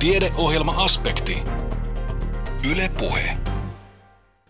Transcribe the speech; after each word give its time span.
Tiedeohjelma-aspekti. 0.00 1.42
Yle 2.70 2.90
Puhe. 2.98 3.36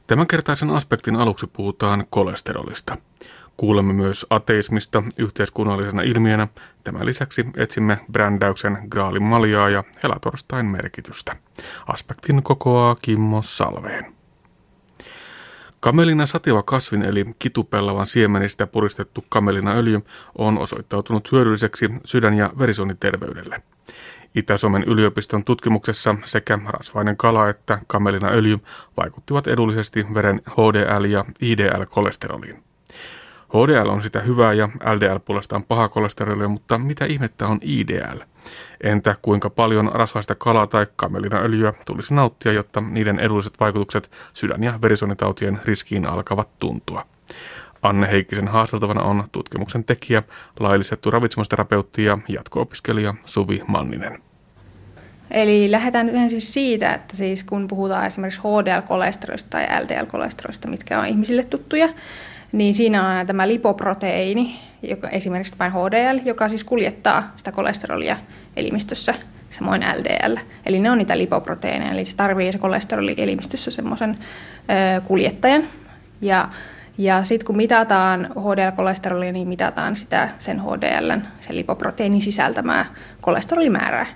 Tämänkertaisen 0.06 0.70
aspektin 0.70 1.16
aluksi 1.16 1.46
puhutaan 1.46 2.04
kolesterolista. 2.10 2.96
Kuulemme 3.56 3.92
myös 3.92 4.26
ateismista 4.30 5.02
yhteiskunnallisena 5.18 6.02
ilmiönä. 6.02 6.48
Tämän 6.84 7.06
lisäksi 7.06 7.46
etsimme 7.56 7.98
brändäyksen 8.12 8.78
Graalin 8.90 9.22
maljaa 9.22 9.70
ja 9.70 9.84
helatorstain 10.02 10.66
merkitystä. 10.66 11.36
Aspektin 11.86 12.42
kokoaa 12.42 12.96
Kimmo 13.02 13.42
Salveen. 13.42 14.14
Kamelina 15.80 16.26
sativa 16.26 16.62
kasvin 16.62 17.02
eli 17.02 17.26
kitupellavan 17.38 18.06
siemenistä 18.06 18.66
puristettu 18.66 19.24
kamelinaöljy 19.28 20.00
on 20.38 20.58
osoittautunut 20.58 21.32
hyödylliseksi 21.32 21.90
sydän- 22.04 22.34
ja 22.34 22.50
verisuoniterveydelle. 22.58 23.62
Itä-Suomen 24.34 24.84
yliopiston 24.84 25.44
tutkimuksessa 25.44 26.14
sekä 26.24 26.58
rasvainen 26.66 27.16
kala 27.16 27.48
että 27.48 27.78
kamelinaöljy 27.86 28.58
vaikuttivat 28.96 29.46
edullisesti 29.46 30.06
veren 30.14 30.40
HDL- 30.48 31.06
ja 31.06 31.24
IDL-kolesteroliin. 31.40 32.62
HDL 33.48 33.88
on 33.88 34.02
sitä 34.02 34.20
hyvää 34.20 34.52
ja 34.52 34.68
LDL 34.94 35.18
puolestaan 35.24 35.64
paha 35.64 35.88
kolesterolia, 35.88 36.48
mutta 36.48 36.78
mitä 36.78 37.04
ihmettä 37.04 37.46
on 37.46 37.58
IDL? 37.62 38.18
Entä 38.80 39.16
kuinka 39.22 39.50
paljon 39.50 39.90
rasvaista 39.94 40.34
kalaa 40.34 40.66
tai 40.66 40.86
kamelinaöljyä 40.96 41.72
tulisi 41.86 42.14
nauttia, 42.14 42.52
jotta 42.52 42.80
niiden 42.80 43.18
edulliset 43.18 43.54
vaikutukset 43.60 44.10
sydän- 44.34 44.62
ja 44.62 44.78
verisuonitautien 44.82 45.60
riskiin 45.64 46.06
alkavat 46.06 46.58
tuntua? 46.58 47.06
Anne 47.82 48.10
Heikkisen 48.10 48.48
haasteltavana 48.48 49.02
on 49.02 49.24
tutkimuksen 49.32 49.84
tekijä, 49.84 50.22
laillistettu 50.60 51.10
ravitsemusterapeutti 51.10 52.04
ja 52.04 52.18
jatko-opiskelija 52.28 53.14
Suvi 53.24 53.62
Manninen. 53.66 54.29
Eli 55.30 55.70
lähdetään 55.70 56.06
nyt 56.06 56.30
siis 56.30 56.52
siitä, 56.52 56.94
että 56.94 57.16
siis 57.16 57.44
kun 57.44 57.68
puhutaan 57.68 58.06
esimerkiksi 58.06 58.40
HDL-kolesterolista 58.40 59.50
tai 59.50 59.66
LDL-kolesterolista, 59.84 60.68
mitkä 60.68 61.00
on 61.00 61.06
ihmisille 61.06 61.44
tuttuja, 61.44 61.88
niin 62.52 62.74
siinä 62.74 63.20
on 63.20 63.26
tämä 63.26 63.48
lipoproteiini, 63.48 64.60
joka 64.82 65.08
esimerkiksi 65.08 65.54
vain 65.58 65.72
HDL, 65.72 66.18
joka 66.24 66.48
siis 66.48 66.64
kuljettaa 66.64 67.32
sitä 67.36 67.52
kolesterolia 67.52 68.16
elimistössä, 68.56 69.14
samoin 69.50 69.82
LDL. 69.82 70.36
Eli 70.66 70.80
ne 70.80 70.90
on 70.90 70.98
niitä 70.98 71.18
lipoproteiineja, 71.18 71.92
eli 71.92 72.04
se 72.04 72.16
tarvii 72.16 72.52
se 72.52 72.58
kolesteroli 72.58 73.14
elimistössä 73.16 73.70
semmoisen 73.70 74.18
kuljettajan. 75.04 75.64
Ja, 76.20 76.48
ja 76.98 77.24
sitten 77.24 77.46
kun 77.46 77.56
mitataan 77.56 78.28
HDL-kolesterolia, 78.30 79.32
niin 79.32 79.48
mitataan 79.48 79.96
sitä 79.96 80.28
sen 80.38 80.62
HDL, 80.62 81.20
sen 81.40 81.56
lipoproteiinin 81.56 82.20
sisältämää 82.20 82.86
kolesterolimäärää. 83.20 84.06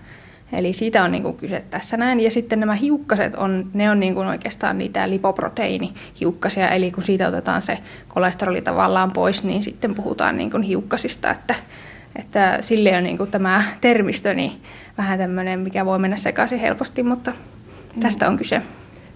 Eli 0.53 0.73
siitä 0.73 1.05
on 1.05 1.13
niin 1.13 1.23
kuin 1.23 1.37
kyse 1.37 1.65
tässä 1.71 1.97
näin. 1.97 2.21
Ja 2.21 2.31
sitten 2.31 2.61
nämä 2.61 2.75
hiukkaset, 2.75 3.35
on, 3.35 3.71
ne 3.75 3.91
on 3.91 4.01
niin 4.01 4.15
kuin 4.15 4.29
oikeastaan 4.29 4.79
niitä 4.79 5.11
lipoproteiinihiukkasia, 5.11 6.69
eli 6.69 6.91
kun 6.91 7.03
siitä 7.03 7.29
otetaan 7.29 7.63
se 7.63 7.79
kolesteroli 8.09 8.63
tavallaan 8.63 9.13
pois, 9.13 9.45
niin 9.45 9.63
sitten 9.63 9.95
puhutaan 9.95 10.37
niin 10.37 10.51
kuin 10.51 10.63
hiukkasista, 10.63 11.31
että, 11.31 11.55
että 12.17 12.59
sille 12.61 12.97
on 12.97 13.05
niin 13.05 13.19
kuin 13.19 13.31
tämä 13.31 13.65
termistö 13.81 14.35
niin 14.35 14.53
vähän 14.99 15.19
tämmöinen, 15.19 15.61
mikä 15.61 15.87
voi 15.87 15.99
mennä 15.99 16.17
sekaisin 16.17 16.59
helposti, 16.59 17.03
mutta 17.03 17.33
tästä 18.01 18.29
on 18.29 18.37
kyse. 18.37 18.63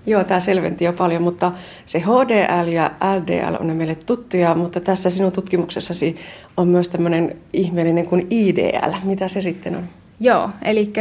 Joo, 0.06 0.24
tämä 0.24 0.40
selventi 0.40 0.84
jo 0.84 0.92
paljon, 0.92 1.22
mutta 1.22 1.52
se 1.86 1.98
HDL 1.98 2.68
ja 2.68 2.90
LDL 3.18 3.54
on 3.60 3.66
ne 3.66 3.74
meille 3.74 3.94
tuttuja, 3.94 4.54
mutta 4.54 4.80
tässä 4.80 5.10
sinun 5.10 5.32
tutkimuksessasi 5.32 6.16
on 6.56 6.68
myös 6.68 6.88
tämmöinen 6.88 7.36
ihmeellinen 7.52 8.06
kuin 8.06 8.26
IDL. 8.30 8.92
Mitä 9.04 9.28
se 9.28 9.40
sitten 9.40 9.76
on? 9.76 9.97
Joo, 10.20 10.50
eli 10.62 10.92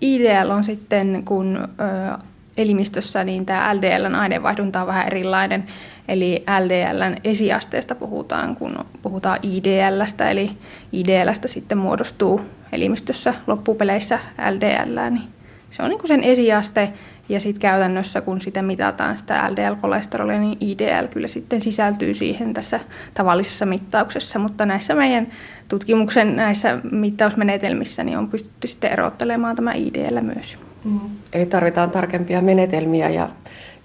IDL 0.00 0.50
on 0.50 0.64
sitten, 0.64 1.22
kun 1.24 1.68
ö, 1.80 2.18
elimistössä 2.56 3.24
niin 3.24 3.46
tämä 3.46 3.76
LDLn 3.76 4.14
aineenvaihdunta 4.14 4.80
on 4.80 4.86
vähän 4.86 5.06
erilainen. 5.06 5.64
Eli 6.08 6.44
LDLn 6.64 7.16
esiasteesta 7.24 7.94
puhutaan, 7.94 8.56
kun 8.56 8.78
puhutaan 9.02 9.38
IDLstä, 9.42 10.30
eli 10.30 10.50
IDLstä 10.92 11.48
sitten 11.48 11.78
muodostuu 11.78 12.40
elimistössä 12.72 13.34
loppupeleissä 13.46 14.18
LDL, 14.50 15.10
niin 15.10 15.28
se 15.70 15.82
on 15.82 15.88
niin 15.88 15.98
kuin 15.98 16.08
sen 16.08 16.24
esiaste, 16.24 16.92
ja 17.30 17.40
sitten 17.40 17.60
käytännössä, 17.60 18.20
kun 18.20 18.40
sitä 18.40 18.62
mitataan 18.62 19.16
sitä 19.16 19.50
LDL-kolesterolia, 19.50 20.38
niin 20.38 20.58
IDL 20.60 21.06
kyllä 21.06 21.28
sitten 21.28 21.60
sisältyy 21.60 22.14
siihen 22.14 22.54
tässä 22.54 22.80
tavallisessa 23.14 23.66
mittauksessa, 23.66 24.38
mutta 24.38 24.66
näissä 24.66 24.94
meidän 24.94 25.26
tutkimuksen 25.68 26.36
näissä 26.36 26.78
mittausmenetelmissä 26.92 28.04
niin 28.04 28.18
on 28.18 28.28
pystytty 28.28 28.68
sitten 28.68 28.92
erottelemaan 28.92 29.56
tämä 29.56 29.72
IDL 29.72 30.20
myös. 30.20 30.56
Mm. 30.84 31.00
Eli 31.32 31.46
tarvitaan 31.46 31.90
tarkempia 31.90 32.40
menetelmiä 32.40 33.08
ja, 33.08 33.28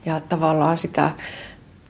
ja 0.06 0.22
tavallaan 0.30 0.78
sitä 0.78 1.12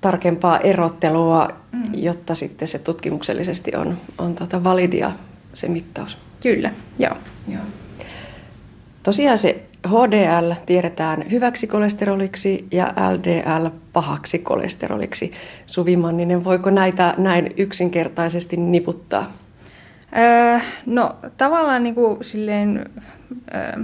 tarkempaa 0.02 0.60
erottelua, 0.60 1.50
mm. 1.72 1.84
jotta 1.94 2.36
sitten 2.36 2.68
se 2.68 2.80
tutkimuksellisesti 2.80 3.76
on, 3.76 3.98
on 4.18 4.36
tota 4.36 4.64
validia 4.64 5.12
se 5.54 5.68
mittaus. 5.68 6.18
Kyllä, 6.44 6.72
joo. 7.00 7.18
joo. 7.48 7.64
Tosiaan 9.04 9.38
se 9.38 9.64
HDL 9.88 10.52
tiedetään 10.66 11.32
hyväksi 11.32 11.68
kolesteroliksi 11.68 12.68
ja 12.72 12.94
LDL 13.14 13.68
pahaksi 13.94 14.40
kolesteroliksi. 14.40 15.32
Suvi 15.66 15.98
Manninen, 15.98 16.44
voiko 16.44 16.70
näitä 16.70 17.14
näin 17.18 17.50
yksinkertaisesti 17.58 18.58
niputtaa? 18.58 19.32
Öö, 20.18 20.60
no 20.86 21.16
tavallaan 21.38 21.84
niin 21.84 21.96
kuin 21.96 22.24
silleen, 22.24 22.90
öö, 23.56 23.84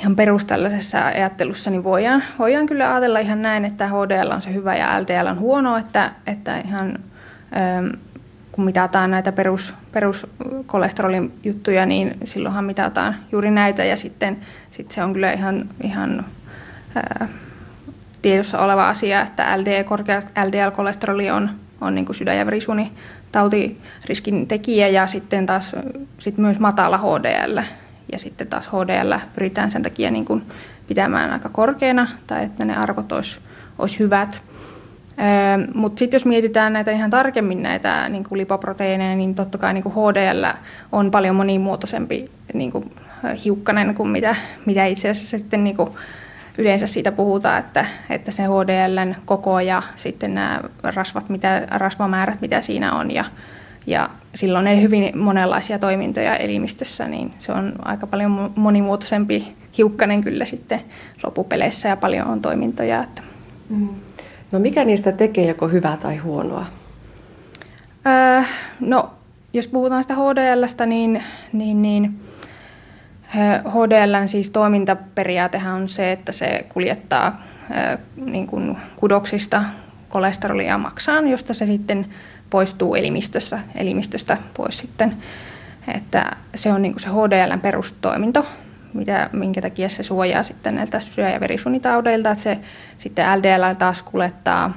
ihan 0.00 0.16
perustellisessa 0.16 1.06
ajattelussa 1.06 1.70
niin 1.70 1.84
voidaan, 1.84 2.22
voidaan 2.38 2.66
kyllä 2.66 2.92
ajatella 2.92 3.18
ihan 3.18 3.42
näin, 3.42 3.64
että 3.64 3.88
HDL 3.88 4.30
on 4.30 4.40
se 4.40 4.54
hyvä 4.54 4.76
ja 4.76 5.02
LDL 5.02 5.26
on 5.26 5.38
huono, 5.38 5.76
että, 5.76 6.12
että 6.26 6.58
ihan 6.58 6.98
öö, 7.56 7.98
kun 8.58 8.64
mitataan 8.64 9.10
näitä 9.10 9.32
perus, 9.32 9.74
peruskolesterolin 9.92 11.32
juttuja, 11.44 11.86
niin 11.86 12.16
silloinhan 12.24 12.64
mitataan 12.64 13.16
juuri 13.32 13.50
näitä 13.50 13.84
ja 13.84 13.96
sitten 13.96 14.36
sit 14.70 14.90
se 14.90 15.04
on 15.04 15.12
kyllä 15.12 15.32
ihan, 15.32 15.68
ihan 15.82 16.24
ää, 16.94 17.28
tiedossa 18.22 18.60
oleva 18.60 18.88
asia, 18.88 19.22
että 19.22 19.56
LDL-kolesteroli 20.44 21.30
on, 21.30 21.50
on 21.80 21.94
niin 21.94 22.04
kuin 22.04 22.16
sydän- 22.16 22.36
ja 22.36 22.46
verisuonitautisriskin 22.46 24.46
tekijä 24.46 24.88
ja 24.88 25.06
sitten 25.06 25.46
taas 25.46 25.76
sit 26.18 26.38
myös 26.38 26.58
matala 26.58 26.98
HDL. 26.98 27.58
Ja 28.12 28.18
sitten 28.18 28.46
taas 28.46 28.68
HDL 28.68 29.14
pyritään 29.34 29.70
sen 29.70 29.82
takia 29.82 30.10
niin 30.10 30.24
kuin 30.24 30.42
pitämään 30.88 31.32
aika 31.32 31.48
korkeana 31.48 32.08
tai 32.26 32.44
että 32.44 32.64
ne 32.64 32.76
arvot 32.76 33.12
olisi, 33.12 33.38
olisi 33.78 33.98
hyvät. 33.98 34.42
Mutta 35.74 35.98
sitten 35.98 36.18
jos 36.18 36.26
mietitään 36.26 36.72
näitä 36.72 36.90
ihan 36.90 37.10
tarkemmin 37.10 37.62
näitä 37.62 38.08
niin 38.08 38.24
kuin 38.24 38.38
lipoproteiineja, 38.38 39.16
niin 39.16 39.34
totta 39.34 39.58
kai 39.58 39.74
niin 39.74 39.84
kuin 39.84 39.94
HDL 39.94 40.44
on 40.92 41.10
paljon 41.10 41.36
monimuotoisempi 41.36 42.30
niin 42.54 42.72
kuin 42.72 42.92
hiukkanen 43.44 43.94
kuin 43.94 44.08
mitä, 44.08 44.36
mitä 44.66 44.86
itse 44.86 45.10
asiassa 45.10 45.38
sitten 45.38 45.64
niin 45.64 45.76
kuin 45.76 45.90
yleensä 46.58 46.86
siitä 46.86 47.12
puhutaan, 47.12 47.58
että, 47.58 47.86
että 48.10 48.30
se 48.30 48.42
HDLn 48.42 49.14
koko 49.24 49.60
ja 49.60 49.82
sitten 49.96 50.34
nämä 50.34 50.60
rasvat, 50.82 51.28
mitä, 51.28 51.62
rasvamäärät, 51.70 52.40
mitä 52.40 52.60
siinä 52.60 52.94
on 52.94 53.10
ja, 53.10 53.24
ja 53.86 54.10
silloin 54.34 54.66
on 54.66 54.82
hyvin 54.82 55.18
monenlaisia 55.18 55.78
toimintoja 55.78 56.36
elimistössä, 56.36 57.08
niin 57.08 57.32
se 57.38 57.52
on 57.52 57.72
aika 57.84 58.06
paljon 58.06 58.52
monimuotoisempi 58.56 59.56
hiukkanen 59.78 60.20
kyllä 60.20 60.44
sitten 60.44 60.80
loppupeleissä 61.22 61.88
ja 61.88 61.96
paljon 61.96 62.26
on 62.26 62.42
toimintoja. 62.42 63.02
Että. 63.02 63.22
Mm. 63.68 63.88
No 64.52 64.58
mikä 64.58 64.84
niistä 64.84 65.12
tekee 65.12 65.48
joko 65.48 65.68
hyvää 65.68 65.96
tai 65.96 66.16
huonoa? 66.16 66.66
Öö, 68.06 68.42
no 68.80 69.10
jos 69.52 69.68
puhutaan 69.68 70.02
sitä 70.02 70.14
HDLstä, 70.14 70.86
niin, 70.86 71.22
niin, 71.52 71.82
niin 71.82 72.20
HDLn 73.68 74.28
siis 74.28 74.50
toimintaperiaatehan 74.50 75.74
on 75.74 75.88
se, 75.88 76.12
että 76.12 76.32
se 76.32 76.66
kuljettaa 76.68 77.42
niin 78.16 78.46
kuin 78.46 78.76
kudoksista 78.96 79.64
kolesterolia 80.08 80.78
maksaan, 80.78 81.28
josta 81.28 81.54
se 81.54 81.66
sitten 81.66 82.06
poistuu 82.50 82.94
elimistössä, 82.94 83.58
elimistöstä 83.74 84.36
pois 84.54 84.78
sitten. 84.78 85.16
Että 85.94 86.36
se 86.54 86.72
on 86.72 86.82
niin 86.82 86.92
kuin 86.92 87.02
se 87.02 87.08
HDLn 87.08 87.60
perustoiminto, 87.60 88.46
mitä, 88.94 89.30
minkä 89.32 89.60
takia 89.60 89.88
se 89.88 90.02
suojaa 90.02 90.42
sitten 90.42 90.74
näiltä 90.74 91.00
sydän- 91.00 91.32
ja 91.32 91.40
verisuonitaudeilta. 91.40 92.30
Että 92.30 92.42
se 92.42 92.58
sitten 92.98 93.26
LDL 93.38 93.74
taas 93.78 94.02
kuljettaa 94.02 94.72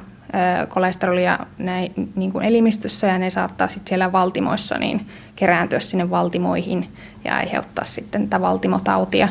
kolesterolia 0.70 1.40
näin, 1.58 2.12
niin 2.16 2.32
kuin 2.32 2.46
elimistössä 2.46 3.08
ja 3.08 3.18
ne 3.18 3.30
saattaa 3.30 3.68
sitten 3.68 3.90
siellä 3.90 4.12
valtimoissa 4.12 4.78
niin 4.78 5.08
kerääntyä 5.36 5.80
sinne 5.80 6.10
valtimoihin 6.10 6.88
ja 7.26 7.36
aiheuttaa 7.36 7.86
sitten 7.86 8.24
tätä 8.24 8.42
valtimotautia. 8.42 9.30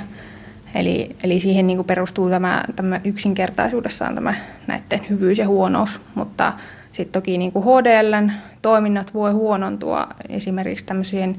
Eli, 0.75 1.17
eli 1.23 1.41
siihen 1.41 1.67
niin 1.67 1.77
kuin 1.77 1.87
perustuu 1.87 2.31
tämä, 2.31 2.65
tämä 2.77 3.01
yksinkertaisuudessaan 3.05 4.15
tämä 4.15 4.35
näiden 4.67 5.01
hyvyys 5.11 5.39
ja 5.39 5.49
huonous, 5.49 6.01
mutta 6.15 6.53
sitten 6.93 7.23
toki 7.23 7.39
niin 7.39 7.53
kuin 7.53 7.65
HDLn 7.65 8.33
toiminnat 8.63 9.15
voi 9.15 9.33
huonontua 9.33 10.07
esimerkiksi 10.29 10.85
tämmöisien 10.85 11.37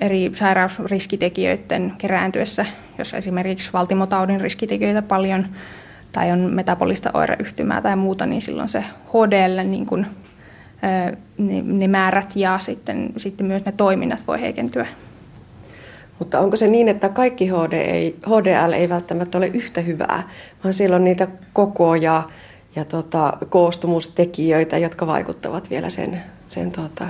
eri 0.00 0.32
sairausriskitekijöiden 0.34 1.92
kerääntyessä, 1.98 2.66
jos 2.98 3.14
esimerkiksi 3.14 3.72
valtimotaudin 3.72 4.40
riskitekijöitä 4.40 5.02
paljon 5.02 5.46
tai 6.12 6.32
on 6.32 6.38
metabolista 6.38 7.10
oireyhtymää 7.14 7.82
tai 7.82 7.96
muuta, 7.96 8.26
niin 8.26 8.42
silloin 8.42 8.68
se 8.68 8.84
HDL, 9.08 9.68
niin 9.68 9.86
kuin, 9.86 10.06
ne, 11.38 11.62
ne 11.62 11.88
määrät 11.88 12.32
ja 12.36 12.58
sitten, 12.58 13.12
sitten 13.16 13.46
myös 13.46 13.64
ne 13.64 13.72
toiminnat 13.72 14.22
voi 14.26 14.40
heikentyä. 14.40 14.86
Mutta 16.18 16.40
onko 16.40 16.56
se 16.56 16.66
niin, 16.66 16.88
että 16.88 17.08
kaikki 17.08 17.48
HD 17.48 17.72
ei, 17.72 18.16
HDL 18.26 18.72
ei 18.72 18.88
välttämättä 18.88 19.38
ole 19.38 19.46
yhtä 19.46 19.80
hyvää, 19.80 20.22
vaan 20.64 20.74
siellä 20.74 20.96
on 20.96 21.04
niitä 21.04 21.28
kokoja 21.52 22.22
ja 22.76 22.84
tota, 22.84 23.32
koostumustekijöitä, 23.48 24.78
jotka 24.78 25.06
vaikuttavat 25.06 25.70
vielä 25.70 25.90
sen, 25.90 26.20
sen 26.48 26.70
tota, 26.70 27.06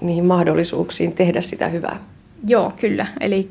niihin 0.00 0.24
mahdollisuuksiin 0.24 1.12
tehdä 1.12 1.40
sitä 1.40 1.68
hyvää? 1.68 1.98
Joo, 2.46 2.72
kyllä. 2.80 3.06
Eli 3.20 3.48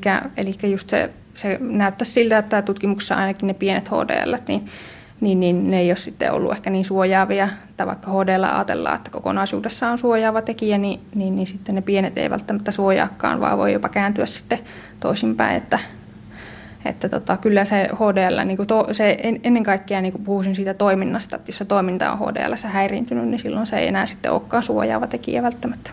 just 0.62 0.90
se, 0.90 1.10
se 1.34 1.58
näyttää 1.60 2.04
siltä, 2.04 2.38
että 2.38 2.62
tutkimuksessa 2.62 3.14
ainakin 3.14 3.46
ne 3.46 3.54
pienet 3.54 3.88
HDL, 3.88 4.36
niin, 4.48 4.68
niin, 5.20 5.40
niin 5.40 5.70
ne 5.70 5.80
ei 5.80 5.90
ole 5.90 5.96
sitten 5.96 6.32
ollut 6.32 6.52
ehkä 6.52 6.70
niin 6.70 6.84
suojaavia. 6.84 7.48
Tai 7.76 7.86
vaikka 7.86 8.10
HDL 8.10 8.44
ajatellaan, 8.44 8.96
että 8.96 9.10
kokonaisuudessaan 9.10 9.92
on 9.92 9.98
suojaava 9.98 10.42
tekijä, 10.42 10.78
niin, 10.78 11.00
niin, 11.14 11.36
niin 11.36 11.46
sitten 11.46 11.74
ne 11.74 11.80
pienet 11.80 12.18
ei 12.18 12.30
välttämättä 12.30 12.70
suojaakaan, 12.70 13.40
vaan 13.40 13.58
voi 13.58 13.72
jopa 13.72 13.88
kääntyä 13.88 14.26
sitten 14.26 14.58
toisinpäin, 15.00 15.56
että, 15.56 15.78
että 16.84 17.08
tota, 17.08 17.36
kyllä 17.36 17.64
se 17.64 17.88
HDL, 17.94 18.44
niin 18.44 18.56
kuin 18.56 18.66
to, 18.66 18.86
se 18.92 19.16
en, 19.22 19.40
ennen 19.44 19.62
kaikkea 19.62 20.00
niin 20.00 20.12
kuin 20.12 20.24
puhuisin 20.24 20.54
siitä 20.54 20.74
toiminnasta, 20.74 21.36
että 21.36 21.48
jos 21.48 21.58
se 21.58 21.64
toiminta 21.64 22.12
on 22.12 22.18
HDL 22.18 22.54
häiriintynyt, 22.66 23.28
niin 23.28 23.38
silloin 23.38 23.66
se 23.66 23.78
ei 23.78 23.88
enää 23.88 24.06
sitten 24.06 24.32
olekaan 24.32 24.62
suojaava 24.62 25.06
tekijä 25.06 25.42
välttämättä. 25.42 25.90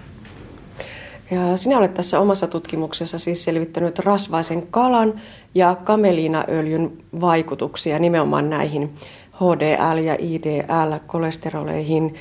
Ja 1.32 1.58
sinä 1.58 1.78
olet 1.78 1.94
tässä 1.94 2.20
omassa 2.20 2.48
tutkimuksessa 2.48 3.20
siis 3.20 3.44
selvittänyt 3.44 4.00
rasvaisen 4.00 4.68
kalan 4.68 5.14
ja 5.56 5.76
kameliinaöljyn 5.84 6.92
vaikutuksia 7.22 8.00
nimenomaan 8.00 8.50
näihin 8.50 8.90
HDL- 9.34 10.00
ja 10.04 10.16
IDL-kolesteroleihin. 10.20 12.14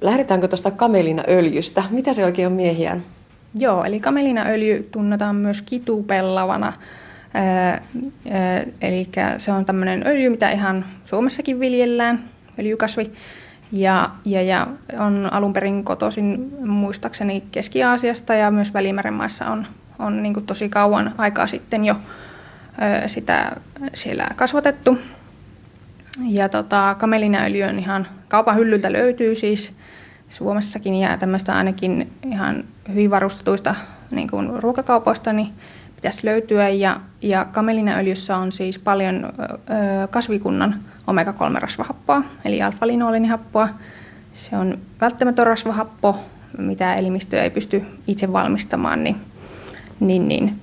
Lähdetäänkö 0.00 0.48
tuosta 0.48 0.70
kamelinaöljystä? 0.70 1.84
Mitä 1.90 2.12
se 2.12 2.24
oikein 2.24 2.48
on 2.48 2.52
miehiään? 2.52 3.02
Joo, 3.58 3.84
eli 3.84 4.00
kamelinaöljy 4.00 4.88
tunnetaan 4.92 5.36
myös 5.36 5.62
kitupellavana. 5.62 6.72
eli 8.80 9.08
se 9.38 9.52
on 9.52 9.64
tämmöinen 9.64 10.06
öljy, 10.06 10.28
mitä 10.30 10.50
ihan 10.50 10.84
Suomessakin 11.04 11.60
viljellään, 11.60 12.24
öljykasvi. 12.58 13.12
Ja, 13.74 14.10
ja, 14.24 14.42
ja 14.42 14.66
on 14.98 15.28
alun 15.32 15.52
perin 15.52 15.84
kotoisin 15.84 16.56
muistaakseni 16.66 17.42
Keski-Aasiasta 17.52 18.34
ja 18.34 18.50
myös 18.50 18.74
Välimeren 18.74 19.14
maissa 19.14 19.46
on, 19.46 19.66
on 19.98 20.22
niin 20.22 20.34
kuin 20.34 20.46
tosi 20.46 20.68
kauan 20.68 21.14
aikaa 21.18 21.46
sitten 21.46 21.84
jo 21.84 21.94
ö, 21.94 23.08
sitä 23.08 23.56
siellä 23.94 24.28
kasvatettu. 24.36 24.98
Ja 26.26 26.48
tota, 26.48 26.96
kamelinaöljy 26.98 27.62
on 27.62 27.78
ihan 27.78 28.06
kaupan 28.28 28.56
hyllyltä 28.56 28.92
löytyy 28.92 29.34
siis 29.34 29.72
Suomessakin 30.28 30.94
ja 30.94 31.16
tämmöistä 31.16 31.56
ainakin 31.56 32.12
ihan 32.26 32.64
hyvin 32.88 33.10
varustetuista 33.10 33.74
niin 34.10 34.30
kuin 34.30 34.62
ruokakaupoista 34.62 35.32
niin 35.32 35.52
pitäisi 36.04 36.26
löytyä. 36.26 36.68
Ja, 36.68 37.00
ja 37.22 37.44
kamelinaöljyssä 37.44 38.36
on 38.36 38.52
siis 38.52 38.78
paljon 38.78 39.24
ö, 39.24 40.08
kasvikunnan 40.08 40.80
omega-3-rasvahappoa, 41.06 42.22
eli 42.44 42.62
alfa-linolenihappoa. 42.62 43.68
Se 44.34 44.56
on 44.56 44.78
välttämätön 45.00 45.46
rasvahappo, 45.46 46.16
mitä 46.58 46.94
elimistö 46.94 47.42
ei 47.42 47.50
pysty 47.50 47.82
itse 48.06 48.32
valmistamaan, 48.32 49.04
niin, 49.04 49.16
niin, 50.00 50.28
niin 50.28 50.60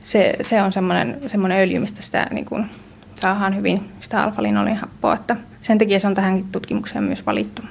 se, 0.00 0.36
se 0.40 0.62
on 0.62 0.72
semmoinen, 0.72 1.20
semmoinen 1.26 1.60
öljy, 1.60 1.78
mistä 1.78 2.02
sitä 2.02 2.26
niin 2.30 2.44
kuin, 2.44 2.66
saadaan 3.14 3.56
hyvin 3.56 3.80
sitä 4.00 4.22
alfa-linolenihappoa. 4.22 5.14
Että 5.14 5.36
sen 5.60 5.78
takia 5.78 6.00
se 6.00 6.06
on 6.06 6.14
tähän 6.14 6.44
tutkimukseen 6.52 7.04
myös 7.04 7.26
valittu. 7.26 7.62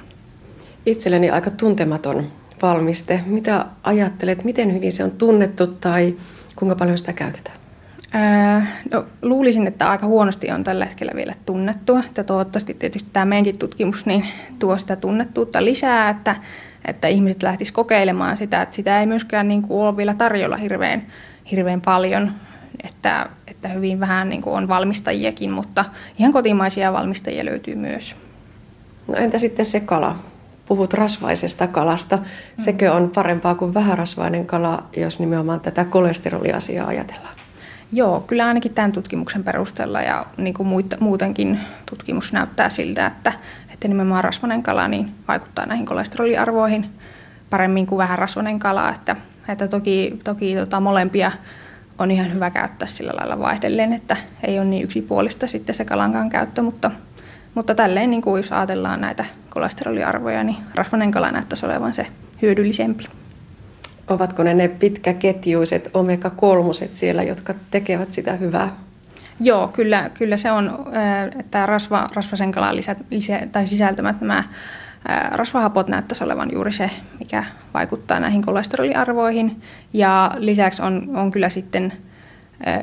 Itselleni 0.86 1.30
aika 1.30 1.50
tuntematon 1.50 2.24
valmiste. 2.62 3.20
Mitä 3.26 3.66
ajattelet, 3.82 4.44
miten 4.44 4.74
hyvin 4.74 4.92
se 4.92 5.04
on 5.04 5.10
tunnettu 5.10 5.66
tai 5.66 6.16
kuinka 6.56 6.76
paljon 6.76 6.98
sitä 6.98 7.12
käytetään? 7.12 7.64
no, 8.90 9.06
luulisin, 9.22 9.66
että 9.66 9.90
aika 9.90 10.06
huonosti 10.06 10.50
on 10.50 10.64
tällä 10.64 10.86
hetkellä 10.86 11.12
vielä 11.14 11.34
tunnettua. 11.46 12.00
Että 12.06 12.24
toivottavasti 12.24 12.74
tietysti 12.74 13.08
tämä 13.12 13.24
meidänkin 13.24 13.58
tutkimus 13.58 14.06
niin 14.06 14.24
tuo 14.58 14.78
sitä 14.78 14.96
tunnettuutta 14.96 15.64
lisää, 15.64 16.10
että, 16.10 16.36
että 16.84 17.08
ihmiset 17.08 17.42
lähtis 17.42 17.72
kokeilemaan 17.72 18.36
sitä, 18.36 18.62
että 18.62 18.76
sitä 18.76 19.00
ei 19.00 19.06
myöskään 19.06 19.48
niin 19.48 19.62
kuin 19.62 19.86
ole 19.86 19.96
vielä 19.96 20.14
tarjolla 20.14 20.56
hirveän, 20.56 21.06
hirveän 21.50 21.80
paljon, 21.80 22.32
että, 22.84 23.28
että 23.46 23.68
hyvin 23.68 24.00
vähän 24.00 24.28
niin 24.28 24.42
kuin 24.42 24.56
on 24.56 24.68
valmistajiakin, 24.68 25.50
mutta 25.50 25.84
ihan 26.18 26.32
kotimaisia 26.32 26.92
valmistajia 26.92 27.44
löytyy 27.44 27.74
myös. 27.74 28.16
No 29.08 29.14
entä 29.14 29.38
sitten 29.38 29.64
se 29.64 29.80
kala? 29.80 30.18
Puhut 30.66 30.94
rasvaisesta 30.94 31.66
kalasta. 31.66 32.18
Sekö 32.58 32.92
on 32.92 33.10
parempaa 33.10 33.54
kuin 33.54 33.74
vähärasvainen 33.74 34.46
kala, 34.46 34.82
jos 34.96 35.20
nimenomaan 35.20 35.60
tätä 35.60 35.84
kolesteroliasiaa 35.84 36.86
ajatellaan? 36.86 37.34
Joo, 37.92 38.20
kyllä 38.20 38.46
ainakin 38.46 38.74
tämän 38.74 38.92
tutkimuksen 38.92 39.44
perusteella 39.44 40.02
ja 40.02 40.26
niin 40.36 40.54
kuin 40.54 40.68
muutenkin 41.00 41.60
tutkimus 41.90 42.32
näyttää 42.32 42.70
siltä, 42.70 43.06
että, 43.06 43.32
että 43.72 43.88
nimenomaan 43.88 44.24
rasvainen 44.24 44.62
kala 44.62 44.88
niin 44.88 45.14
vaikuttaa 45.28 45.66
näihin 45.66 45.86
kolesteroliarvoihin 45.86 46.90
paremmin 47.50 47.86
kuin 47.86 47.98
vähän 47.98 48.18
rasvainen 48.18 48.58
kala. 48.58 48.90
Että, 48.90 49.16
että 49.48 49.68
toki, 49.68 50.18
toki 50.24 50.54
tota, 50.54 50.80
molempia 50.80 51.32
on 51.98 52.10
ihan 52.10 52.32
hyvä 52.34 52.50
käyttää 52.50 52.88
sillä 52.88 53.12
lailla 53.16 53.38
vaihdelleen, 53.38 53.92
että 53.92 54.16
ei 54.42 54.58
ole 54.58 54.66
niin 54.66 54.84
yksipuolista 54.84 55.46
sitten 55.46 55.74
se 55.74 55.84
kalankaan 55.84 56.30
käyttö, 56.30 56.62
mutta, 56.62 56.90
mutta 57.54 57.74
tälleen 57.74 58.10
niin 58.10 58.22
kuin 58.22 58.38
jos 58.38 58.52
ajatellaan 58.52 59.00
näitä 59.00 59.24
kolesteroliarvoja, 59.54 60.44
niin 60.44 60.56
rasvainen 60.74 61.10
kala 61.10 61.30
näyttäisi 61.30 61.66
olevan 61.66 61.94
se 61.94 62.06
hyödyllisempi. 62.42 63.04
Ovatko 64.08 64.42
ne 64.42 64.54
ne 64.54 64.68
pitkäketjuiset 64.68 65.90
omega-kolmoset 65.94 66.92
siellä, 66.92 67.22
jotka 67.22 67.54
tekevät 67.70 68.12
sitä 68.12 68.32
hyvää? 68.32 68.76
Joo, 69.40 69.68
kyllä, 69.68 70.10
kyllä 70.14 70.36
se 70.36 70.52
on, 70.52 70.86
että 71.38 71.66
rasva, 71.66 72.06
rasvasen 72.14 72.52
kalan 72.52 72.76
lisä, 72.76 72.96
lisä, 73.10 73.40
tai 73.52 73.66
sisältämät 73.66 74.20
nämä 74.20 74.44
rasvahapot 75.30 75.88
näyttäisi 75.88 76.24
olevan 76.24 76.48
juuri 76.52 76.72
se, 76.72 76.90
mikä 77.18 77.44
vaikuttaa 77.74 78.20
näihin 78.20 78.42
kolesteroliarvoihin. 78.42 79.62
Ja 79.92 80.30
lisäksi 80.36 80.82
on, 80.82 81.10
on 81.14 81.30
kyllä 81.30 81.48
sitten 81.48 81.92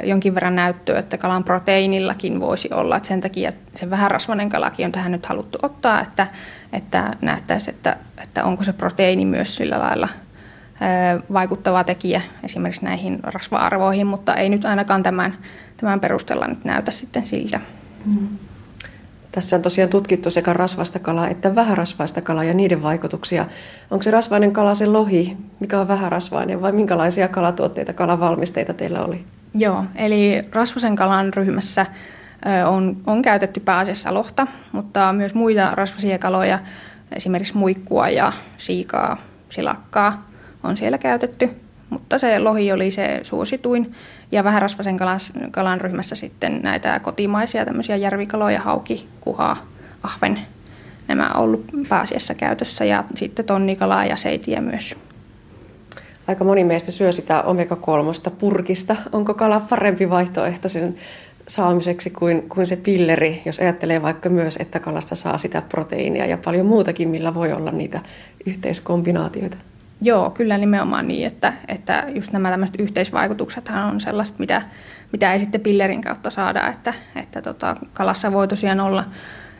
jonkin 0.03 0.35
verran 0.35 0.55
näyttöä, 0.55 0.99
että 0.99 1.17
kalan 1.17 1.43
proteiinillakin 1.43 2.39
voisi 2.39 2.69
olla. 2.73 2.97
Että 2.97 3.07
sen 3.07 3.21
takia 3.21 3.53
se 3.75 3.89
vähärasvainen 3.89 4.49
kalakin 4.49 4.85
on 4.85 4.91
tähän 4.91 5.11
nyt 5.11 5.25
haluttu 5.25 5.57
ottaa, 5.61 6.01
että, 6.01 6.27
että 6.73 7.07
nähtäisi, 7.21 7.69
että, 7.69 7.97
että 8.23 8.43
onko 8.43 8.63
se 8.63 8.73
proteiini 8.73 9.25
myös 9.25 9.55
sillä 9.55 9.79
lailla– 9.79 10.09
vaikuttava 11.33 11.83
tekijä 11.83 12.21
esimerkiksi 12.43 12.85
näihin 12.85 13.19
rasva-arvoihin, 13.23 14.07
mutta 14.07 14.35
ei 14.35 14.49
nyt 14.49 14.65
ainakaan 14.65 15.03
tämän, 15.03 15.33
tämän 15.77 15.99
perusteella 15.99 16.47
nyt 16.47 16.65
näytä 16.65 16.91
sitten 16.91 17.25
siltä. 17.25 17.59
Mm. 18.05 18.27
Tässä 19.31 19.55
on 19.55 19.61
tosiaan 19.61 19.89
tutkittu 19.89 20.29
sekä 20.29 20.53
rasvasta 20.53 20.99
kalaa 20.99 21.27
että 21.27 21.55
vähärasvaista 21.55 22.21
kalaa 22.21 22.43
ja 22.43 22.53
niiden 22.53 22.83
vaikutuksia. 22.83 23.45
Onko 23.91 24.03
se 24.03 24.11
rasvainen 24.11 24.51
kala 24.51 24.75
se 24.75 24.85
lohi, 24.85 25.37
mikä 25.59 25.79
on 25.79 25.87
vähärasvainen 25.87 26.61
vai 26.61 26.71
minkälaisia 26.71 27.27
kalatuotteita, 27.27 27.93
kalavalmisteita 27.93 28.73
teillä 28.73 29.05
oli? 29.05 29.25
Joo, 29.53 29.85
eli 29.95 30.41
rasvasen 30.51 30.95
kalan 30.95 31.33
ryhmässä 31.33 31.85
on, 32.67 32.97
on 33.07 33.21
käytetty 33.21 33.59
pääasiassa 33.59 34.13
lohta, 34.13 34.47
mutta 34.71 35.13
myös 35.13 35.33
muita 35.33 35.71
rasvaisia 35.71 36.19
kaloja, 36.19 36.59
esimerkiksi 37.15 37.57
muikkua 37.57 38.09
ja 38.09 38.33
siikaa, 38.57 39.17
silakkaa, 39.49 40.27
on 40.63 40.77
siellä 40.77 40.97
käytetty, 40.97 41.49
mutta 41.89 42.17
se 42.17 42.39
lohi 42.39 42.71
oli 42.71 42.91
se 42.91 43.19
suosituin. 43.23 43.95
Ja 44.31 44.43
vähärasvasen 44.43 44.97
kalan, 44.97 45.19
kalan 45.51 45.81
ryhmässä 45.81 46.15
sitten 46.15 46.59
näitä 46.63 46.99
kotimaisia 46.99 47.65
tämmöisiä 47.65 47.95
järvikaloja, 47.95 48.59
hauki, 48.59 49.07
kuha, 49.21 49.57
ahven, 50.03 50.39
nämä 51.07 51.29
on 51.29 51.43
ollut 51.43 51.65
pääasiassa 51.89 52.33
käytössä 52.33 52.85
ja 52.85 53.03
sitten 53.15 53.45
tonnikalaa 53.45 54.05
ja 54.05 54.15
seitiä 54.15 54.61
myös. 54.61 54.95
Aika 56.27 56.43
moni 56.43 56.63
meistä 56.63 56.91
syö 56.91 57.11
sitä 57.11 57.41
omega-3 57.41 58.31
purkista. 58.39 58.95
Onko 59.11 59.33
kala 59.33 59.59
parempi 59.59 60.09
vaihtoehto 60.09 60.69
sen 60.69 60.95
saamiseksi 61.47 62.09
kuin, 62.09 62.49
kuin 62.49 62.67
se 62.67 62.75
pilleri, 62.75 63.41
jos 63.45 63.59
ajattelee 63.59 64.01
vaikka 64.01 64.29
myös, 64.29 64.57
että 64.57 64.79
kalasta 64.79 65.15
saa 65.15 65.37
sitä 65.37 65.61
proteiinia 65.61 66.25
ja 66.25 66.37
paljon 66.37 66.65
muutakin, 66.65 67.09
millä 67.09 67.33
voi 67.33 67.53
olla 67.53 67.71
niitä 67.71 67.99
yhteiskombinaatioita? 68.45 69.57
Joo, 70.01 70.29
kyllä 70.29 70.57
nimenomaan 70.57 71.07
niin, 71.07 71.27
että, 71.27 71.53
että 71.67 72.05
just 72.15 72.31
nämä 72.31 72.49
tämmöiset 72.49 72.79
yhteisvaikutuksethan 72.79 73.89
on 73.89 74.01
sellaista, 74.01 74.35
mitä, 74.39 74.61
mitä 75.11 75.33
ei 75.33 75.39
sitten 75.39 75.61
pillerin 75.61 76.01
kautta 76.01 76.29
saada, 76.29 76.67
että, 76.67 76.93
että 77.15 77.41
tota, 77.41 77.75
kalassa 77.93 78.31
voi 78.31 78.47
tosiaan 78.47 78.79
olla 78.79 79.05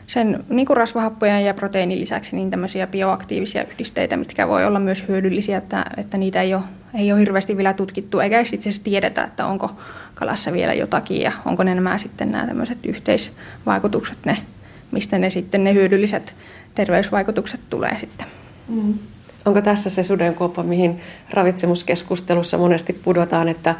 sen 0.06 0.44
niin 0.48 0.66
kuin 0.66 0.76
rasvahappojen 0.76 1.44
ja 1.44 1.54
proteiinin 1.54 2.00
lisäksi 2.00 2.36
niin 2.36 2.50
tämmöisiä 2.50 2.86
bioaktiivisia 2.86 3.64
yhdisteitä, 3.64 4.16
mitkä 4.16 4.48
voi 4.48 4.64
olla 4.64 4.80
myös 4.80 5.08
hyödyllisiä, 5.08 5.58
että, 5.58 5.84
että 5.96 6.18
niitä 6.18 6.42
ei 6.42 6.54
ole 6.54 6.62
ei 6.94 7.12
ole 7.12 7.20
hirveästi 7.20 7.56
vielä 7.56 7.72
tutkittu, 7.72 8.20
eikä 8.20 8.40
itse 8.40 8.56
asiassa 8.56 8.84
tiedetä, 8.84 9.24
että 9.24 9.46
onko 9.46 9.70
kalassa 10.14 10.52
vielä 10.52 10.74
jotakin 10.74 11.20
ja 11.20 11.32
onko 11.44 11.62
ne 11.62 11.74
nämä 11.74 11.98
sitten 11.98 12.30
nämä 12.30 12.46
tämmöiset 12.46 12.78
yhteisvaikutukset, 12.86 14.18
ne, 14.24 14.38
mistä 14.90 15.18
ne 15.18 15.30
sitten 15.30 15.64
ne 15.64 15.74
hyödylliset 15.74 16.34
terveysvaikutukset 16.74 17.60
tulee 17.70 17.96
sitten. 18.00 18.26
Mm. 18.68 18.94
Onko 19.44 19.62
tässä 19.62 19.90
se 19.90 20.02
sudenkuoppa, 20.02 20.62
mihin 20.62 21.00
ravitsemuskeskustelussa 21.30 22.58
monesti 22.58 22.92
pudotaan, 22.92 23.48
että 23.48 23.74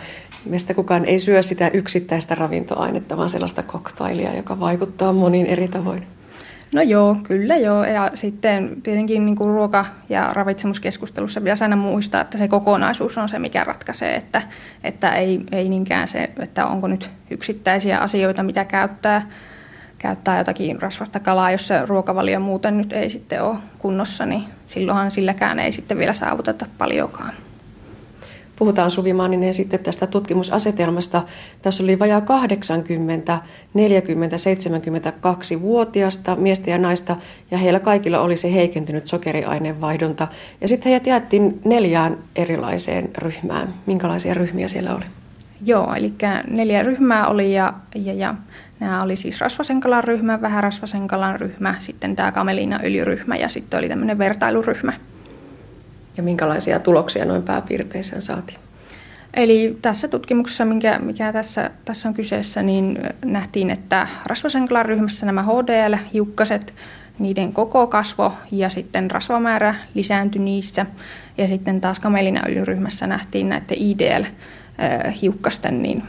meistä 0.44 0.74
kukaan 0.74 1.04
ei 1.04 1.20
syö 1.20 1.42
sitä 1.42 1.70
yksittäistä 1.72 2.34
ravintoainetta, 2.34 3.16
vaan 3.16 3.30
sellaista 3.30 3.62
koktailia, 3.62 4.36
joka 4.36 4.60
vaikuttaa 4.60 5.12
monin 5.12 5.46
eri 5.46 5.68
tavoin? 5.68 6.06
No 6.74 6.82
joo, 6.82 7.16
kyllä 7.22 7.56
joo. 7.56 7.84
Ja 7.84 8.10
sitten 8.14 8.76
tietenkin 8.82 9.26
niin 9.26 9.36
kuin 9.36 9.50
ruoka- 9.50 9.86
ja 10.08 10.30
ravitsemuskeskustelussa 10.32 11.40
pitäisi 11.40 11.64
aina 11.64 11.76
muistaa, 11.76 12.20
että 12.20 12.38
se 12.38 12.48
kokonaisuus 12.48 13.18
on 13.18 13.28
se, 13.28 13.38
mikä 13.38 13.64
ratkaisee, 13.64 14.16
että, 14.16 14.42
että 14.84 15.14
ei, 15.14 15.40
ei 15.52 15.68
niinkään 15.68 16.08
se, 16.08 16.30
että 16.38 16.66
onko 16.66 16.88
nyt 16.88 17.10
yksittäisiä 17.30 17.98
asioita, 17.98 18.42
mitä 18.42 18.64
käyttää, 18.64 19.28
käyttää 19.98 20.38
jotakin 20.38 20.82
rasvasta 20.82 21.20
kalaa, 21.20 21.50
jos 21.50 21.66
se 21.66 21.86
ruokavalio 21.86 22.40
muuten 22.40 22.78
nyt 22.78 22.92
ei 22.92 23.10
sitten 23.10 23.42
ole 23.42 23.58
kunnossa, 23.78 24.26
niin 24.26 24.42
silloinhan 24.66 25.10
silläkään 25.10 25.58
ei 25.58 25.72
sitten 25.72 25.98
vielä 25.98 26.12
saavuteta 26.12 26.66
paljonkaan. 26.78 27.32
Puhutaan 28.62 28.90
Suvi 28.90 29.12
Manninen 29.12 29.54
sitten 29.54 29.80
tästä 29.80 30.06
tutkimusasetelmasta. 30.06 31.22
Tässä 31.62 31.82
oli 31.82 31.98
vajaa 31.98 32.20
80, 32.20 33.38
40, 33.74 34.36
72-vuotiaasta 34.36 36.36
miestä 36.36 36.70
ja 36.70 36.78
naista, 36.78 37.16
ja 37.50 37.58
heillä 37.58 37.80
kaikilla 37.80 38.20
oli 38.20 38.36
se 38.36 38.54
heikentynyt 38.54 39.06
sokeriaineenvaihdunta. 39.06 40.28
Ja 40.60 40.68
sitten 40.68 40.90
heidät 40.90 41.06
jaettiin 41.06 41.60
neljään 41.64 42.18
erilaiseen 42.36 43.10
ryhmään. 43.18 43.74
Minkälaisia 43.86 44.34
ryhmiä 44.34 44.68
siellä 44.68 44.94
oli? 44.94 45.04
Joo, 45.66 45.94
eli 45.94 46.12
neljä 46.50 46.82
ryhmää 46.82 47.26
oli 47.26 47.54
ja, 47.54 47.72
ja, 47.94 48.12
ja 48.12 48.34
nämä 48.80 49.02
oli 49.02 49.16
siis 49.16 49.40
rasvasen 49.40 49.80
kalan 49.80 50.04
ryhmä, 50.04 50.40
vähän 50.40 50.62
rasvasen 50.62 51.06
kalan 51.06 51.40
ryhmä, 51.40 51.74
sitten 51.78 52.16
tämä 52.16 52.32
öljyryhmä 52.84 53.36
ja 53.36 53.48
sitten 53.48 53.78
oli 53.78 53.88
tämmöinen 53.88 54.18
vertailuryhmä. 54.18 54.92
Ja 56.16 56.22
minkälaisia 56.22 56.80
tuloksia 56.80 57.24
noin 57.24 57.42
pääpiirteissään 57.42 58.22
saatiin? 58.22 58.58
Eli 59.34 59.78
tässä 59.82 60.08
tutkimuksessa, 60.08 60.64
mikä, 60.64 60.98
mikä 60.98 61.32
tässä, 61.32 61.70
tässä 61.84 62.08
on 62.08 62.14
kyseessä, 62.14 62.62
niin 62.62 62.98
nähtiin, 63.24 63.70
että 63.70 64.08
rasvasen 64.26 64.68
kalan 64.68 64.86
ryhmässä 64.86 65.26
nämä 65.26 65.42
HDL-hiukkaset, 65.42 66.74
niiden 67.18 67.52
koko 67.52 67.86
kasvo 67.86 68.32
ja 68.50 68.68
sitten 68.68 69.10
rasvamäärä 69.10 69.74
lisääntyi 69.94 70.42
niissä. 70.42 70.86
Ja 71.38 71.48
sitten 71.48 71.80
taas 71.80 72.00
kamelinaöljyryhmässä 72.00 73.06
nähtiin 73.06 73.48
näiden 73.48 73.78
IDL-hiukkasten 73.78 75.82
niin 75.82 76.02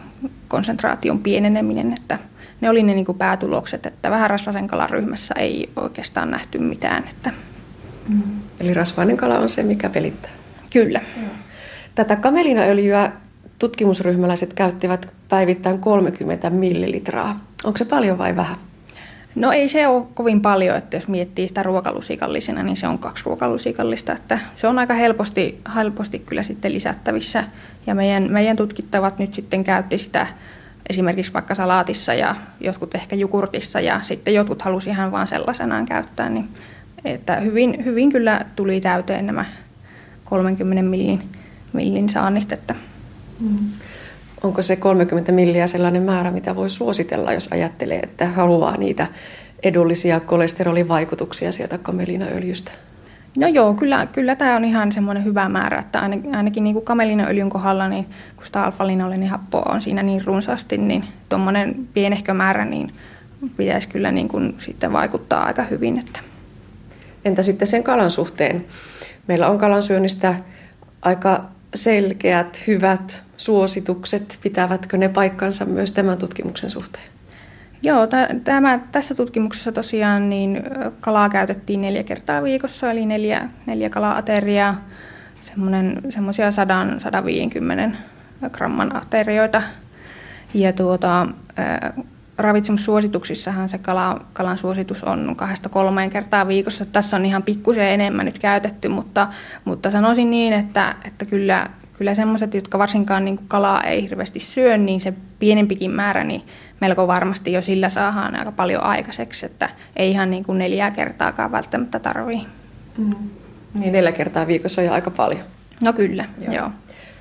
konsentraation 0.48 1.20
pieneneminen, 1.20 1.94
että 1.94 2.20
ne 2.62 2.70
oli 2.70 2.84
ne 2.84 2.94
niin 2.94 3.06
kuin 3.06 3.18
päätulokset, 3.18 3.86
että 3.86 4.12
vähän 4.12 4.30
rasvasen 4.30 4.68
kalan 4.68 4.90
ryhmässä 4.90 5.36
ei 5.38 5.70
oikeastaan 5.76 6.32
nähty 6.32 6.60
mitään. 6.60 7.04
Että 7.10 7.32
Mm. 8.08 8.43
Eli 8.64 8.74
rasvainen 8.74 9.18
kala 9.18 9.40
on 9.40 9.50
se, 9.50 9.64
mikä 9.64 9.90
pelittää. 9.90 10.32
Kyllä. 10.74 11.02
Tätä 11.96 12.16
kamelinaöljyä 12.16 13.12
tutkimusryhmäläiset 13.60 14.54
käyttivät 14.54 15.08
päivittäin 15.30 15.80
30 15.80 16.50
millilitraa. 16.50 17.40
Onko 17.64 17.78
se 17.78 17.86
paljon 17.86 18.18
vai 18.18 18.36
vähän? 18.36 18.56
No 19.36 19.52
ei 19.52 19.70
se 19.70 19.88
ole 19.88 20.06
kovin 20.14 20.42
paljon, 20.42 20.78
että 20.78 20.98
jos 20.98 21.08
miettii 21.08 21.48
sitä 21.48 21.64
ruokalusikallisena, 21.64 22.64
niin 22.64 22.78
se 22.78 22.88
on 22.88 23.00
kaksi 23.00 23.24
ruokalusikallista. 23.26 24.14
Että 24.14 24.40
se 24.56 24.68
on 24.68 24.80
aika 24.80 24.94
helposti, 24.94 25.62
helposti 25.76 26.20
kyllä 26.20 26.44
sitten 26.44 26.74
lisättävissä. 26.74 27.44
Ja 27.88 27.96
meidän, 27.96 28.32
meidän 28.32 28.58
tutkittavat 28.58 29.20
nyt 29.20 29.34
sitten 29.34 29.64
käytti 29.64 29.98
sitä 29.98 30.28
esimerkiksi 30.90 31.34
vaikka 31.34 31.56
salaatissa 31.56 32.14
ja 32.14 32.36
jotkut 32.60 32.96
ehkä 32.96 33.16
jukurtissa 33.16 33.80
ja 33.80 34.02
sitten 34.02 34.34
jotkut 34.34 34.62
halusi 34.62 34.90
ihan 34.90 35.12
vaan 35.12 35.28
sellaisenaan 35.28 35.86
käyttää, 35.86 36.30
niin 36.30 36.50
että 37.06 37.36
hyvin, 37.36 37.86
hyvin 37.86 38.12
kyllä 38.12 38.46
tuli 38.56 38.82
täyteen 38.82 39.26
nämä 39.26 39.46
30 40.26 40.84
millin, 40.84 41.22
millin 41.74 42.10
saannit. 42.10 42.52
Että. 42.52 42.76
Mm. 43.40 43.58
Onko 44.44 44.62
se 44.62 44.76
30 44.76 45.32
milliä 45.32 45.68
sellainen 45.68 46.04
määrä, 46.04 46.32
mitä 46.32 46.56
voi 46.56 46.70
suositella, 46.70 47.34
jos 47.34 47.48
ajattelee, 47.52 48.00
että 48.00 48.28
haluaa 48.28 48.78
niitä 48.78 49.08
edullisia 49.64 50.20
kolesterolivaikutuksia 50.20 51.52
sieltä 51.52 51.78
kamelinaöljystä? 51.78 52.72
No 53.38 53.48
joo, 53.48 53.74
kyllä, 53.74 54.06
kyllä 54.06 54.36
tämä 54.36 54.56
on 54.56 54.66
ihan 54.66 54.92
semmoinen 54.92 55.24
hyvä 55.24 55.50
määrä, 55.50 55.80
että 55.80 56.00
ainakin, 56.00 56.36
ainakin 56.36 56.64
niin 56.64 56.74
kuin 56.74 56.86
kamelinaöljyn 56.86 57.50
kohdalla, 57.50 57.88
niin 57.88 58.06
kun 58.36 58.46
sitä 58.46 58.64
alfa-linolinen 58.64 59.30
happoa 59.30 59.72
on 59.74 59.82
siinä 59.82 60.04
niin 60.04 60.26
runsaasti, 60.26 60.78
niin 60.78 61.04
tuommoinen 61.30 61.76
pienehkö 61.94 62.34
määrä 62.34 62.66
niin 62.66 62.94
pitäisi 63.58 63.90
kyllä 63.90 64.12
niin 64.12 64.28
kuin 64.28 64.56
sitten 64.58 64.94
vaikuttaa 64.94 65.44
aika 65.44 65.64
hyvin. 65.64 66.00
Että. 66.00 66.33
Entä 67.26 67.44
sitten 67.44 67.68
sen 67.68 67.84
kalan 67.84 68.12
suhteen? 68.12 68.66
Meillä 69.28 69.50
on 69.50 69.58
kalansyönnistä 69.58 70.36
aika 71.02 71.46
selkeät, 71.76 72.64
hyvät 72.68 73.24
suositukset. 73.38 74.40
Pitävätkö 74.44 74.98
ne 74.98 75.10
paikkansa 75.10 75.66
myös 75.66 75.92
tämän 75.92 76.18
tutkimuksen 76.18 76.70
suhteen? 76.70 77.06
Joo, 77.84 78.08
tämä, 78.44 78.80
tässä 78.92 79.16
tutkimuksessa 79.16 79.72
tosiaan 79.72 80.30
niin 80.30 80.64
kalaa 81.02 81.30
käytettiin 81.30 81.82
neljä 81.82 82.04
kertaa 82.04 82.44
viikossa, 82.44 82.92
eli 82.92 83.06
neljä, 83.06 83.50
neljä 83.66 83.90
kala-ateriaa, 83.90 84.88
semmoisia 86.10 86.50
100-150 87.92 87.96
gramman 88.50 88.96
aterioita. 88.96 89.62
Ja 90.54 90.74
tuota, 90.74 91.28
ravitsemussuosituksissahan 92.38 93.70
se 93.70 93.78
kala, 93.78 94.22
kalan 94.34 94.58
suositus 94.58 95.04
on 95.04 95.34
kahdesta 95.36 95.70
kolmeen 95.70 96.10
kertaa 96.10 96.48
viikossa. 96.48 96.86
Tässä 96.86 97.18
on 97.18 97.26
ihan 97.26 97.44
pikkusen 97.44 97.88
enemmän 97.88 98.26
nyt 98.26 98.40
käytetty, 98.40 98.88
mutta, 98.88 99.28
mutta 99.66 99.92
sanoisin 99.92 100.30
niin, 100.30 100.54
että, 100.54 100.96
että 101.06 101.26
kyllä, 101.26 101.68
kyllä 101.98 102.16
semmoiset, 102.16 102.54
jotka 102.54 102.80
varsinkaan 102.80 103.26
niin 103.26 103.40
kalaa 103.48 103.84
ei 103.84 104.04
hirveästi 104.04 104.40
syö, 104.40 104.78
niin 104.78 105.02
se 105.02 105.14
pienempikin 105.40 105.92
määrä, 105.92 106.24
niin 106.24 106.42
melko 106.80 107.08
varmasti 107.08 107.54
jo 107.54 107.62
sillä 107.62 107.90
saadaan 107.90 108.36
aika 108.36 108.52
paljon 108.52 108.84
aikaiseksi, 108.84 109.46
että 109.46 109.70
ei 109.96 110.12
ihan 110.12 110.32
niin 110.32 110.44
kuin 110.44 110.58
neljää 110.58 110.92
kertaakaan 110.92 111.52
välttämättä 111.52 112.00
tarvii. 112.00 112.42
Mm. 112.98 113.16
Niin 113.74 113.94
neljä 113.94 114.12
kertaa 114.12 114.48
viikossa 114.48 114.82
on 114.82 114.88
jo 114.88 114.94
aika 114.94 115.12
paljon. 115.12 115.44
No 115.82 115.94
kyllä, 115.94 116.26
joo. 116.42 116.54
joo. 116.54 116.70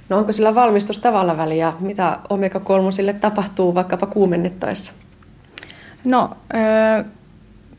No 0.09 0.19
onko 0.19 0.33
sillä 0.33 0.55
valmistustavalla 0.55 1.37
väliä? 1.37 1.73
Mitä 1.81 2.19
omega-3 2.29 3.15
tapahtuu 3.21 3.75
vaikkapa 3.75 4.07
kuumennettaessa? 4.07 4.93
No, 6.05 6.31
öö, 6.55 7.05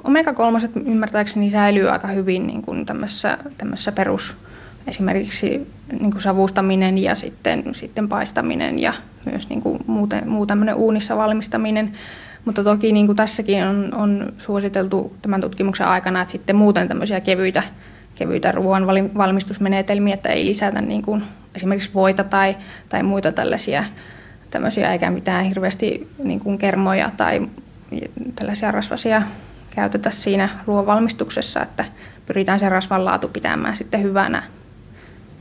omega-3 0.04 0.82
ymmärtääkseni 0.86 1.50
säilyy 1.50 1.90
aika 1.90 2.08
hyvin 2.08 2.48
niin 2.48 2.62
kuin 2.62 2.86
tämmössä, 2.86 3.38
tämmössä 3.58 3.92
perus, 3.92 4.36
esimerkiksi 4.88 5.68
niin 6.00 6.12
kuin 6.12 6.22
savustaminen 6.22 6.98
ja 6.98 7.16
sitten, 7.16 7.64
sitten 7.72 8.10
paistaminen 8.10 8.80
ja 8.80 8.94
myös 9.26 9.50
niin 9.50 9.62
kuin 9.62 9.80
muuten, 9.88 10.30
muu 10.30 10.46
tämmöinen 10.46 10.76
uunissa 10.76 11.18
valmistaminen. 11.18 11.94
Mutta 12.46 12.64
toki 12.64 12.92
niin 12.92 13.06
kuin 13.06 13.16
tässäkin 13.16 13.64
on, 13.64 13.94
on 13.94 14.34
suositeltu 14.38 15.16
tämän 15.22 15.42
tutkimuksen 15.42 15.88
aikana, 15.88 16.22
että 16.22 16.32
sitten 16.32 16.56
muuten 16.56 16.88
tämmöisiä 16.88 17.22
kevyitä, 17.22 17.64
kevyitä 18.16 18.52
ruoan 18.52 18.88
valmistusmenetelmiä, 19.18 20.14
että 20.14 20.30
ei 20.30 20.46
lisätä 20.46 20.82
niin 20.82 21.02
kuin 21.02 21.24
esimerkiksi 21.56 21.90
voita 21.94 22.24
tai, 22.24 22.56
tai 22.90 23.04
muita 23.04 23.32
tällaisia 23.32 23.84
tämmöisiä, 24.50 24.92
eikä 24.92 25.12
mitään 25.12 25.46
hirveästi 25.46 26.08
niin 26.24 26.40
kuin 26.40 26.58
kermoja 26.58 27.12
tai 27.18 27.48
tällaisia 28.36 28.72
rasvasia 28.72 29.22
käytetä 29.76 30.10
siinä 30.10 30.50
ruoanvalmistuksessa, 30.68 31.62
että 31.62 31.86
pyritään 32.26 32.60
sen 32.60 32.72
rasvan 32.72 33.06
laatu 33.06 33.28
pitämään 33.28 33.78
sitten 33.78 34.04
hyvänä 34.04 34.44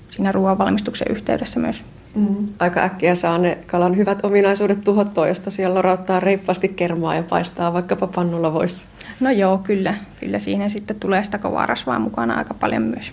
siinä 0.08 0.32
ruoanvalmistuksen 0.32 1.06
yhteydessä 1.10 1.60
myös. 1.60 1.84
Mm. 2.14 2.48
Aika 2.58 2.82
äkkiä 2.82 3.14
saa 3.14 3.38
ne 3.38 3.58
kalan 3.66 3.96
hyvät 3.96 4.24
ominaisuudet 4.24 4.80
tuhottua, 4.80 5.28
jos 5.28 5.40
tosiaan 5.40 5.74
lorauttaa 5.74 6.20
reippaasti 6.20 6.68
kermaa 6.68 7.14
ja 7.14 7.22
paistaa 7.22 7.72
vaikkapa 7.72 8.06
pannulla 8.06 8.52
voisi. 8.52 8.84
No 9.20 9.30
joo, 9.30 9.58
kyllä. 9.58 9.94
Kyllä 10.20 10.38
siihen 10.38 10.70
sitten 10.70 11.00
tulee 11.00 11.24
sitä 11.24 11.38
kovaa 11.38 11.66
rasvaa 11.66 11.98
mukana 11.98 12.34
aika 12.34 12.54
paljon 12.54 12.82
myös. 12.82 13.12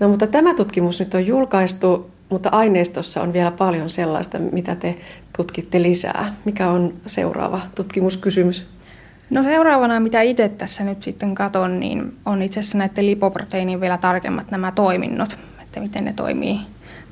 No 0.00 0.08
mutta 0.08 0.26
tämä 0.26 0.54
tutkimus 0.54 1.00
nyt 1.00 1.14
on 1.14 1.26
julkaistu, 1.26 2.10
mutta 2.30 2.48
aineistossa 2.52 3.22
on 3.22 3.32
vielä 3.32 3.50
paljon 3.50 3.90
sellaista, 3.90 4.38
mitä 4.38 4.74
te 4.74 4.94
tutkitte 5.36 5.82
lisää. 5.82 6.34
Mikä 6.44 6.68
on 6.68 6.94
seuraava 7.06 7.60
tutkimuskysymys? 7.74 8.66
No 9.30 9.42
seuraavana, 9.42 10.00
mitä 10.00 10.22
itse 10.22 10.48
tässä 10.48 10.84
nyt 10.84 11.02
sitten 11.02 11.34
katon, 11.34 11.80
niin 11.80 12.16
on 12.26 12.42
itse 12.42 12.60
asiassa 12.60 12.78
näiden 12.78 13.06
lipoproteiinin 13.06 13.80
vielä 13.80 13.98
tarkemmat 13.98 14.50
nämä 14.50 14.72
toiminnot, 14.72 15.38
että 15.62 15.80
miten 15.80 16.04
ne 16.04 16.12
toimii, 16.12 16.60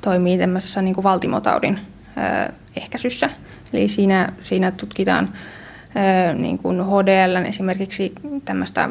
toimii 0.01 0.37
tämmöisessä 0.37 0.81
niin 0.81 0.95
kuin 0.95 1.03
valtimotaudin 1.03 1.79
ö, 2.17 2.53
ehkäisyssä. 2.75 3.29
Eli 3.73 3.87
siinä, 3.87 4.33
siinä 4.41 4.71
tutkitaan 4.71 5.29
ö, 6.29 6.33
niin 6.33 6.57
kuin 6.57 6.85
HDL 6.85 7.45
esimerkiksi 7.47 8.13
tämmöistä 8.45 8.89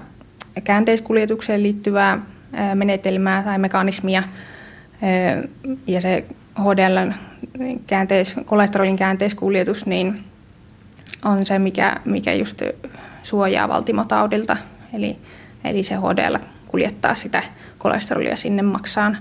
käänteiskuljetukseen 0.64 1.62
liittyvää 1.62 2.12
ö, 2.14 2.74
menetelmää 2.74 3.42
tai 3.42 3.58
mekanismia, 3.58 4.22
Ja 5.86 6.00
se 6.00 6.24
HDL, 6.60 7.12
käänteis, 7.86 8.36
kolesterolin 8.44 8.96
käänteiskuljetus, 8.96 9.86
niin 9.86 10.24
on 11.24 11.46
se, 11.46 11.58
mikä, 11.58 11.96
mikä 12.04 12.34
just 12.34 12.62
suojaa 13.22 13.68
valtimotaudilta. 13.68 14.56
Eli, 14.92 15.16
eli 15.64 15.82
se 15.82 15.94
HDL 15.94 16.36
kuljettaa 16.66 17.14
sitä 17.14 17.42
kolesterolia 17.78 18.36
sinne 18.36 18.62
maksaan. 18.62 19.18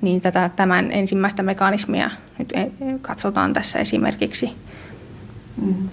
Niin 0.00 0.20
tätä, 0.20 0.50
tämän 0.56 0.92
ensimmäistä 0.92 1.42
mekanismia 1.42 2.10
nyt 2.38 2.52
e, 2.52 2.70
katsotaan 3.02 3.52
tässä 3.52 3.78
esimerkiksi. 3.78 4.52
Mm. 5.62 5.88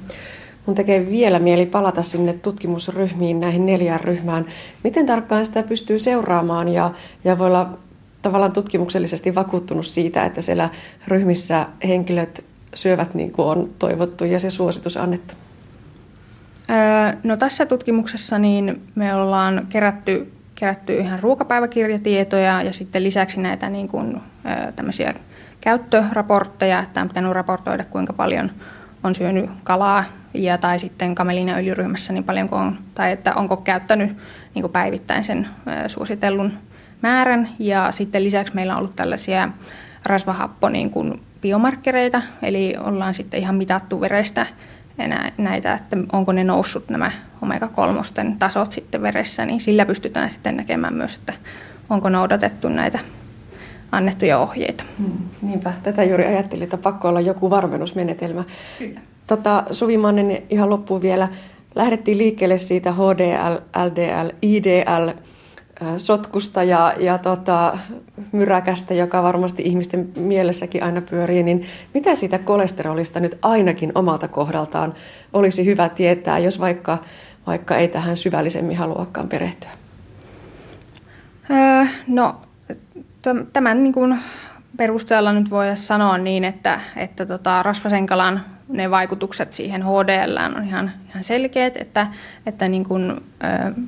Mun 0.65 0.75
tekee 0.75 1.09
vielä 1.09 1.39
mieli 1.39 1.65
palata 1.65 2.03
sinne 2.03 2.33
tutkimusryhmiin, 2.33 3.39
näihin 3.39 3.65
neljään 3.65 3.99
ryhmään. 3.99 4.45
Miten 4.83 5.05
tarkkaan 5.05 5.45
sitä 5.45 5.63
pystyy 5.63 5.99
seuraamaan 5.99 6.69
ja, 6.69 6.91
ja 7.23 7.37
voi 7.37 7.47
olla 7.47 7.77
tavallaan 8.21 8.51
tutkimuksellisesti 8.51 9.35
vakuuttunut 9.35 9.85
siitä, 9.85 10.25
että 10.25 10.41
siellä 10.41 10.69
ryhmissä 11.07 11.65
henkilöt 11.87 12.43
syövät 12.73 13.13
niin 13.13 13.31
kuin 13.31 13.47
on 13.47 13.69
toivottu 13.79 14.25
ja 14.25 14.39
se 14.39 14.49
suositus 14.49 14.97
annettu? 14.97 15.35
No 17.23 17.37
tässä 17.37 17.65
tutkimuksessa 17.65 18.39
niin 18.39 18.81
me 18.95 19.15
ollaan 19.15 19.67
kerätty, 19.69 20.33
kerätty 20.55 20.97
ihan 20.97 21.19
ruokapäiväkirjatietoja 21.19 22.61
ja 22.63 22.73
sitten 22.73 23.03
lisäksi 23.03 23.39
näitä 23.39 23.69
niin 23.69 23.87
kuin, 23.87 24.21
tämmöisiä 24.75 25.13
käyttöraportteja, 25.61 26.79
että 26.79 27.01
on 27.01 27.07
pitänyt 27.07 27.31
raportoida 27.31 27.83
kuinka 27.83 28.13
paljon 28.13 28.51
on 29.03 29.15
syönyt 29.15 29.49
kalaa 29.63 30.03
ja 30.33 30.57
tai 30.57 30.79
sitten 30.79 31.15
kamelinaöljyryhmässä 31.15 32.13
niin 32.13 32.23
paljon 32.23 32.47
on, 32.51 32.77
tai 32.95 33.11
että 33.11 33.33
onko 33.33 33.57
käyttänyt 33.57 34.17
niin 34.53 34.63
kuin 34.63 34.71
päivittäin 34.71 35.23
sen 35.23 35.47
suositellun 35.87 36.53
määrän. 37.01 37.49
Ja 37.59 37.91
sitten 37.91 38.23
lisäksi 38.23 38.55
meillä 38.55 38.73
on 38.73 38.79
ollut 38.79 38.95
tällaisia 38.95 39.49
rasvahappo 40.05 40.69
niin 40.69 40.89
kuin 40.89 41.21
biomarkkereita, 41.41 42.21
eli 42.43 42.75
ollaan 42.83 43.13
sitten 43.13 43.39
ihan 43.39 43.55
mitattu 43.55 44.01
verestä 44.01 44.45
näitä, 45.37 45.73
että 45.73 45.97
onko 46.11 46.31
ne 46.31 46.43
noussut 46.43 46.89
nämä 46.89 47.11
omega-3 47.41 48.35
tasot 48.39 48.71
sitten 48.71 49.01
veressä, 49.01 49.45
niin 49.45 49.61
sillä 49.61 49.85
pystytään 49.85 50.29
sitten 50.29 50.57
näkemään 50.57 50.93
myös, 50.93 51.15
että 51.15 51.33
onko 51.89 52.09
noudatettu 52.09 52.69
näitä 52.69 52.99
annettuja 53.91 54.39
ohjeita. 54.39 54.83
Hmm, 54.97 55.11
niinpä, 55.41 55.73
tätä 55.83 56.03
juuri 56.03 56.25
ajattelin, 56.25 56.63
että 56.63 56.77
pakko 56.77 57.07
olla 57.07 57.21
joku 57.21 57.49
varmennusmenetelmä. 57.49 58.43
Kyllä. 58.79 58.99
Tota, 59.27 59.63
Suvi 59.71 59.97
Mannen, 59.97 60.43
ihan 60.49 60.69
loppuun 60.69 61.01
vielä. 61.01 61.27
Lähdettiin 61.75 62.17
liikkeelle 62.17 62.57
siitä 62.57 62.91
HDL, 62.91 63.55
LDL, 63.85 64.29
IDL 64.41 65.09
sotkusta 65.97 66.63
ja, 66.63 66.93
ja 66.99 67.17
tota, 67.17 67.77
myräkästä, 68.31 68.93
joka 68.93 69.23
varmasti 69.23 69.63
ihmisten 69.63 70.09
mielessäkin 70.15 70.83
aina 70.83 71.01
pyörii, 71.01 71.43
niin 71.43 71.65
mitä 71.93 72.15
siitä 72.15 72.39
kolesterolista 72.39 73.19
nyt 73.19 73.37
ainakin 73.41 73.91
omalta 73.95 74.27
kohdaltaan 74.27 74.93
olisi 75.33 75.65
hyvä 75.65 75.89
tietää, 75.89 76.39
jos 76.39 76.59
vaikka, 76.59 76.97
vaikka 77.47 77.77
ei 77.77 77.87
tähän 77.87 78.17
syvällisemmin 78.17 78.77
haluakaan 78.77 79.27
perehtyä? 79.27 79.69
Öö, 81.51 81.85
no, 82.07 82.35
tämän 83.53 83.83
niin 83.83 83.93
kuin 83.93 84.19
perusteella 84.77 85.33
nyt 85.33 85.49
voi 85.49 85.65
sanoa 85.75 86.17
niin, 86.17 86.43
että, 86.43 86.79
että 86.95 87.25
tota, 87.25 87.63
rasvasenkalan 87.63 88.41
ne 88.67 88.91
vaikutukset 88.91 89.53
siihen 89.53 89.83
HDL 89.83 90.57
on 90.57 90.63
ihan, 90.63 90.91
ihan 91.09 91.23
selkeät, 91.23 91.77
että, 91.77 92.07
että 92.45 92.67
niin 92.67 92.83
kuin, 92.83 93.11
ö, 93.11 93.81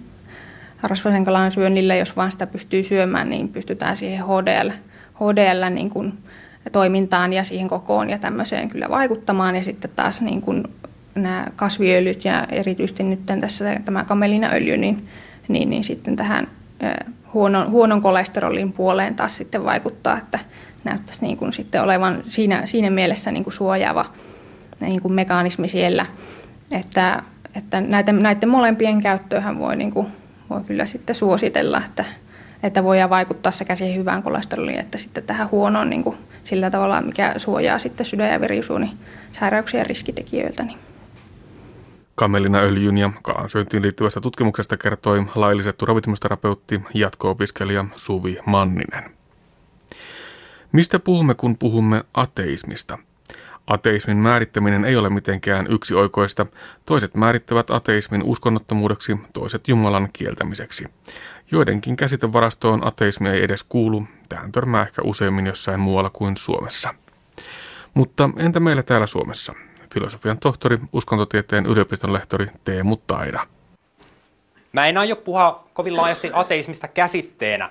rasvasen 0.84 1.26
kalan 1.26 1.52
syönnillä, 1.52 1.96
jos 1.96 2.18
vaan 2.18 2.32
sitä 2.32 2.48
pystyy 2.48 2.84
syömään, 2.84 3.30
niin 3.30 3.50
pystytään 3.50 3.98
siihen 3.98 4.26
HDL, 4.26 4.70
HDL 5.16 5.74
niin 5.74 5.90
kuin 5.90 6.14
toimintaan 6.72 7.34
ja 7.34 7.44
siihen 7.44 7.68
kokoon 7.68 8.10
ja 8.10 8.18
tämmöiseen 8.18 8.70
kyllä 8.70 8.90
vaikuttamaan. 8.90 9.56
Ja 9.56 9.64
sitten 9.64 9.92
taas 9.96 10.22
niin 10.22 10.42
kuin 10.42 10.64
nämä 11.16 11.48
kasviöljyt 11.56 12.26
ja 12.26 12.46
erityisesti 12.52 13.04
nyt 13.04 13.20
tässä 13.42 13.80
tämä 13.86 14.04
kamelinaöljy, 14.04 14.78
niin, 14.78 15.08
niin, 15.48 15.70
niin 15.70 15.84
sitten 15.84 16.16
tähän 16.16 16.48
huonon, 17.34 17.72
huonon 17.72 18.02
kolesterolin 18.02 18.74
puoleen 18.74 19.16
taas 19.16 19.38
sitten 19.38 19.66
vaikuttaa, 19.66 20.18
että 20.18 20.40
näyttäisi 20.84 21.26
niin 21.26 21.38
kuin 21.38 21.54
sitten 21.54 21.82
olevan 21.82 22.24
siinä, 22.28 22.66
siinä 22.66 22.90
mielessä 22.90 23.32
niin 23.32 23.44
kuin 23.44 23.54
suojaava 23.54 24.06
niin 24.80 25.02
kuin 25.02 25.14
mekanismi 25.14 25.68
siellä, 25.68 26.06
että, 26.72 27.24
että 27.56 27.82
näiden, 27.82 28.24
näiden 28.24 28.50
molempien 28.50 29.02
käyttöön 29.02 29.60
voi 29.60 29.76
niin 29.76 29.92
kuin 29.92 30.08
voi 30.50 30.62
kyllä 30.64 30.86
sitten 30.86 31.16
suositella, 31.16 31.82
että, 31.86 32.06
että 32.64 32.84
voidaan 32.84 33.10
vaikuttaa 33.10 33.52
sekä 33.52 33.76
siihen 33.76 34.00
hyvään 34.00 34.24
kolesteroliin 34.24 34.80
että 34.80 34.98
sitten 34.98 35.24
tähän 35.24 35.52
huonoon 35.52 35.90
niin 35.90 36.04
kuin 36.04 36.18
sillä 36.44 36.70
tavalla, 36.70 37.02
mikä 37.02 37.34
suojaa 37.38 37.80
sitten 37.80 38.06
sydän- 38.06 38.32
ja 38.32 38.42
verisuonisairauksien 38.42 39.86
riskitekijöiltä. 39.86 40.64
Niin. 40.64 40.78
Kamelinaöljyn 42.16 42.98
ja 42.98 43.12
kalansyöntiin 43.22 43.84
liittyvästä 43.84 44.22
tutkimuksesta 44.22 44.78
kertoi 44.78 45.26
laillisettu 45.36 45.86
ravitsemusterapeutti 45.86 46.82
jatko-opiskelija 46.94 47.86
Suvi 47.96 48.38
Manninen. 48.46 49.04
Mistä 50.72 51.00
puhumme, 51.00 51.36
kun 51.36 51.58
puhumme 51.58 52.04
ateismista– 52.14 52.98
Ateismin 53.70 54.18
määrittäminen 54.18 54.86
ei 54.86 54.96
ole 54.96 55.10
mitenkään 55.10 55.68
yksioikoista. 55.70 56.46
Toiset 56.86 57.16
määrittävät 57.16 57.70
ateismin 57.70 58.24
uskonnottomuudeksi, 58.24 59.18
toiset 59.34 59.68
Jumalan 59.68 60.10
kieltämiseksi. 60.14 60.86
Joidenkin 61.52 61.96
käsitevarastoon 61.96 62.88
ateismi 62.88 63.30
ei 63.30 63.44
edes 63.44 63.64
kuulu, 63.64 64.04
tähän 64.30 64.52
törmää 64.52 64.82
ehkä 64.82 65.02
useimmin 65.06 65.48
jossain 65.48 65.80
muualla 65.80 66.10
kuin 66.10 66.38
Suomessa. 66.38 66.94
Mutta 67.94 68.30
entä 68.38 68.60
meillä 68.60 68.84
täällä 68.84 69.08
Suomessa? 69.08 69.54
Filosofian 69.94 70.40
tohtori, 70.40 70.78
uskontotieteen 70.94 71.66
yliopiston 71.66 72.14
lehtori 72.14 72.48
Teemu 72.66 72.98
Taira. 72.98 73.48
Mä 74.74 74.88
en 74.88 74.98
aio 74.98 75.16
puhua 75.16 75.68
kovin 75.74 75.98
laajasti 75.98 76.30
ateismista 76.34 76.88
käsitteenä, 76.88 77.70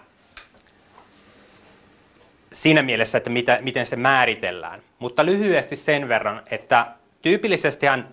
siinä 2.53 2.83
mielessä, 2.83 3.19
että 3.19 3.31
mitä, 3.31 3.59
miten 3.63 3.87
se 3.87 3.97
määritellään. 3.97 4.88
Mutta 4.99 5.27
lyhyesti 5.27 5.77
sen 5.77 6.09
verran, 6.09 6.43
että 6.51 6.87
tyypillisestihan 7.23 8.09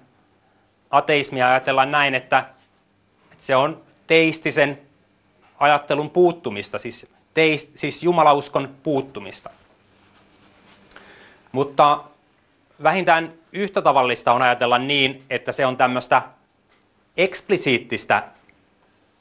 ateismia 0.89 1.49
ajatellaan 1.49 1.91
näin, 1.91 2.15
että, 2.15 2.45
että 3.31 3.45
se 3.45 3.55
on 3.55 3.81
teistisen 4.07 4.81
ajattelun 5.59 6.09
puuttumista, 6.09 6.77
siis, 6.79 7.07
teist, 7.33 7.69
siis 7.75 8.03
jumalauskon 8.03 8.69
puuttumista. 8.83 9.49
Mutta 11.51 12.03
vähintään 12.83 13.33
yhtä 13.51 13.81
tavallista 13.81 14.33
on 14.33 14.41
ajatella 14.41 14.77
niin, 14.77 15.25
että 15.29 15.51
se 15.51 15.65
on 15.65 15.77
tämmöistä 15.77 16.21
eksplisiittistä 17.17 18.23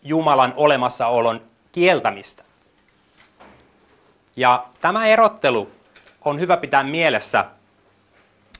Jumalan 0.03 0.53
olemassaolon 0.57 1.41
kieltämistä. 1.73 2.45
Ja 4.37 4.67
tämä 4.81 5.07
erottelu 5.07 5.71
on 6.25 6.41
hyvä 6.41 6.57
pitää 6.57 6.83
mielessä, 6.83 7.45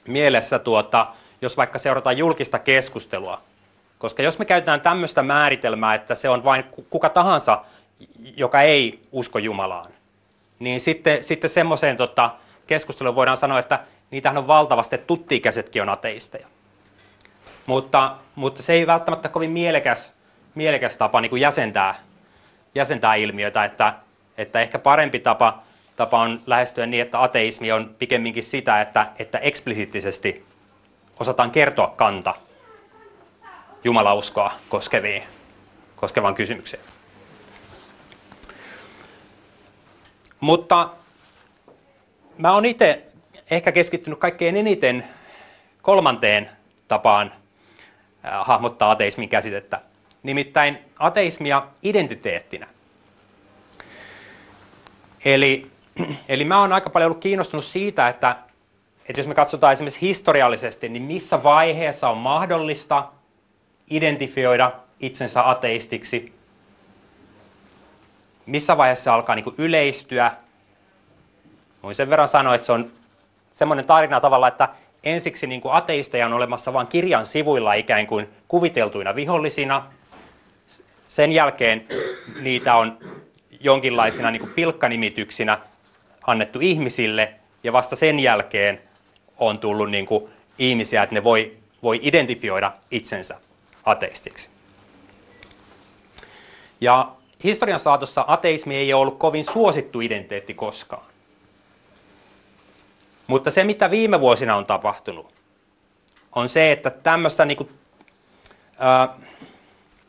mielessä 0.07 0.59
tuota, 0.59 1.07
jos 1.43 1.57
vaikka 1.57 1.79
seurataan 1.79 2.19
julkista 2.19 2.59
keskustelua. 2.59 3.41
Koska 3.99 4.23
jos 4.23 4.39
me 4.39 4.45
käytetään 4.45 4.81
tämmöistä 4.81 5.23
määritelmää, 5.23 5.95
että 5.95 6.15
se 6.15 6.29
on 6.29 6.45
vain 6.45 6.65
kuka 6.91 7.09
tahansa, 7.09 7.65
joka 8.37 8.63
ei 8.63 9.01
usko 9.13 9.39
Jumalaan, 9.39 9.93
niin 10.59 10.81
sitten, 10.81 11.25
sitten 11.25 11.51
semmoiseen 11.51 11.97
tota, 11.97 12.31
keskusteluun 12.67 13.15
voidaan 13.17 13.37
sanoa, 13.37 13.59
että 13.59 13.81
niitähän 14.11 14.39
on 14.39 14.47
valtavasti, 14.47 14.95
että 14.95 15.07
tuttiikäisetkin 15.07 15.83
on 15.83 15.89
ateisteja. 15.89 16.47
Mutta, 17.67 18.17
mutta 18.35 18.63
se 18.63 18.73
ei 18.73 18.87
välttämättä 18.87 19.29
kovin 19.29 19.51
mielekäs, 19.51 20.13
mielekäs 20.55 20.97
tapa 20.97 21.21
niin 21.21 21.31
kuin 21.31 21.43
jäsentää, 21.43 21.95
jäsentää 22.75 23.15
ilmiötä, 23.15 23.65
että, 23.65 23.93
että 24.39 24.61
ehkä 24.61 24.79
parempi 24.79 25.21
tapa, 25.21 25.63
tapa 25.97 26.21
on 26.21 26.41
lähestyä 26.47 26.87
niin, 26.87 27.03
että 27.03 27.23
ateismi 27.23 27.73
on 27.73 27.95
pikemminkin 27.99 28.45
sitä, 28.45 28.81
että, 28.81 29.13
että 29.19 29.39
eksplisiittisesti 29.39 30.45
osataan 31.21 31.51
kertoa 31.51 31.95
kanta 31.97 32.35
jumalauskoa 33.85 34.53
koskeviin, 34.69 35.23
koskevaan 35.97 36.35
kysymykseen. 36.35 36.83
Mutta 40.41 40.89
mä 42.39 42.53
oon 42.53 42.65
itse 42.65 43.03
ehkä 43.51 43.73
keskittynyt 43.73 44.19
kaikkein 44.19 44.57
eniten 44.57 45.05
kolmanteen 45.83 46.51
tapaan 46.89 47.33
hahmottaa 48.23 48.91
ateismin 48.91 49.29
käsitettä, 49.29 49.81
nimittäin 50.23 50.79
ateismia 50.99 51.67
identiteettinä. 51.83 52.67
Eli, 55.25 55.71
eli 56.29 56.45
mä 56.45 56.61
oon 56.61 56.73
aika 56.73 56.91
paljon 56.91 57.11
ollut 57.11 57.23
kiinnostunut 57.23 57.65
siitä, 57.65 58.09
että, 58.09 58.37
että 59.09 59.21
jos 59.21 59.27
me 59.27 59.35
katsotaan 59.35 59.73
esimerkiksi 59.73 60.01
historiallisesti, 60.01 60.89
niin 60.89 61.03
missä 61.03 61.43
vaiheessa 61.43 62.09
on 62.09 62.19
mahdollista 62.19 63.09
identifioida 63.91 64.73
itsensä 65.01 65.51
ateistiksi, 65.51 66.33
missä 68.47 68.77
vaiheessa 68.77 69.05
se 69.05 69.11
alkaa 69.11 69.35
niin 69.35 69.45
kuin 69.45 69.57
yleistyä, 69.59 70.33
Voin 71.85 71.95
sen 71.95 72.11
verran 72.11 72.29
sanoa, 72.29 72.55
että 72.55 72.67
se 72.67 72.73
on 72.73 72.91
semmoinen 73.55 73.87
tarina 73.87 74.21
tavalla, 74.21 74.49
että 74.49 74.69
ensiksi 75.03 75.47
niin 75.47 75.61
kuin 75.61 75.75
ateisteja 75.75 76.27
on 76.27 76.33
olemassa 76.33 76.73
vain 76.73 76.87
kirjan 76.87 77.27
sivuilla 77.27 77.73
ikään 77.73 78.07
kuin 78.07 78.29
kuviteltuina 78.49 79.15
vihollisina. 79.15 79.87
Sen 81.09 81.33
jälkeen 81.33 81.85
niitä 82.41 82.75
on 82.75 82.99
jonkinlaisina 83.61 84.31
niin 84.31 84.41
kuin 84.41 84.53
pilkkanimityksinä 84.53 85.59
annettu 86.27 86.61
ihmisille 86.61 87.35
ja 87.65 87.73
vasta 87.73 87.97
sen 87.97 88.21
jälkeen 88.21 88.81
on 89.39 89.59
tullut 89.59 89.91
niin 89.91 90.07
kuin 90.07 90.31
ihmisiä, 90.59 91.03
että 91.03 91.15
ne 91.15 91.25
voi, 91.25 91.57
voi 91.83 92.01
identifioida 92.03 92.73
itsensä 92.91 93.41
ateistiksi. 93.85 94.49
Ja 96.81 97.13
historian 97.45 97.81
saatossa 97.81 98.25
ateismi 98.27 98.77
ei 98.77 98.93
ole 98.93 99.01
ollut 99.01 99.19
kovin 99.19 99.45
suosittu 99.45 100.01
identiteetti 100.01 100.55
koskaan. 100.55 101.07
Mutta 103.27 103.51
se, 103.51 103.65
mitä 103.65 103.91
viime 103.91 104.21
vuosina 104.21 104.57
on 104.57 104.67
tapahtunut, 104.67 105.35
on 106.35 106.49
se, 106.49 106.73
että 106.73 106.91
tämmöistä 106.91 107.45
niin 107.45 107.57
kuin, 107.57 107.71
ää, 108.79 109.09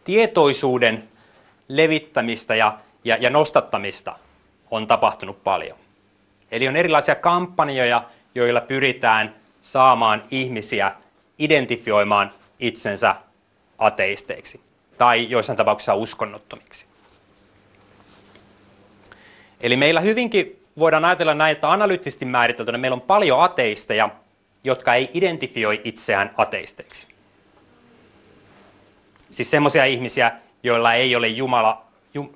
tietoisuuden 0.03 1.09
levittämistä 1.67 2.55
ja, 2.55 2.77
ja, 3.03 3.17
ja 3.17 3.29
nostattamista 3.29 4.19
on 4.71 4.87
tapahtunut 4.87 5.43
paljon. 5.43 5.77
Eli 6.51 6.67
on 6.67 6.75
erilaisia 6.75 7.15
kampanjoja, 7.15 8.03
joilla 8.35 8.61
pyritään 8.61 9.35
saamaan 9.61 10.23
ihmisiä 10.31 10.91
identifioimaan 11.39 12.31
itsensä 12.59 13.15
ateisteiksi 13.77 14.61
tai 14.97 15.29
joissain 15.29 15.57
tapauksissa 15.57 15.95
uskonnottomiksi. 15.95 16.85
Eli 19.61 19.77
meillä 19.77 19.99
hyvinkin 19.99 20.63
voidaan 20.79 21.05
ajatella 21.05 21.33
näin, 21.33 21.51
että 21.51 21.71
analyyttisesti 21.71 22.25
määriteltynä 22.25 22.77
meillä 22.77 22.95
on 22.95 23.01
paljon 23.01 23.43
ateisteja, 23.43 24.09
jotka 24.63 24.93
ei 24.93 25.09
identifioi 25.13 25.81
itseään 25.83 26.31
ateisteiksi. 26.37 27.07
Siis 29.29 29.51
semmoisia 29.51 29.85
ihmisiä, 29.85 30.31
joilla 30.63 30.93
ei 30.93 31.15
ole 31.15 31.27
Jumala, 31.27 31.85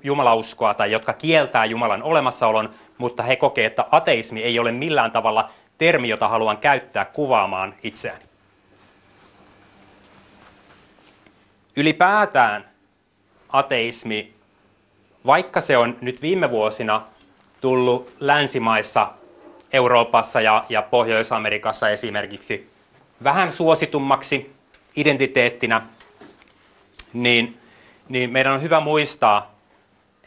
jumalauskoa 0.02 0.74
tai 0.74 0.92
jotka 0.92 1.12
kieltää 1.12 1.64
Jumalan 1.64 2.02
olemassaolon, 2.02 2.70
mutta 3.00 3.22
he 3.22 3.36
kokee, 3.36 3.66
että 3.66 3.84
ateismi 3.90 4.42
ei 4.42 4.58
ole 4.58 4.72
millään 4.72 5.12
tavalla 5.12 5.50
termi, 5.78 6.08
jota 6.08 6.28
haluan 6.28 6.58
käyttää 6.58 7.04
kuvaamaan 7.04 7.74
itseäni. 7.82 8.24
Ylipäätään 11.76 12.64
ateismi, 13.48 14.34
vaikka 15.26 15.60
se 15.60 15.76
on 15.76 15.96
nyt 16.00 16.22
viime 16.22 16.50
vuosina 16.50 17.02
tullut 17.60 18.12
länsimaissa, 18.20 19.08
Euroopassa 19.72 20.40
ja, 20.40 20.64
ja 20.68 20.82
Pohjois-Amerikassa 20.82 21.88
esimerkiksi 21.88 22.70
vähän 23.24 23.52
suositummaksi 23.52 24.52
identiteettinä, 24.96 25.82
niin, 27.12 27.60
niin 28.08 28.30
meidän 28.30 28.52
on 28.52 28.62
hyvä 28.62 28.80
muistaa, 28.80 29.54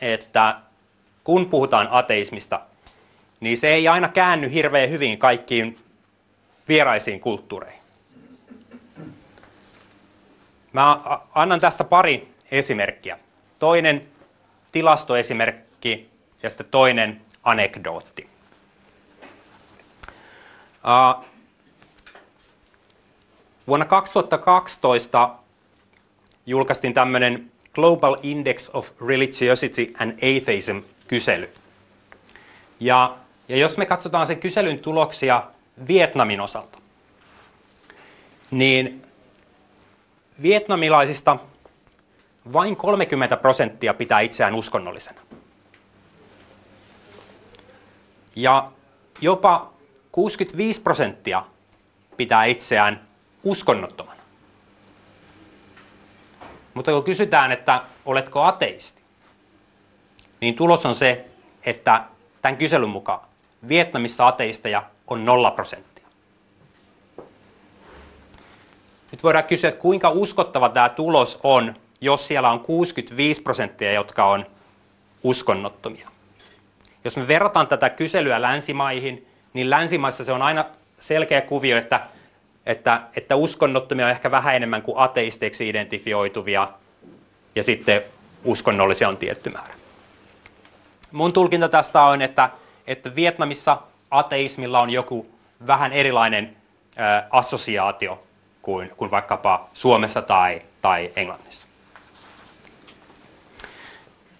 että 0.02 0.56
kun 1.24 1.50
puhutaan 1.50 1.88
ateismista, 1.92 2.62
niin 3.40 3.58
se 3.58 3.68
ei 3.68 3.88
aina 3.88 4.10
käänny 4.10 4.54
hirveän 4.54 4.90
hyvin 4.90 5.18
kaikkiin 5.18 5.80
vieraisiin 6.68 7.20
kulttuureihin. 7.20 7.82
Mä 10.74 11.00
annan 11.36 11.60
tästä 11.60 11.84
pari 11.84 12.28
esimerkkiä. 12.52 13.20
Toinen 13.60 14.08
tilastoesimerkki 14.72 16.10
ja 16.44 16.50
sitten 16.50 16.68
toinen 16.72 17.22
anekdootti. 17.44 18.30
Vuonna 23.68 23.86
2012 23.86 25.36
julkaistiin 26.46 26.94
tämmöinen 26.94 27.52
Global 27.74 28.18
Index 28.24 28.70
of 28.74 28.90
Religiosity 29.08 29.94
and 30.00 30.12
Atheism 30.12 30.78
kysely. 31.08 31.50
Ja, 32.80 33.18
ja 33.50 33.58
jos 33.58 33.78
me 33.78 33.86
katsotaan 33.86 34.28
sen 34.28 34.40
kyselyn 34.40 34.80
tuloksia 34.80 35.44
Vietnamin 35.88 36.42
osalta, 36.42 36.80
niin 38.52 39.06
vietnamilaisista 40.42 41.38
vain 42.54 42.76
30 42.76 43.38
prosenttia 43.38 43.94
pitää 43.94 44.20
itseään 44.20 44.56
uskonnollisena. 44.56 45.22
Ja 48.36 48.72
jopa 49.22 49.74
65 50.12 50.82
prosenttia 50.82 51.46
pitää 52.18 52.46
itseään 52.46 53.02
uskonnottomana. 53.44 54.22
Mutta 56.74 56.92
kun 56.92 57.04
kysytään, 57.04 57.52
että 57.52 57.82
oletko 58.06 58.44
ateisti, 58.44 59.03
niin 60.44 60.56
tulos 60.56 60.86
on 60.86 60.96
se, 60.96 61.26
että 61.66 62.04
tämän 62.42 62.58
kyselyn 62.58 62.90
mukaan 62.90 63.20
Vietnamissa 63.68 64.28
ateisteja 64.28 64.84
on 65.08 65.26
0 65.26 65.52
prosenttia. 65.52 66.08
Nyt 69.12 69.24
voidaan 69.24 69.44
kysyä, 69.44 69.70
että 69.70 69.82
kuinka 69.82 70.10
uskottava 70.10 70.70
tämä 70.70 70.90
tulos 70.90 71.40
on, 71.44 71.74
jos 72.02 72.28
siellä 72.28 72.50
on 72.50 72.60
65 72.60 73.42
prosenttia, 73.42 73.92
jotka 73.92 74.26
on 74.26 74.46
uskonnottomia. 75.24 76.10
Jos 77.04 77.18
me 77.18 77.28
verrataan 77.28 77.68
tätä 77.68 77.90
kyselyä 77.90 78.42
länsimaihin, 78.42 79.28
niin 79.54 79.70
länsimaissa 79.70 80.24
se 80.24 80.32
on 80.32 80.42
aina 80.42 80.66
selkeä 81.00 81.42
kuvio, 81.42 81.78
että, 81.78 82.00
että, 82.66 83.02
että 83.16 83.36
uskonnottomia 83.36 84.06
on 84.06 84.12
ehkä 84.12 84.32
vähän 84.32 84.56
enemmän 84.56 84.82
kuin 84.82 84.98
ateisteiksi 84.98 85.70
identifioituvia 85.70 86.68
ja 87.56 87.64
sitten 87.64 88.02
uskonnollisia 88.44 89.10
on 89.10 89.18
tietty 89.18 89.50
määrä. 89.50 89.83
Mun 91.14 91.34
tulkinta 91.34 91.70
tästä 91.70 92.04
on, 92.04 92.22
että, 92.22 92.50
että 92.88 93.16
Vietnamissa 93.16 93.78
ateismilla 94.12 94.80
on 94.80 94.90
joku 94.90 95.28
vähän 95.68 95.94
erilainen 95.94 96.56
ä, 97.00 97.28
assosiaatio 97.30 98.24
kuin, 98.62 98.92
kuin 98.98 99.12
vaikkapa 99.12 99.70
Suomessa 99.74 100.22
tai, 100.22 100.62
tai 100.82 101.12
Englannissa. 101.16 101.68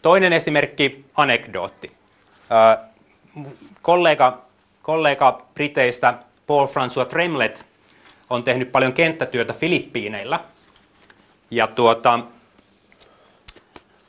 Toinen 0.02 0.34
esimerkki, 0.34 1.06
anekdootti 1.16 1.92
kollega, 3.82 4.42
kollega 4.82 5.42
Briteistä 5.54 6.14
Paul 6.48 6.68
François 6.68 7.10
Tremlet 7.10 7.66
on 8.30 8.44
tehnyt 8.44 8.72
paljon 8.72 8.94
kenttätyötä 8.94 9.54
Filippiineillä. 9.54 10.40
Ja 11.52 11.68
tuota, 11.68 12.20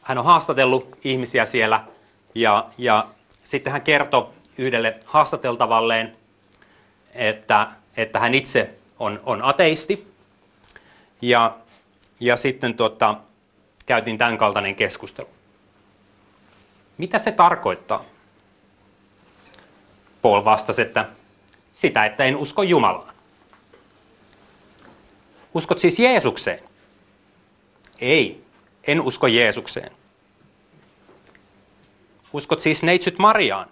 hän 0.02 0.18
on 0.18 0.24
haastatellut 0.24 0.98
ihmisiä 1.04 1.44
siellä 1.44 1.84
ja, 2.34 2.68
ja 2.78 3.06
sitten 3.44 3.72
hän 3.72 3.82
kertoi 3.82 4.28
yhdelle 4.58 5.00
haastateltavalleen, 5.04 6.16
että, 7.14 7.68
että 7.96 8.18
hän 8.18 8.34
itse 8.34 8.70
on, 8.98 9.20
on 9.26 9.42
ateisti. 9.42 10.14
Ja, 11.22 11.56
ja 12.20 12.36
sitten 12.36 12.74
tuota, 12.74 13.16
käytiin 13.86 14.18
tämän 14.18 14.38
kaltainen 14.38 14.74
keskustelu. 14.74 15.28
Mitä 16.98 17.18
se 17.18 17.32
tarkoittaa? 17.32 18.04
Paul 20.22 20.44
vastasi, 20.44 20.82
että 20.82 21.08
sitä, 21.72 22.04
että 22.04 22.24
en 22.24 22.36
usko 22.36 22.62
Jumalaan. 22.62 23.14
Uskot 25.54 25.78
siis 25.78 25.98
Jeesukseen? 25.98 26.60
Ei, 27.98 28.44
en 28.84 29.00
usko 29.00 29.26
Jeesukseen. 29.26 29.92
Uskot 32.34 32.62
siis 32.62 32.82
neitsyt 32.82 33.18
Mariaan? 33.18 33.68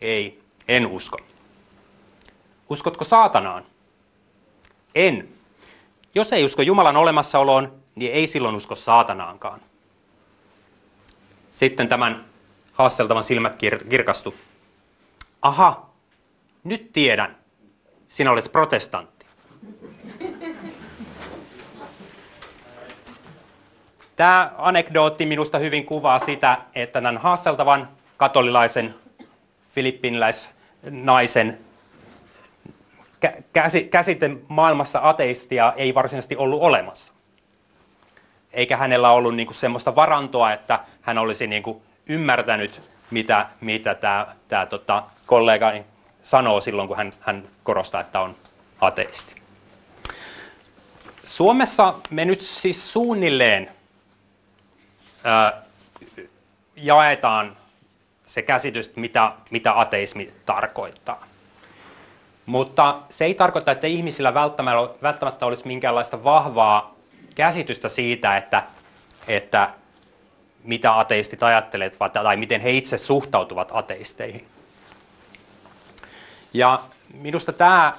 Ei, 0.00 0.40
en 0.68 0.86
usko. 0.86 1.18
Uskotko 2.70 3.04
saatanaan? 3.04 3.64
En. 4.94 5.28
Jos 6.14 6.32
ei 6.32 6.44
usko 6.44 6.62
Jumalan 6.62 6.96
olemassaoloon, 6.96 7.72
niin 7.94 8.12
ei 8.12 8.26
silloin 8.26 8.54
usko 8.54 8.74
saatanaankaan. 8.76 9.60
Sitten 11.52 11.88
tämän 11.88 12.24
haasteltavan 12.72 13.24
silmät 13.24 13.52
kir- 13.62 13.88
kirkastu 13.88 14.34
aha, 15.42 15.90
nyt 16.64 16.92
tiedän, 16.92 17.36
sinä 18.08 18.30
olet 18.30 18.52
protestantti. 18.52 19.15
Tämä 24.16 24.50
anekdootti 24.58 25.26
minusta 25.26 25.58
hyvin 25.58 25.86
kuvaa 25.86 26.18
sitä, 26.18 26.58
että 26.74 26.92
tämän 26.92 27.18
haasteltavan 27.18 27.88
katolilaisen 28.16 28.94
filippiniläisnaisen 29.74 31.58
käsite 33.90 34.30
maailmassa 34.48 35.00
ateistia 35.02 35.72
ei 35.76 35.94
varsinaisesti 35.94 36.36
ollut 36.36 36.62
olemassa. 36.62 37.12
Eikä 38.52 38.76
hänellä 38.76 39.10
ollut 39.10 39.36
niinku 39.36 39.54
semmoista 39.54 39.96
varantoa, 39.96 40.52
että 40.52 40.78
hän 41.02 41.18
olisi 41.18 41.46
niinku 41.46 41.82
ymmärtänyt, 42.08 42.82
mitä, 43.10 43.46
mitä 43.60 43.94
tämä, 44.48 44.66
tota, 44.66 45.02
kollegani 45.26 45.84
sanoo 46.24 46.60
silloin, 46.60 46.88
kun 46.88 46.96
hän, 46.96 47.12
hän 47.20 47.42
korostaa, 47.64 48.00
että 48.00 48.20
on 48.20 48.36
ateisti. 48.80 49.34
Suomessa 51.24 51.94
me 52.10 52.24
nyt 52.24 52.40
siis 52.40 52.92
suunnilleen 52.92 53.75
jaetaan 56.76 57.56
se 58.26 58.42
käsitys, 58.42 58.96
mitä, 58.96 59.32
mitä 59.50 59.80
ateismi 59.80 60.32
tarkoittaa. 60.46 61.26
Mutta 62.46 62.98
se 63.10 63.24
ei 63.24 63.34
tarkoita, 63.34 63.72
että 63.72 63.86
ihmisillä 63.86 64.34
välttämättä 65.02 65.46
olisi 65.46 65.66
minkäänlaista 65.66 66.24
vahvaa 66.24 66.94
käsitystä 67.34 67.88
siitä, 67.88 68.36
että, 68.36 68.62
että 69.28 69.70
mitä 70.64 70.98
ateistit 70.98 71.42
ajattelevat 71.42 72.12
tai 72.12 72.36
miten 72.36 72.60
he 72.60 72.70
itse 72.70 72.98
suhtautuvat 72.98 73.68
ateisteihin. 73.72 74.46
Ja 76.52 76.80
minusta 77.14 77.52
tämä 77.52 77.92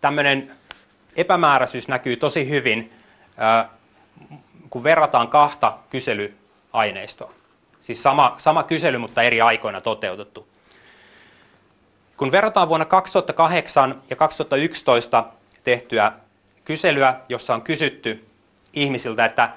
tämmöinen 0.00 0.52
epämääräisyys 1.16 1.88
näkyy 1.88 2.16
tosi 2.16 2.48
hyvin, 2.48 2.92
kun 4.70 4.84
verrataan 4.84 5.28
kahta 5.28 5.78
kyselyaineistoa. 6.76 7.32
Siis 7.80 8.02
sama, 8.02 8.34
sama 8.38 8.62
kysely, 8.62 8.98
mutta 8.98 9.22
eri 9.22 9.40
aikoina 9.40 9.80
toteutettu. 9.80 10.46
Kun 12.16 12.32
verrataan 12.32 12.68
vuonna 12.68 12.84
2008 12.84 14.02
ja 14.10 14.16
2011 14.16 15.24
tehtyä 15.64 16.12
kyselyä, 16.64 17.20
jossa 17.28 17.54
on 17.54 17.62
kysytty 17.62 18.24
ihmisiltä, 18.72 19.24
että 19.24 19.50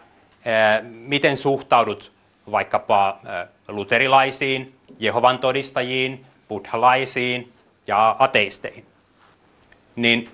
miten 0.83 1.37
suhtaudut 1.37 2.11
vaikkapa 2.51 3.19
luterilaisiin, 3.67 4.75
Jehovan 4.99 5.39
todistajiin, 5.39 6.25
buddhalaisiin 6.47 7.53
ja 7.87 8.15
ateisteihin, 8.19 8.85
niin 9.95 10.29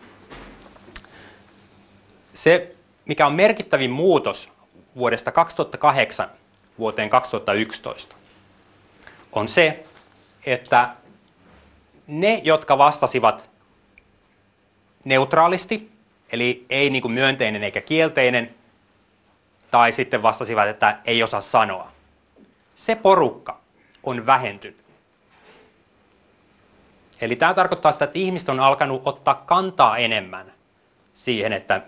se, 2.34 2.76
mikä 3.06 3.28
on 3.28 3.34
merkittävin 3.34 3.92
muutos 3.92 4.50
vuodesta 4.96 5.32
2008 5.32 6.30
vuoteen 6.80 7.10
2011, 7.10 8.16
on 9.32 9.48
se, 9.48 9.86
että 10.46 10.90
ne, 12.08 12.42
jotka 12.44 12.78
vastasivat 12.78 13.50
neutraalisti, 15.04 15.92
eli 16.32 16.66
ei 16.70 16.90
niin 16.90 17.02
kuin 17.02 17.12
myönteinen 17.12 17.64
eikä 17.64 17.82
kielteinen, 17.82 18.56
tai 19.72 19.92
sitten 19.92 20.24
vastasivat, 20.24 20.68
että 20.68 21.00
ei 21.06 21.24
osaa 21.24 21.42
sanoa, 21.42 21.92
se 22.76 22.96
porukka 22.96 23.60
on 24.04 24.26
vähentynyt. 24.26 24.86
Eli 27.22 27.36
tämä 27.36 27.54
tarkoittaa 27.54 27.92
sitä, 27.92 28.06
että 28.06 28.20
ihmiset 28.20 28.50
on 28.50 28.60
alkanut 28.60 29.02
ottaa 29.06 29.44
kantaa 29.46 29.98
enemmän 29.98 30.54
siihen, 31.14 31.54
että, 31.54 31.82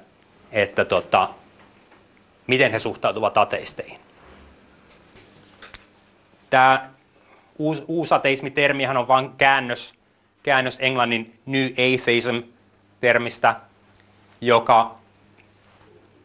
että 0.52 0.86
tota, 0.86 1.30
miten 2.48 2.72
he 2.72 2.80
suhtautuvat 2.80 3.38
ateisteihin. 3.38 4.07
Tämä 6.50 6.90
uus, 7.58 7.84
uusateismi-termihän 7.88 8.98
on 8.98 9.08
vain 9.08 9.32
käännös, 9.38 9.94
käännös 10.44 10.78
englannin 10.80 11.40
New 11.46 11.68
Atheism-termistä, 11.72 13.56
joka 14.42 14.96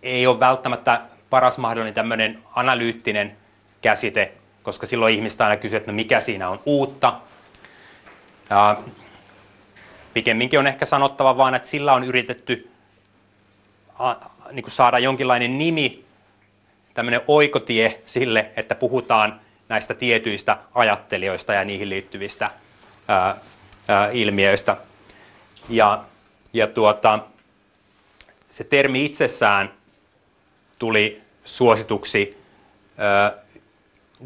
ei 0.03 0.27
ole 0.27 0.41
välttämättä 0.41 1.01
paras 1.31 1.59
mahdollinen 1.59 1.95
tämmöinen 1.95 2.39
analyyttinen 2.55 3.37
käsite, 3.83 4.33
koska 4.63 4.87
silloin 4.87 5.15
ihmistä 5.15 5.45
aina 5.45 5.57
kysyy, 5.57 5.77
että 5.77 5.91
no 5.93 5.97
mikä 5.97 6.21
siinä 6.21 6.49
on 6.49 6.61
uutta. 6.67 7.15
Ja 8.51 8.77
pikemminkin 10.15 10.59
on 10.59 10.67
ehkä 10.67 10.87
sanottava 10.87 11.37
vaan, 11.37 11.55
että 11.55 11.69
sillä 11.69 11.93
on 11.93 12.05
yritetty 12.05 12.71
niin 14.53 14.63
kuin 14.63 14.73
saada 14.73 14.99
jonkinlainen 14.99 15.59
nimi, 15.59 16.05
tämmöinen 16.95 17.21
oikotie 17.29 18.03
sille, 18.07 18.51
että 18.57 18.75
puhutaan 18.75 19.41
näistä 19.73 19.95
tietyistä 19.95 20.57
ajattelijoista 20.75 21.53
ja 21.53 21.65
niihin 21.65 21.89
liittyvistä 21.89 22.51
ää, 23.09 23.37
ää, 23.89 24.11
ilmiöistä. 24.11 24.77
Ja, 25.69 26.05
ja 26.53 26.67
tuota, 26.67 27.19
se 28.51 28.65
termi 28.65 29.05
itsessään 29.05 29.71
tuli 30.79 31.21
suosituksi 31.45 32.39
ää, 32.99 33.33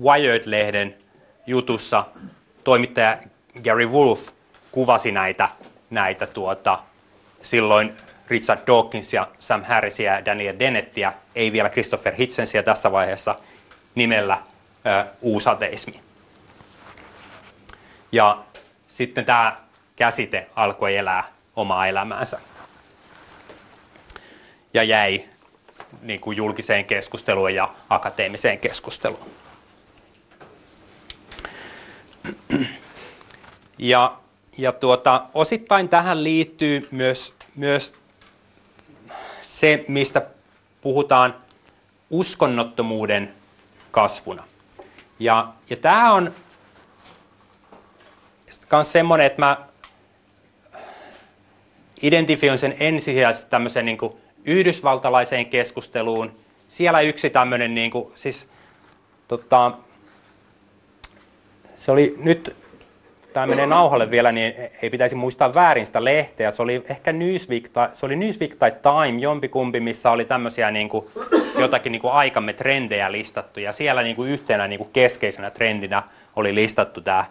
Wired-lehden 0.02 0.94
jutussa 1.46 2.04
toimittaja 2.64 3.18
Gary 3.64 3.86
Wolf 3.86 4.28
kuvasi 4.72 5.12
näitä, 5.12 5.48
näitä 5.90 6.26
tuota, 6.26 6.78
silloin 7.42 7.94
Richard 8.28 8.60
Dawkins 8.66 9.12
ja 9.12 9.28
Sam 9.38 9.64
Harrisia 9.64 10.14
ja 10.14 10.24
Daniel 10.24 10.58
Dennettiä, 10.58 11.12
ei 11.34 11.52
vielä 11.52 11.68
Christopher 11.68 12.14
Hitchensia 12.14 12.62
tässä 12.62 12.92
vaiheessa, 12.92 13.34
nimellä 13.94 14.38
uusateismi. 15.20 16.00
Ja 18.12 18.44
sitten 18.88 19.24
tämä 19.24 19.56
käsite 19.96 20.46
alkoi 20.56 20.96
elää 20.96 21.32
omaa 21.56 21.86
elämäänsä 21.86 22.40
ja 24.74 24.82
jäi 24.82 25.24
niin 26.02 26.20
kuin 26.20 26.36
julkiseen 26.36 26.84
keskusteluun 26.84 27.54
ja 27.54 27.74
akateemiseen 27.88 28.58
keskusteluun. 28.58 29.30
Ja, 33.78 34.16
ja 34.58 34.72
tuota, 34.72 35.22
osittain 35.34 35.88
tähän 35.88 36.24
liittyy 36.24 36.88
myös, 36.90 37.34
myös 37.54 37.94
se, 39.40 39.84
mistä 39.88 40.22
puhutaan 40.80 41.34
uskonnottomuuden 42.10 43.34
kasvuna. 43.90 44.44
Ja, 45.18 45.52
ja 45.70 45.76
tämä 45.76 46.12
on 46.12 46.34
myös 48.72 48.92
semmoinen, 48.92 49.26
että 49.26 49.42
mä 49.42 49.56
identifioin 52.02 52.58
sen 52.58 52.76
ensisijaisesti 52.80 53.50
tämmöiseen 53.50 53.86
niin 53.86 53.98
kuin 53.98 54.12
yhdysvaltalaiseen 54.44 55.46
keskusteluun. 55.46 56.32
Siellä 56.68 57.00
yksi 57.00 57.30
tämmöinen, 57.30 57.74
niin 57.74 57.90
kuin, 57.90 58.12
siis, 58.14 58.46
tota, 59.28 59.72
se 61.74 61.92
oli 61.92 62.14
nyt 62.18 62.56
tämä 63.36 63.46
menee 63.46 63.66
nauhalle 63.66 64.10
vielä, 64.10 64.32
niin 64.32 64.54
ei 64.82 64.90
pitäisi 64.90 65.14
muistaa 65.14 65.54
väärin 65.54 65.86
sitä 65.86 66.04
lehteä. 66.04 66.50
Se 66.50 66.62
oli 66.62 66.84
ehkä 66.88 67.12
Newsweek 67.12 67.68
tai, 67.68 67.88
se 67.94 68.06
oli 68.06 68.16
Newsweek 68.16 68.54
tai 68.54 68.70
Time, 68.70 69.20
jompikumpi, 69.20 69.80
missä 69.80 70.10
oli 70.10 70.24
tämmöisiä 70.24 70.70
niin 70.70 70.88
kuin, 70.88 71.06
jotakin 71.58 71.92
niin 71.92 72.00
kuin 72.02 72.12
aikamme 72.12 72.52
trendejä 72.52 73.12
listattu. 73.12 73.60
Ja 73.60 73.72
siellä 73.72 74.02
niin 74.02 74.16
kuin 74.16 74.30
yhtenä 74.30 74.68
niin 74.68 74.78
kuin 74.78 74.90
keskeisenä 74.92 75.50
trendinä 75.50 76.02
oli 76.36 76.54
listattu 76.54 77.00
tämä 77.00 77.24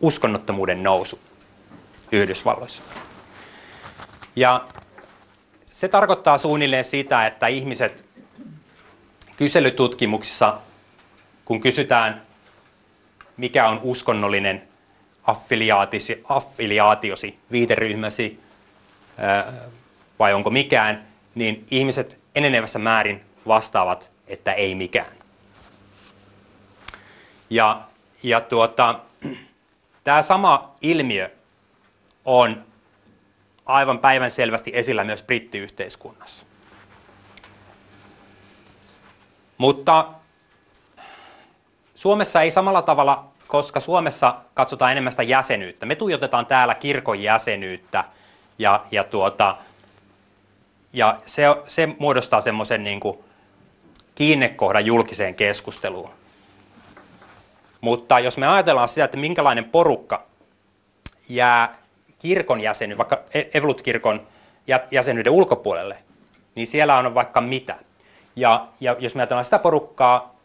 uskonnottomuuden 0.00 0.82
nousu 0.82 1.18
Yhdysvalloissa. 2.12 2.82
Ja 4.36 4.64
se 5.66 5.88
tarkoittaa 5.88 6.38
suunnilleen 6.38 6.84
sitä, 6.84 7.26
että 7.26 7.46
ihmiset 7.46 8.04
kyselytutkimuksissa, 9.36 10.58
kun 11.44 11.60
kysytään, 11.60 12.22
mikä 13.36 13.68
on 13.68 13.80
uskonnollinen 13.82 14.62
affiliaatisi, 15.26 16.24
affiliaatiosi, 16.28 17.38
viiteryhmäsi 17.50 18.40
vai 20.18 20.34
onko 20.34 20.50
mikään, 20.50 21.06
niin 21.34 21.66
ihmiset 21.70 22.18
enenevässä 22.34 22.78
määrin 22.78 23.24
vastaavat, 23.46 24.10
että 24.26 24.52
ei 24.52 24.74
mikään. 24.74 25.12
Ja, 27.50 27.80
ja 28.22 28.40
tuota, 28.40 29.00
tämä 30.04 30.22
sama 30.22 30.74
ilmiö 30.80 31.30
on 32.24 32.64
aivan 33.66 33.98
päivän 33.98 34.30
selvästi 34.30 34.70
esillä 34.74 35.04
myös 35.04 35.22
brittiyhteiskunnassa. 35.22 36.44
Mutta 39.58 40.08
Suomessa 41.94 42.42
ei 42.42 42.50
samalla 42.50 42.82
tavalla 42.82 43.24
koska 43.48 43.80
Suomessa 43.80 44.34
katsotaan 44.54 44.92
enemmän 44.92 45.12
sitä 45.12 45.22
jäsenyyttä. 45.22 45.86
Me 45.86 45.96
tuijotetaan 45.96 46.46
täällä 46.46 46.74
kirkon 46.74 47.22
jäsenyyttä 47.22 48.04
ja, 48.58 48.84
ja, 48.90 49.04
tuota, 49.04 49.56
ja 50.92 51.18
se, 51.26 51.44
se 51.66 51.88
muodostaa 51.98 52.40
semmoisen 52.40 52.84
niin 52.84 53.00
kiinnekohdan 54.14 54.86
julkiseen 54.86 55.34
keskusteluun. 55.34 56.10
Mutta 57.80 58.20
jos 58.20 58.38
me 58.38 58.46
ajatellaan 58.46 58.88
sitä, 58.88 59.04
että 59.04 59.16
minkälainen 59.16 59.64
porukka 59.64 60.22
jää 61.28 61.76
kirkon 62.18 62.60
jäsenyyden, 62.60 62.98
vaikka 62.98 63.22
e- 63.34 63.50
Evolut-kirkon 63.54 64.26
jäsenyyden 64.90 65.32
ulkopuolelle, 65.32 65.98
niin 66.54 66.66
siellä 66.66 66.98
on 66.98 67.14
vaikka 67.14 67.40
mitä. 67.40 67.76
Ja, 68.36 68.66
ja 68.80 68.96
jos 68.98 69.14
me 69.14 69.22
ajatellaan 69.22 69.44
sitä 69.44 69.58
porukkaa, 69.58 70.35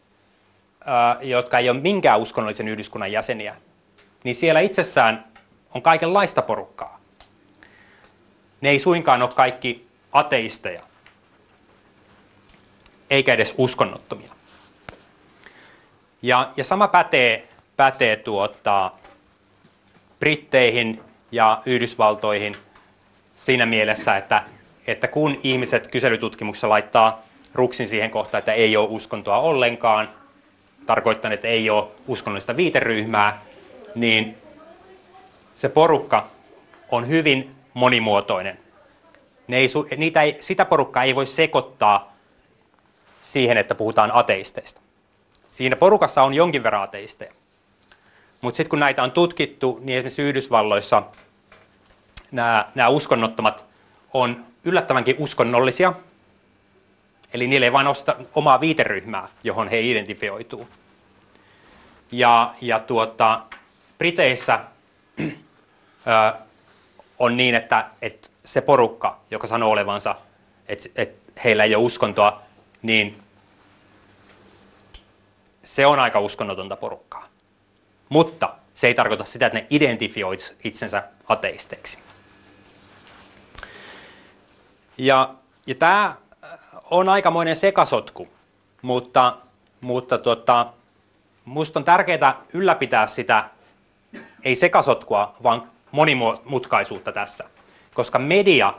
jotka 1.20 1.58
ei 1.58 1.70
ole 1.70 1.80
minkään 1.80 2.20
uskonnollisen 2.20 2.68
yhdyskunnan 2.68 3.12
jäseniä, 3.12 3.56
niin 4.24 4.34
siellä 4.34 4.60
itsessään 4.60 5.24
on 5.74 5.82
kaikenlaista 5.82 6.42
porukkaa. 6.42 7.00
Ne 8.60 8.70
ei 8.70 8.78
suinkaan 8.78 9.22
ole 9.22 9.30
kaikki 9.34 9.86
ateisteja, 10.12 10.82
eikä 13.10 13.34
edes 13.34 13.54
uskonnottomia. 13.58 14.32
Ja, 16.22 16.50
ja 16.56 16.64
sama 16.64 16.88
pätee, 16.88 17.48
pätee 17.76 18.16
tuota, 18.16 18.90
Britteihin 20.20 21.00
ja 21.32 21.62
Yhdysvaltoihin 21.66 22.56
siinä 23.36 23.66
mielessä, 23.66 24.16
että, 24.16 24.42
että 24.86 25.08
kun 25.08 25.40
ihmiset 25.42 25.86
kyselytutkimuksessa 25.86 26.68
laittaa 26.68 27.22
ruksin 27.54 27.88
siihen 27.88 28.10
kohtaan, 28.10 28.38
että 28.38 28.52
ei 28.52 28.76
ole 28.76 28.88
uskontoa 28.90 29.38
ollenkaan, 29.38 30.08
tarkoittaa, 30.86 31.32
että 31.32 31.48
ei 31.48 31.70
ole 31.70 31.88
uskonnollista 32.06 32.56
viiteryhmää, 32.56 33.42
niin 33.94 34.36
se 35.54 35.68
porukka 35.68 36.26
on 36.88 37.08
hyvin 37.08 37.50
monimuotoinen. 37.74 38.58
Ne 39.48 39.56
ei, 39.56 39.68
niitä 39.96 40.22
ei, 40.22 40.36
sitä 40.40 40.64
porukkaa 40.64 41.02
ei 41.02 41.14
voi 41.14 41.26
sekoittaa 41.26 42.12
siihen, 43.20 43.56
että 43.56 43.74
puhutaan 43.74 44.10
ateisteista. 44.14 44.80
Siinä 45.48 45.76
porukassa 45.76 46.22
on 46.22 46.34
jonkin 46.34 46.62
verran 46.62 46.82
ateisteja. 46.82 47.32
Mutta 48.40 48.56
sitten 48.56 48.70
kun 48.70 48.80
näitä 48.80 49.02
on 49.02 49.10
tutkittu, 49.10 49.78
niin 49.82 49.98
esimerkiksi 49.98 50.22
Yhdysvalloissa 50.22 51.02
nämä 52.30 52.88
uskonnottomat 52.88 53.64
on 54.12 54.44
yllättävänkin 54.64 55.16
uskonnollisia. 55.18 55.92
Eli 57.34 57.46
niille 57.46 57.66
ei 57.66 57.72
vain 57.72 57.86
osta 57.86 58.16
omaa 58.34 58.60
viiteryhmää, 58.60 59.28
johon 59.44 59.68
he 59.68 59.80
identifioituu. 59.80 60.68
Ja, 62.12 62.54
ja 62.60 62.80
tuota, 62.80 63.42
Briteissä 63.98 64.60
ö, 65.20 65.30
on 67.18 67.36
niin, 67.36 67.54
että, 67.54 67.86
että 68.02 68.28
se 68.44 68.60
porukka, 68.60 69.20
joka 69.30 69.46
sanoo 69.46 69.70
olevansa, 69.70 70.14
että, 70.68 70.88
että 70.96 71.32
heillä 71.44 71.64
ei 71.64 71.74
ole 71.74 71.84
uskontoa, 71.84 72.42
niin 72.82 73.22
se 75.62 75.86
on 75.86 75.98
aika 75.98 76.20
uskonnotonta 76.20 76.76
porukkaa. 76.76 77.28
Mutta 78.08 78.54
se 78.74 78.86
ei 78.86 78.94
tarkoita 78.94 79.24
sitä, 79.24 79.46
että 79.46 79.58
ne 79.58 79.66
identifioit 79.70 80.56
itsensä 80.64 81.02
ateisteiksi. 81.28 81.98
Ja, 84.98 85.34
ja 85.66 85.74
tämä 85.74 86.16
on 86.92 87.08
aikamoinen 87.08 87.56
sekasotku, 87.56 88.28
mutta, 88.82 89.36
mutta 89.80 90.18
tota, 90.18 90.66
minusta 91.46 91.78
on 91.78 91.84
tärkeää 91.84 92.40
ylläpitää 92.52 93.06
sitä, 93.06 93.44
ei 94.44 94.54
sekasotkua, 94.54 95.34
vaan 95.42 95.68
monimutkaisuutta 95.90 97.12
tässä, 97.12 97.44
koska 97.94 98.18
media 98.18 98.74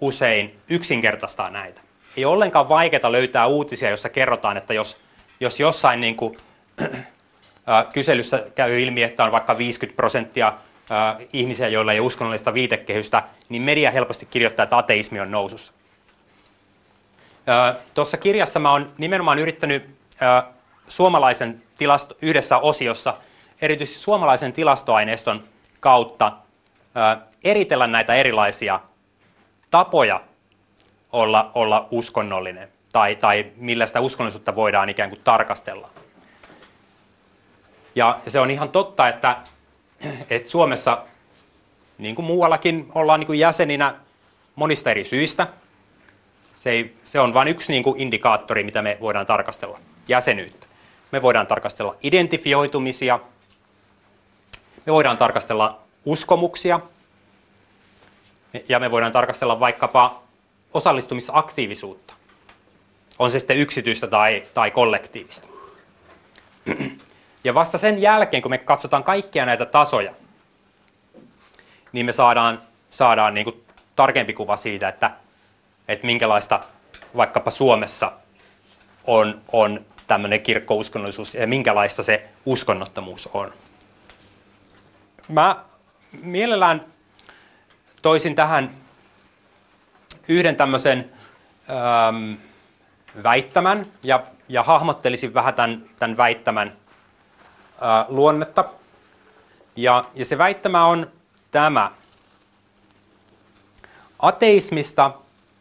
usein 0.00 0.58
yksinkertaistaa 0.70 1.50
näitä. 1.50 1.80
Ei 2.16 2.24
ole 2.24 2.34
ollenkaan 2.34 2.68
vaikeaa 2.68 3.12
löytää 3.12 3.46
uutisia, 3.46 3.90
jossa 3.90 4.08
kerrotaan, 4.08 4.56
että 4.56 4.74
jos, 4.74 4.96
jos 5.40 5.60
jossain 5.60 6.00
niin 6.00 6.16
kuin, 6.16 6.36
kyselyssä 7.94 8.42
käy 8.54 8.80
ilmi, 8.80 9.02
että 9.02 9.24
on 9.24 9.32
vaikka 9.32 9.58
50 9.58 9.96
prosenttia 9.96 10.52
ihmisiä, 11.32 11.68
joilla 11.68 11.92
ei 11.92 12.00
ole 12.00 12.06
uskonnollista 12.06 12.54
viitekehystä, 12.54 13.22
niin 13.48 13.62
media 13.62 13.90
helposti 13.90 14.26
kirjoittaa, 14.26 14.62
että 14.62 14.78
ateismi 14.78 15.20
on 15.20 15.30
nousussa. 15.30 15.72
Tuossa 17.94 18.16
kirjassa 18.16 18.58
mä 18.60 18.72
oon 18.72 18.92
nimenomaan 18.98 19.38
yrittänyt 19.38 19.96
suomalaisen 20.88 21.62
tilasto, 21.78 22.16
yhdessä 22.22 22.58
osiossa, 22.58 23.14
erityisesti 23.62 24.00
suomalaisen 24.00 24.52
tilastoaineiston 24.52 25.44
kautta, 25.80 26.32
eritellä 27.44 27.86
näitä 27.86 28.14
erilaisia 28.14 28.80
tapoja 29.70 30.20
olla, 31.12 31.50
olla 31.54 31.88
uskonnollinen 31.90 32.68
tai, 32.92 33.16
tai 33.16 33.46
millä 33.56 33.86
sitä 33.86 34.00
uskonnollisuutta 34.00 34.54
voidaan 34.54 34.88
ikään 34.88 35.10
kuin 35.10 35.20
tarkastella. 35.24 35.90
Ja 37.94 38.18
se 38.28 38.40
on 38.40 38.50
ihan 38.50 38.68
totta, 38.68 39.08
että, 39.08 39.36
että 40.30 40.50
Suomessa, 40.50 40.98
niin 41.98 42.14
kuin 42.14 42.26
muuallakin, 42.26 42.88
ollaan 42.94 43.20
niin 43.20 43.26
kuin 43.26 43.38
jäseninä 43.38 43.94
monista 44.54 44.90
eri 44.90 45.04
syistä. 45.04 45.46
Se, 46.56 46.70
ei, 46.70 46.96
se 47.04 47.20
on 47.20 47.34
vain 47.34 47.48
yksi 47.48 47.72
niin 47.72 47.82
kuin 47.82 48.00
indikaattori, 48.00 48.64
mitä 48.64 48.82
me 48.82 48.98
voidaan 49.00 49.26
tarkastella, 49.26 49.78
jäsenyyttä. 50.08 50.66
Me 51.12 51.22
voidaan 51.22 51.46
tarkastella 51.46 51.94
identifioitumisia, 52.02 53.20
me 54.86 54.92
voidaan 54.92 55.18
tarkastella 55.18 55.80
uskomuksia, 56.04 56.80
ja 58.68 58.80
me 58.80 58.90
voidaan 58.90 59.12
tarkastella 59.12 59.60
vaikkapa 59.60 60.22
osallistumisaktiivisuutta. 60.74 62.14
On 63.18 63.30
se 63.30 63.38
sitten 63.38 63.58
yksityistä 63.58 64.06
tai, 64.06 64.42
tai 64.54 64.70
kollektiivista. 64.70 65.48
Ja 67.44 67.54
vasta 67.54 67.78
sen 67.78 68.02
jälkeen, 68.02 68.42
kun 68.42 68.50
me 68.50 68.58
katsotaan 68.58 69.04
kaikkia 69.04 69.46
näitä 69.46 69.66
tasoja, 69.66 70.12
niin 71.92 72.06
me 72.06 72.12
saadaan, 72.12 72.58
saadaan 72.90 73.34
niin 73.34 73.44
kuin 73.44 73.64
tarkempi 73.96 74.32
kuva 74.32 74.56
siitä, 74.56 74.88
että, 74.88 75.10
että 75.88 76.06
minkälaista 76.06 76.60
vaikkapa 77.16 77.50
Suomessa 77.50 78.12
on, 79.04 79.40
on 79.52 79.84
tämmöinen 80.06 80.40
kirkkouskonnollisuus 80.40 81.34
ja 81.34 81.46
minkälaista 81.46 82.02
se 82.02 82.28
uskonnottomuus 82.46 83.28
on. 83.34 83.52
Mä 85.28 85.56
mielellään 86.22 86.84
toisin 88.02 88.34
tähän 88.34 88.70
yhden 90.28 90.56
tämmöisen 90.56 91.12
ähm, 91.70 92.32
väittämän 93.22 93.86
ja, 94.02 94.22
ja 94.48 94.62
hahmottelisin 94.62 95.34
vähän 95.34 95.54
tämän, 95.54 95.82
tämän 95.98 96.16
väittämän 96.16 96.68
äh, 96.68 98.06
luonnetta. 98.08 98.64
Ja, 99.76 100.04
ja 100.14 100.24
se 100.24 100.38
väittämä 100.38 100.86
on 100.86 101.10
tämä. 101.50 101.90
Ateismista 104.18 105.12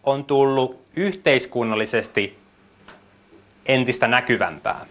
on 0.06 0.26
tullut 0.26 0.86
yhteiskunnallisesti 0.96 2.40
entistä 3.66 4.08
näkyvämpää. 4.08 4.86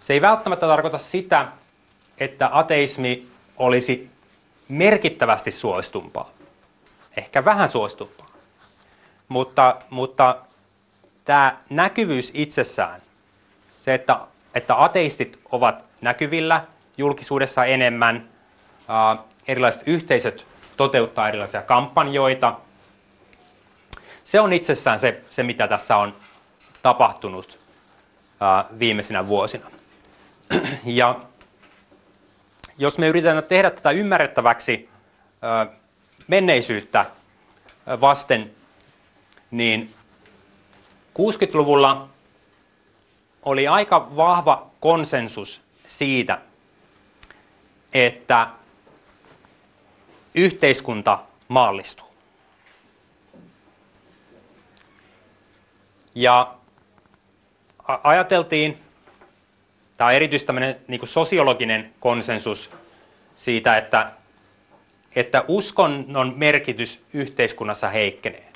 Se 0.00 0.12
ei 0.12 0.20
välttämättä 0.20 0.66
tarkoita 0.66 0.98
sitä, 0.98 1.48
että 2.18 2.48
ateismi 2.52 3.26
olisi 3.56 4.10
merkittävästi 4.68 5.50
suostumpaa. 5.50 6.30
Ehkä 7.16 7.44
vähän 7.44 7.68
suostumpaa. 7.68 8.30
Mutta, 9.28 9.76
mutta 9.90 10.36
tämä 11.24 11.56
näkyvyys 11.70 12.30
itsessään, 12.34 13.00
se, 13.80 13.94
että, 13.94 14.20
että 14.54 14.84
ateistit 14.84 15.38
ovat 15.52 15.84
näkyvillä 16.00 16.64
julkisuudessa 16.98 17.64
enemmän, 17.64 18.28
erilaiset 19.48 19.82
yhteisöt 19.86 20.46
toteuttaa 20.80 21.28
erilaisia 21.28 21.62
kampanjoita, 21.62 22.56
se 24.24 24.40
on 24.40 24.52
itsessään 24.52 24.98
se, 24.98 25.22
se 25.30 25.42
mitä 25.42 25.68
tässä 25.68 25.96
on 25.96 26.16
tapahtunut 26.82 27.58
viimeisinä 28.78 29.26
vuosina. 29.26 29.70
Ja 30.84 31.20
jos 32.78 32.98
me 32.98 33.08
yritetään 33.08 33.44
tehdä 33.44 33.70
tätä 33.70 33.90
ymmärrettäväksi 33.90 34.88
menneisyyttä 36.28 37.04
vasten, 38.00 38.50
niin 39.50 39.94
60-luvulla 41.18 42.08
oli 43.42 43.68
aika 43.68 44.16
vahva 44.16 44.70
konsensus 44.80 45.60
siitä, 45.88 46.38
että 47.92 48.48
yhteiskunta 50.34 51.18
maallistuu. 51.48 52.06
Ja 56.14 56.54
ajateltiin, 58.04 58.78
tämä 59.96 60.08
on 60.08 60.14
erityisesti 60.14 60.46
tämmöinen 60.46 60.76
niin 60.88 61.00
sosiologinen 61.04 61.94
konsensus 62.00 62.70
siitä, 63.36 63.76
että, 63.76 64.10
että 65.16 65.44
uskonnon 65.48 66.32
merkitys 66.36 67.04
yhteiskunnassa 67.14 67.88
heikkenee. 67.88 68.50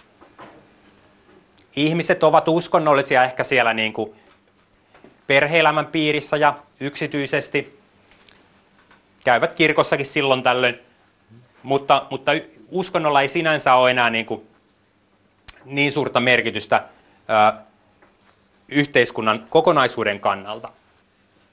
Ihmiset 1.76 2.22
ovat 2.22 2.48
uskonnollisia 2.48 3.24
ehkä 3.24 3.44
siellä 3.44 3.74
niin 3.74 3.92
kuin 3.92 4.14
perheelämän 5.26 5.86
piirissä 5.86 6.36
ja 6.36 6.58
yksityisesti. 6.80 7.78
Käyvät 9.24 9.52
kirkossakin 9.52 10.06
silloin 10.06 10.42
tällöin, 10.42 10.78
mutta, 11.64 12.06
mutta 12.10 12.32
uskonnolla 12.68 13.22
ei 13.22 13.28
sinänsä 13.28 13.74
ole 13.74 13.90
enää 13.90 14.10
niin, 14.10 14.26
kuin 14.26 14.46
niin 15.64 15.92
suurta 15.92 16.20
merkitystä 16.20 16.84
ö, 17.56 17.58
yhteiskunnan 18.68 19.46
kokonaisuuden 19.50 20.20
kannalta. 20.20 20.68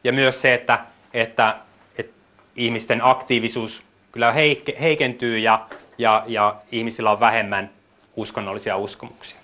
Ja 0.03 0.14
myös 0.14 0.41
se, 0.41 0.53
että, 0.53 0.80
että, 1.14 1.57
että 1.97 2.14
ihmisten 2.55 3.05
aktiivisuus 3.05 3.84
kyllä 4.12 4.34
heikentyy 4.80 5.39
ja, 5.39 5.68
ja, 5.97 6.24
ja 6.28 6.55
ihmisillä 6.72 7.12
on 7.12 7.20
vähemmän 7.20 7.70
uskonnollisia 8.16 8.78
uskomuksia. 8.78 9.38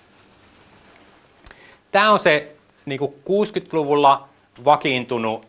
Tämä 1.92 2.10
on 2.10 2.18
se 2.18 2.52
niin 2.86 3.00
60-luvulla 3.00 4.28
vakiintunut 4.64 5.46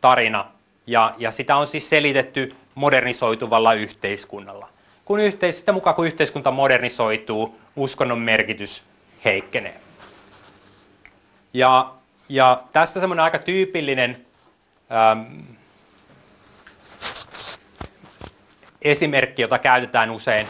tarina 0.00 0.46
ja, 0.86 1.14
ja 1.18 1.30
sitä 1.30 1.56
on 1.56 1.66
siis 1.66 1.88
selitetty 1.88 2.54
modernisoituvalla 2.74 3.74
yhteiskunnalla. 3.74 4.68
Kun 5.04 5.20
yhteis- 5.20 5.60
sitä 5.60 5.72
mukaan 5.72 5.96
kun 5.96 6.06
yhteiskunta 6.06 6.50
modernisoituu, 6.50 7.58
uskonnon 7.76 8.18
merkitys 8.18 8.82
heikkenee. 9.24 9.80
Ja, 11.54 11.92
ja 12.28 12.62
tästä 12.72 13.00
semmoinen 13.00 13.24
aika 13.24 13.38
tyypillinen 13.38 14.26
äm, 15.12 15.42
esimerkki, 18.82 19.42
jota 19.42 19.58
käytetään 19.58 20.10
usein, 20.10 20.46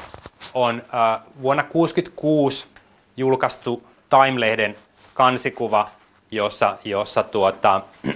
on 0.55 0.75
äh, 0.75 1.21
vuonna 1.43 1.63
1966 1.63 2.67
julkaistu 3.17 3.87
Time-lehden 4.11 4.77
kansikuva, 5.15 5.89
jossa, 6.31 6.79
jossa 6.85 7.23
tuota, 7.23 7.81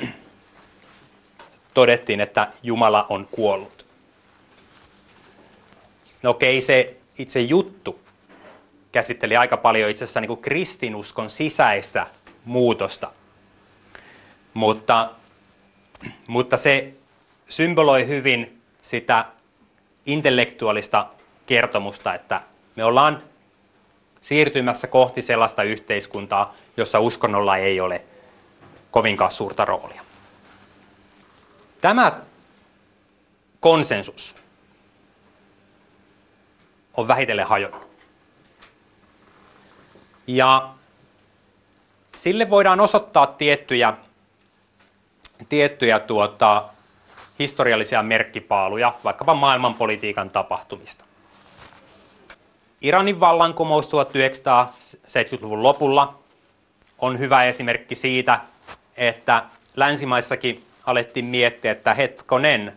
todettiin, 1.74 2.20
että 2.20 2.48
Jumala 2.62 3.06
on 3.09 3.28
kuollut. 3.30 3.78
No 6.22 6.30
okei, 6.30 6.60
se 6.60 6.96
itse 7.18 7.40
juttu 7.40 8.00
käsitteli 8.92 9.36
aika 9.36 9.56
paljon 9.56 9.90
itse 9.90 10.04
asiassa 10.04 10.20
niin 10.20 10.28
kuin 10.28 10.42
kristinuskon 10.42 11.30
sisäistä 11.30 12.06
muutosta. 12.44 13.12
Mutta, 14.54 15.10
mutta 16.26 16.56
se 16.56 16.92
symboloi 17.48 18.06
hyvin 18.06 18.62
sitä 18.82 19.24
intellektuaalista 20.06 21.06
kertomusta, 21.46 22.14
että 22.14 22.40
me 22.76 22.84
ollaan 22.84 23.22
siirtymässä 24.20 24.86
kohti 24.86 25.22
sellaista 25.22 25.62
yhteiskuntaa, 25.62 26.54
jossa 26.76 27.00
uskonnolla 27.00 27.56
ei 27.56 27.80
ole 27.80 28.02
kovinkaan 28.90 29.30
suurta 29.30 29.64
roolia. 29.64 30.02
Tämä 31.80 32.20
konsensus 33.60 34.34
on 36.95 37.09
vähitellen 37.09 37.47
hajonnut. 37.47 37.89
Ja 40.26 40.68
sille 42.14 42.51
voidaan 42.51 42.80
osoittaa 42.80 43.26
tiettyjä, 43.26 43.95
tiettyjä 45.49 45.99
tuota, 45.99 46.64
historiallisia 47.39 48.03
merkkipaaluja, 48.03 48.95
vaikkapa 49.05 49.34
maailmanpolitiikan 49.34 50.30
tapahtumista. 50.30 51.05
Iranin 52.80 53.20
vallankumous 53.20 53.89
1970-luvun 53.89 55.62
lopulla 55.62 56.14
on 56.99 57.18
hyvä 57.18 57.45
esimerkki 57.45 57.95
siitä, 57.95 58.41
että 58.97 59.45
länsimaissakin 59.76 60.64
alettiin 60.86 61.24
miettiä, 61.24 61.72
että 61.72 61.95
hetkonen, 61.95 62.72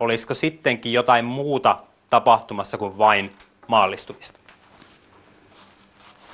olisiko 0.00 0.34
sittenkin 0.34 0.92
jotain 0.92 1.24
muuta 1.24 1.76
tapahtumassa 2.10 2.78
kuin 2.78 2.98
vain 2.98 3.36
maallistumista. 3.66 4.38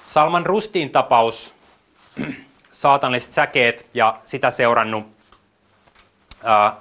Salman 0.05 0.47
Rustiin 0.47 0.91
tapaus, 0.91 1.55
saatanalliset 2.72 3.33
säkeet 3.33 3.87
ja 3.95 4.18
sitä 4.24 4.51
seurannut 4.51 5.07
ää, 6.45 6.76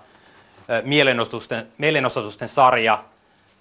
mielenosoitusten, 0.84 1.68
mielenosoitusten 1.78 2.48
sarja 2.48 3.04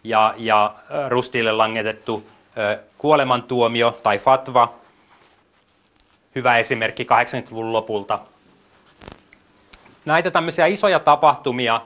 ja, 0.05 0.35
ja 0.37 0.75
Rustille 1.09 1.53
langetettu 1.53 2.27
ää, 2.57 2.79
kuolemantuomio 2.99 3.99
tai 4.03 4.19
fatva, 4.19 4.75
hyvä 6.35 6.59
esimerkki 6.59 7.05
80-luvun 7.05 7.73
lopulta. 7.73 8.19
Näitä 10.05 10.31
tämmöisiä 10.31 10.67
isoja 10.67 11.01
tapahtumia, 11.01 11.81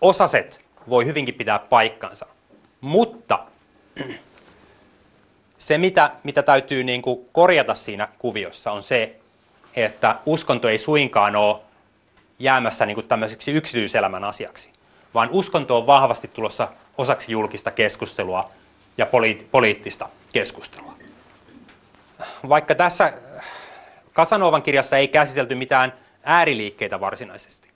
osaset 0.00 0.60
voi 0.88 1.06
hyvinkin 1.06 1.34
pitää 1.34 1.58
paikkansa, 1.58 2.26
mutta 2.80 3.38
se, 5.58 5.78
mitä, 5.78 6.10
mitä 6.24 6.42
täytyy 6.42 6.84
niin 6.84 7.02
kuin 7.02 7.28
korjata 7.32 7.74
siinä 7.74 8.08
kuviossa, 8.18 8.72
on 8.72 8.82
se, 8.82 9.16
että 9.76 10.16
uskonto 10.26 10.68
ei 10.68 10.78
suinkaan 10.78 11.36
ole 11.36 11.56
jäämässä 12.38 12.86
niin 12.86 12.94
kuin 12.94 13.08
tämmöiseksi 13.08 13.52
yksityiselämän 13.52 14.24
asiaksi, 14.24 14.70
vaan 15.14 15.28
uskonto 15.32 15.76
on 15.76 15.86
vahvasti 15.86 16.28
tulossa 16.28 16.68
osaksi 16.98 17.32
julkista 17.32 17.70
keskustelua 17.70 18.50
ja 19.00 19.06
poli- 19.06 19.46
poliittista 19.50 20.08
keskustelua. 20.32 20.94
Vaikka 22.48 22.74
tässä 22.74 23.12
Kasanovan 24.12 24.62
kirjassa 24.62 24.96
ei 24.96 25.08
käsitelty 25.08 25.54
mitään 25.54 25.92
ääriliikkeitä 26.22 27.00
varsinaisesti, 27.00 27.68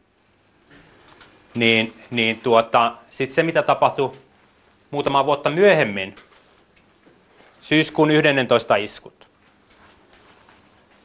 niin, 1.55 1.93
niin 2.11 2.41
tuota, 2.41 2.93
sitten 3.11 3.35
se, 3.35 3.43
mitä 3.43 3.63
tapahtui 3.63 4.13
muutama 4.91 5.27
vuotta 5.27 5.51
myöhemmin, 5.51 6.17
syyskuun 7.61 8.11
11 8.11 8.77
iskut, 8.77 9.29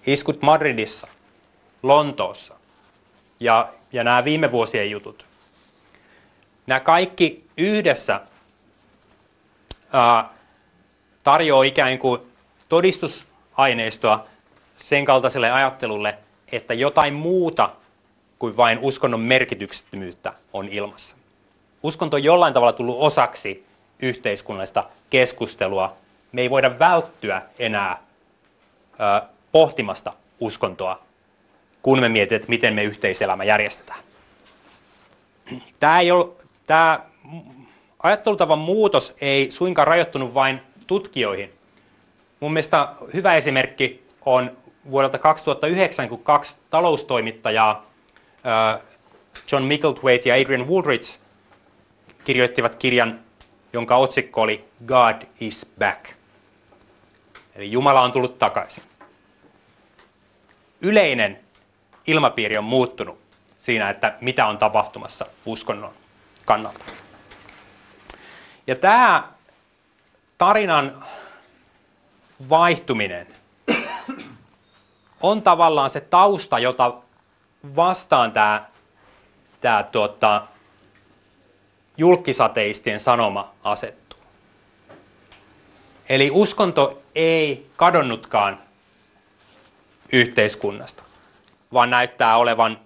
iskut 0.07 0.41
Madridissa, 0.41 1.07
Lontoossa 1.83 2.55
ja, 3.39 3.73
ja 3.93 4.03
nämä 4.03 4.23
viime 4.23 4.51
vuosien 4.51 4.91
jutut, 4.91 5.25
nämä 6.67 6.79
kaikki 6.79 7.47
yhdessä 7.57 8.21
tarjoaa 11.23 11.63
ikään 11.63 11.99
kuin 11.99 12.21
todistusaineistoa 12.69 14.25
sen 14.77 15.05
kaltaiselle 15.05 15.51
ajattelulle, 15.51 16.17
että 16.51 16.73
jotain 16.73 17.13
muuta 17.13 17.69
kuin 18.39 18.57
vain 18.57 18.79
uskonnon 18.81 19.19
merkityksettömyyttä 19.19 20.33
on 20.53 20.67
ilmassa. 20.67 21.15
Uskonto 21.83 22.15
on 22.15 22.23
jollain 22.23 22.53
tavalla 22.53 22.73
tullut 22.73 22.97
osaksi 22.99 23.65
yhteiskunnallista 24.01 24.83
keskustelua. 25.09 25.95
Me 26.31 26.41
ei 26.41 26.49
voida 26.49 26.79
välttyä 26.79 27.41
enää 27.59 28.03
ö, 28.93 29.27
pohtimasta 29.51 30.13
uskontoa, 30.39 30.99
kun 31.81 31.99
me 31.99 32.09
mietimme, 32.09 32.35
että 32.35 32.49
miten 32.49 32.73
me 32.73 32.83
yhteiselämä 32.83 33.43
järjestetään. 33.43 33.99
Tämä, 35.79 35.99
ei 35.99 36.11
ole, 36.11 36.29
tämä 36.67 36.99
ajattelutavan 38.03 38.59
muutos 38.59 39.13
ei 39.21 39.51
suinkaan 39.51 39.87
rajoittunut 39.87 40.33
vain 40.33 40.61
tutkijoihin. 40.87 41.53
Mun 42.39 42.53
mielestä 42.53 42.87
hyvä 43.13 43.35
esimerkki 43.35 44.03
on 44.25 44.51
vuodelta 44.91 45.17
2009, 45.17 46.09
kun 46.09 46.23
kaksi 46.23 46.55
taloustoimittajaa, 46.69 47.85
John 49.51 49.63
Micklethwaite 49.63 50.29
ja 50.29 50.35
Adrian 50.35 50.67
Woolrich, 50.67 51.19
kirjoittivat 52.23 52.75
kirjan, 52.75 53.19
jonka 53.73 53.95
otsikko 53.95 54.41
oli 54.41 54.65
God 54.85 55.21
is 55.39 55.65
back. 55.79 56.05
Eli 57.55 57.71
Jumala 57.71 58.01
on 58.01 58.11
tullut 58.11 58.39
takaisin. 58.39 58.83
Yleinen 60.81 61.39
ilmapiiri 62.07 62.57
on 62.57 62.63
muuttunut 62.63 63.19
siinä, 63.57 63.89
että 63.89 64.17
mitä 64.21 64.45
on 64.45 64.57
tapahtumassa 64.57 65.25
uskonnon 65.45 65.91
kannalta. 66.45 66.85
Ja 68.69 68.75
tämä 68.75 69.23
tarinan 70.37 71.05
vaihtuminen 72.49 73.27
on 75.21 75.41
tavallaan 75.41 75.89
se 75.89 76.01
tausta, 76.01 76.59
jota 76.59 76.93
vastaan 77.75 78.31
tämä, 78.31 78.65
tämä 79.61 79.83
tuota, 79.83 80.47
julkisateistien 81.97 82.99
sanoma 82.99 83.51
asettuu. 83.63 84.19
Eli 86.09 86.29
uskonto 86.33 87.01
ei 87.15 87.69
kadonnutkaan 87.75 88.59
yhteiskunnasta, 90.11 91.03
vaan 91.73 91.89
näyttää 91.89 92.37
olevan 92.37 92.79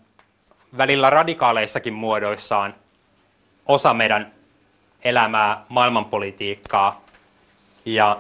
välillä 0.78 1.10
radikaaleissakin 1.10 1.94
muodoissaan 1.94 2.76
osa 3.66 3.94
meidän 3.94 4.33
elämää, 5.04 5.66
maailmanpolitiikkaa 5.70 7.06
ja, 7.86 8.18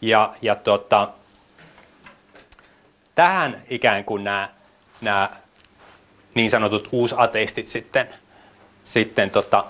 ja, 0.00 0.34
ja 0.42 0.54
tota, 0.54 1.08
tähän 3.14 3.62
ikään 3.70 4.04
kuin 4.04 4.24
nämä, 4.24 4.48
nämä 5.00 5.30
niin 6.34 6.50
sanotut 6.50 6.88
uusateistit 6.92 7.66
sitten, 7.66 8.08
sitten 8.84 9.30
tota, 9.30 9.64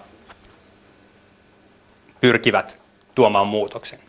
pyrkivät 2.20 2.76
tuomaan 3.14 3.47
muutoksen. 3.47 4.08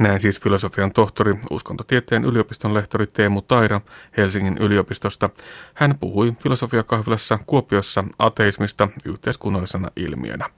Näin 0.00 0.20
siis 0.20 0.40
filosofian 0.40 0.92
tohtori, 0.92 1.34
uskontotieteen 1.50 2.24
yliopiston 2.24 2.74
lehtori 2.74 3.06
Teemu 3.06 3.42
Taira 3.42 3.80
Helsingin 4.16 4.58
yliopistosta. 4.58 5.30
Hän 5.74 5.98
puhui 5.98 6.32
filosofiakahvilassa 6.42 7.38
Kuopiossa 7.46 8.04
ateismista 8.18 8.88
yhteiskunnallisena 9.04 9.90
ilmiönä. 9.96 10.50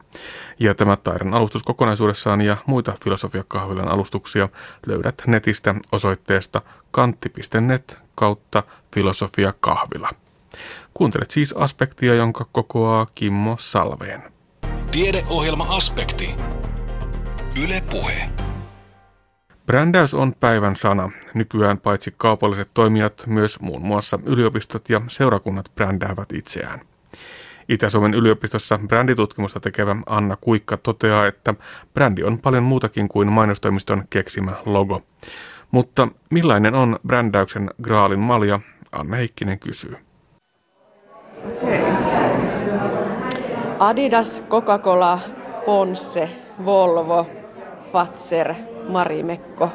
Ja 0.58 0.74
tämä 0.74 0.96
Tairan 0.96 1.34
alustus 1.34 1.62
kokonaisuudessaan 1.62 2.40
ja 2.40 2.56
muita 2.66 2.92
filosofiakahvilan 3.04 3.88
alustuksia 3.88 4.48
löydät 4.86 5.22
netistä 5.26 5.74
osoitteesta 5.92 6.62
kantti.net 6.90 7.98
kautta 8.14 8.62
filosofiakahvila. 8.94 10.10
Kuuntelet 10.94 11.30
siis 11.30 11.52
aspektia, 11.52 12.14
jonka 12.14 12.46
kokoaa 12.52 13.06
Kimmo 13.14 13.56
Salveen. 13.58 14.22
Tiedeohjelma 14.90 15.66
Aspekti. 15.68 16.34
Yle 17.62 17.82
Puhe. 17.90 18.30
Brändäys 19.66 20.14
on 20.14 20.34
päivän 20.40 20.76
sana. 20.76 21.10
Nykyään 21.34 21.78
paitsi 21.78 22.14
kaupalliset 22.16 22.70
toimijat, 22.74 23.22
myös 23.26 23.60
muun 23.60 23.82
muassa 23.82 24.18
yliopistot 24.24 24.88
ja 24.88 25.00
seurakunnat 25.08 25.70
brändäävät 25.74 26.32
itseään. 26.32 26.80
Itä-Suomen 27.68 28.14
yliopistossa 28.14 28.78
bränditutkimusta 28.88 29.60
tekevä 29.60 29.96
Anna 30.06 30.36
Kuikka 30.36 30.76
toteaa, 30.76 31.26
että 31.26 31.54
brändi 31.94 32.22
on 32.22 32.38
paljon 32.38 32.62
muutakin 32.62 33.08
kuin 33.08 33.32
mainostoimiston 33.32 34.04
keksimä 34.10 34.52
logo. 34.64 35.02
Mutta 35.70 36.08
millainen 36.30 36.74
on 36.74 36.98
brändäyksen 37.06 37.70
graalin 37.82 38.18
malja, 38.18 38.60
Anna 38.92 39.16
Heikkinen 39.16 39.58
kysyy. 39.58 39.96
Adidas, 43.78 44.42
Coca-Cola, 44.48 45.18
Ponsse, 45.66 46.30
Volvo, 46.64 47.26
Fatser, 47.92 48.54
Marimekko. 48.88 49.68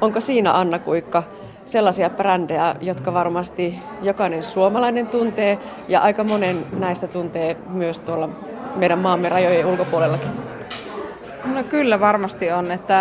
Onko 0.00 0.20
siinä 0.20 0.52
Anna 0.52 0.78
Kuikka 0.78 1.22
sellaisia 1.64 2.10
brändejä, 2.10 2.74
jotka 2.80 3.14
varmasti 3.14 3.78
jokainen 4.02 4.42
suomalainen 4.42 5.06
tuntee 5.06 5.58
ja 5.88 6.00
aika 6.00 6.24
monen 6.24 6.56
näistä 6.78 7.06
tuntee 7.06 7.56
myös 7.68 8.00
tuolla 8.00 8.28
meidän 8.76 8.98
maamme 8.98 9.28
rajojen 9.28 9.66
ulkopuolellakin? 9.66 10.28
No 11.44 11.62
kyllä 11.62 12.00
varmasti 12.00 12.52
on, 12.52 12.70
että 12.70 13.00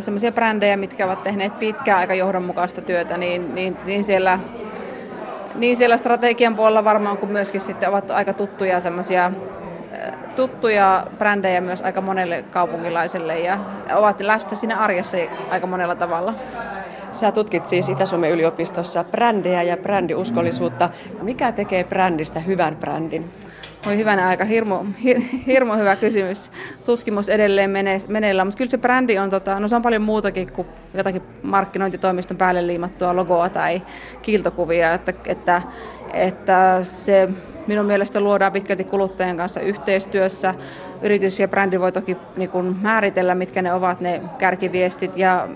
semmoisia 0.00 0.32
brändejä, 0.32 0.76
mitkä 0.76 1.06
ovat 1.06 1.22
tehneet 1.22 1.58
pitkään 1.58 1.98
aika 1.98 2.14
johdonmukaista 2.14 2.80
työtä, 2.80 3.18
niin, 3.18 3.54
niin, 3.54 3.76
niin 3.84 4.04
siellä 4.04 4.38
niin 5.54 5.76
siellä 5.76 5.96
strategian 5.96 6.54
puolella 6.54 6.84
varmaan 6.84 7.18
kuin 7.18 7.32
myöskin 7.32 7.60
sitten 7.60 7.88
ovat 7.88 8.10
aika 8.10 8.32
tuttuja 8.32 8.80
semmoisia 8.80 9.32
tuttuja 10.36 11.06
brändejä 11.18 11.60
myös 11.60 11.82
aika 11.82 12.00
monelle 12.00 12.42
kaupunkilaiselle 12.42 13.38
ja 13.38 13.58
ovat 13.94 14.20
läsnä 14.20 14.56
siinä 14.56 14.78
arjessa 14.78 15.16
aika 15.50 15.66
monella 15.66 15.94
tavalla. 15.94 16.34
Sä 17.12 17.32
tutkit 17.32 17.66
siis 17.66 17.88
Itä-Suomen 17.88 18.30
yliopistossa 18.30 19.04
brändejä 19.04 19.62
ja 19.62 19.76
brändiuskollisuutta. 19.76 20.90
Mikä 21.22 21.52
tekee 21.52 21.84
brändistä 21.84 22.40
hyvän 22.40 22.76
brändin? 22.76 23.30
Oi 23.86 23.96
hyvänä 23.96 24.28
aika, 24.28 24.44
hirmu, 24.44 24.84
hir, 25.02 25.20
hirmu 25.46 25.74
hyvä 25.74 25.96
kysymys. 25.96 26.50
Tutkimus 26.86 27.28
edelleen 27.28 27.70
mene, 27.70 28.00
meneillään, 28.08 28.46
mutta 28.46 28.58
kyllä 28.58 28.70
se 28.70 28.78
brändi 28.78 29.18
on, 29.18 29.30
tota, 29.30 29.60
no 29.60 29.68
se 29.68 29.76
on 29.76 29.82
paljon 29.82 30.02
muutakin 30.02 30.52
kuin 30.52 30.68
jotakin 30.94 31.22
markkinointitoimiston 31.42 32.36
päälle 32.36 32.66
liimattua 32.66 33.16
logoa 33.16 33.48
tai 33.48 33.82
kiiltokuvia, 34.22 34.94
että, 34.94 35.12
että, 35.26 35.62
että 36.14 36.78
se 36.82 37.28
minun 37.66 37.86
mielestä 37.86 38.20
luodaan 38.20 38.52
pitkälti 38.52 38.84
kuluttajien 38.84 39.36
kanssa 39.36 39.60
yhteistyössä. 39.60 40.54
Yritys 41.02 41.40
ja 41.40 41.48
brändi 41.48 41.80
voi 41.80 41.92
toki 41.92 42.16
niin 42.36 42.50
kuin 42.50 42.76
määritellä, 42.82 43.34
mitkä 43.34 43.62
ne 43.62 43.72
ovat 43.72 44.00
ne 44.00 44.22
kärkiviestit 44.38 45.16
ja 45.16 45.48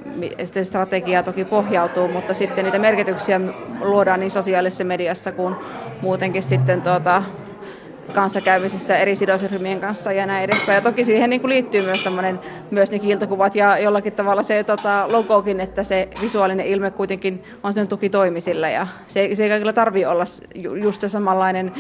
se 0.53 0.65
strategia 0.65 1.23
toki 1.23 1.45
pohjautuu, 1.45 2.09
mutta 2.09 2.35
sitten 2.35 2.65
niitä 2.65 2.79
merkityksiä 2.79 3.41
luodaan 3.81 4.21
niin 4.21 4.31
sosiaalisessa 4.31 4.85
mediassa 4.85 5.33
kuin 5.33 5.55
muutenkin 6.03 6.43
sitten 6.43 6.83
tuota, 6.83 7.23
kanssakäymisessä 8.15 8.97
eri 8.97 9.17
sidosryhmien 9.17 9.81
kanssa 9.81 10.13
ja 10.13 10.27
näin 10.27 10.45
edespäin. 10.45 10.77
Ja 10.77 10.81
toki 10.81 11.05
siihen 11.05 11.31
niin 11.31 11.41
kuin 11.41 11.49
liittyy 11.49 11.83
myös, 11.83 12.05
myös 12.71 12.91
ne 12.91 12.99
kiiltokuvat 12.99 13.55
ja 13.55 13.79
jollakin 13.79 14.13
tavalla 14.13 14.43
se 14.43 14.65
tota, 14.65 15.13
logokin, 15.13 15.61
että 15.61 15.83
se 15.83 16.09
visuaalinen 16.21 16.67
ilme 16.67 16.91
kuitenkin 16.91 17.45
on 17.63 17.73
sen 17.73 17.89
tuki 17.89 18.11
toimisille 18.11 18.73
ja 18.73 18.87
se, 19.07 19.31
se 19.35 19.43
ei 19.43 19.49
kaikilla 19.49 19.73
tarvitse 19.73 20.09
olla 20.09 20.25
just 20.83 21.01
se 21.01 21.09
samanlainen 21.09 21.73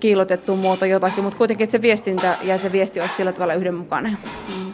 kiilotettu 0.00 0.56
muoto 0.56 0.84
jotakin, 0.84 1.24
mutta 1.24 1.38
kuitenkin 1.38 1.64
että 1.64 1.72
se 1.72 1.82
viestintä 1.82 2.36
ja 2.42 2.58
se 2.58 2.72
viesti 2.72 3.00
olisi 3.00 3.14
sillä 3.14 3.32
tavalla 3.32 3.54
yhdenmukainen. 3.54 4.18
Mm. 4.48 4.72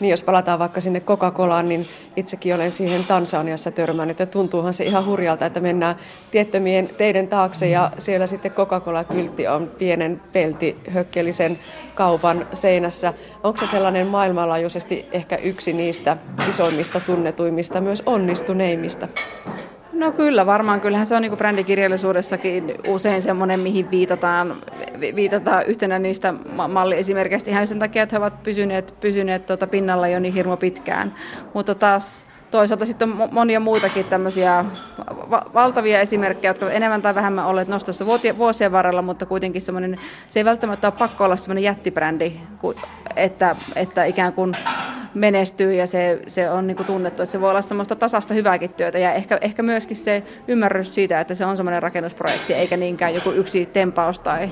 Niin 0.00 0.10
jos 0.10 0.22
palataan 0.22 0.58
vaikka 0.58 0.80
sinne 0.80 1.00
Coca-Colaan, 1.00 1.68
niin 1.68 1.86
itsekin 2.16 2.54
olen 2.54 2.70
siihen 2.70 3.04
Tansaniassa 3.04 3.70
törmännyt 3.70 4.18
ja 4.18 4.26
tuntuuhan 4.26 4.74
se 4.74 4.84
ihan 4.84 5.06
hurjalta, 5.06 5.46
että 5.46 5.60
mennään 5.60 5.96
tiettömien 6.30 6.90
teiden 6.98 7.28
taakse 7.28 7.68
ja 7.68 7.90
siellä 7.98 8.26
sitten 8.26 8.52
Coca-Cola-kyltti 8.52 9.48
on 9.48 9.70
pienen 9.78 10.20
peltihökkelisen 10.32 11.58
kaupan 11.94 12.46
seinässä. 12.52 13.14
Onko 13.42 13.56
se 13.56 13.66
sellainen 13.66 14.06
maailmanlaajuisesti 14.06 15.06
ehkä 15.12 15.36
yksi 15.36 15.72
niistä 15.72 16.16
isoimmista, 16.48 17.00
tunnetuimmista, 17.00 17.80
myös 17.80 18.02
onnistuneimmista? 18.06 19.08
No 19.94 20.12
kyllä, 20.12 20.46
varmaan. 20.46 20.80
Kyllähän 20.80 21.06
se 21.06 21.14
on 21.14 21.22
niin 21.22 21.36
brändikirjallisuudessakin 21.36 22.74
usein 22.88 23.22
semmoinen, 23.22 23.60
mihin 23.60 23.90
viitataan, 23.90 24.62
viitataan 25.14 25.66
yhtenä 25.66 25.98
niistä 25.98 26.34
malliesimerkkeistä 26.68 27.50
ihan 27.50 27.66
sen 27.66 27.78
takia, 27.78 28.02
että 28.02 28.14
he 28.14 28.18
ovat 28.18 28.42
pysyneet, 28.42 28.94
pysyneet 29.00 29.46
tuota 29.46 29.66
pinnalla 29.66 30.08
jo 30.08 30.20
niin 30.20 30.34
hirmo 30.34 30.56
pitkään. 30.56 31.14
Mutta 31.54 31.74
taas 31.74 32.26
toisaalta 32.54 32.86
sitten 32.86 33.12
on 33.12 33.28
monia 33.32 33.60
muitakin 33.60 34.04
tämmöisiä 34.04 34.64
va- 35.30 35.44
valtavia 35.54 36.00
esimerkkejä, 36.00 36.50
jotka 36.50 36.70
enemmän 36.70 37.02
tai 37.02 37.14
vähemmän 37.14 37.46
olleet 37.46 37.68
nostossa 37.68 38.06
vuosien 38.38 38.72
varrella, 38.72 39.02
mutta 39.02 39.26
kuitenkin 39.26 39.62
semmoinen, 39.62 39.98
se 40.30 40.40
ei 40.40 40.44
välttämättä 40.44 40.86
ole 40.86 40.94
pakko 40.98 41.24
olla 41.24 41.36
semmoinen 41.36 41.64
jättibrändi, 41.64 42.32
että, 43.16 43.56
että 43.76 44.04
ikään 44.04 44.32
kuin 44.32 44.52
menestyy 45.14 45.74
ja 45.74 45.86
se, 45.86 46.20
se 46.26 46.50
on 46.50 46.66
niin 46.66 46.76
kuin 46.76 46.86
tunnettu, 46.86 47.22
että 47.22 47.32
se 47.32 47.40
voi 47.40 47.50
olla 47.50 47.62
semmoista 47.62 47.96
tasasta 47.96 48.34
hyvääkin 48.34 48.72
työtä 48.72 48.98
ja 48.98 49.12
ehkä, 49.12 49.38
ehkä 49.40 49.62
myöskin 49.62 49.96
se 49.96 50.22
ymmärrys 50.48 50.94
siitä, 50.94 51.20
että 51.20 51.34
se 51.34 51.44
on 51.44 51.56
semmoinen 51.56 51.82
rakennusprojekti 51.82 52.54
eikä 52.54 52.76
niinkään 52.76 53.14
joku 53.14 53.30
yksi 53.30 53.66
tempaus 53.66 54.18
tai, 54.18 54.50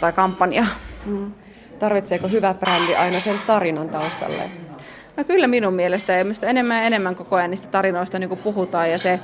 tai 0.00 0.12
kampanja. 0.12 0.66
Mm. 1.06 1.32
Tarvitseeko 1.78 2.28
hyvä 2.28 2.54
brändi 2.54 2.94
aina 2.94 3.20
sen 3.20 3.40
tarinan 3.46 3.88
taustalle? 3.88 4.50
No 5.16 5.24
kyllä 5.24 5.46
minun 5.46 5.74
mielestä 5.74 6.12
ja 6.12 6.24
enemmän 6.42 6.78
ja 6.78 6.84
enemmän 6.84 7.14
koko 7.14 7.36
ajan 7.36 7.50
niistä 7.50 7.68
tarinoista 7.68 8.18
niin 8.18 8.38
puhutaan 8.38 8.90
ja 8.90 8.98
se, 8.98 9.20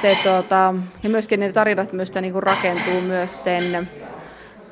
se 0.00 0.18
tota, 0.24 0.74
ja 1.02 1.10
myöskin 1.10 1.40
ne 1.40 1.52
tarinat 1.52 1.92
myös 1.92 2.14
niin 2.14 2.42
rakentuu 2.42 3.00
myös 3.00 3.44
sen 3.44 3.88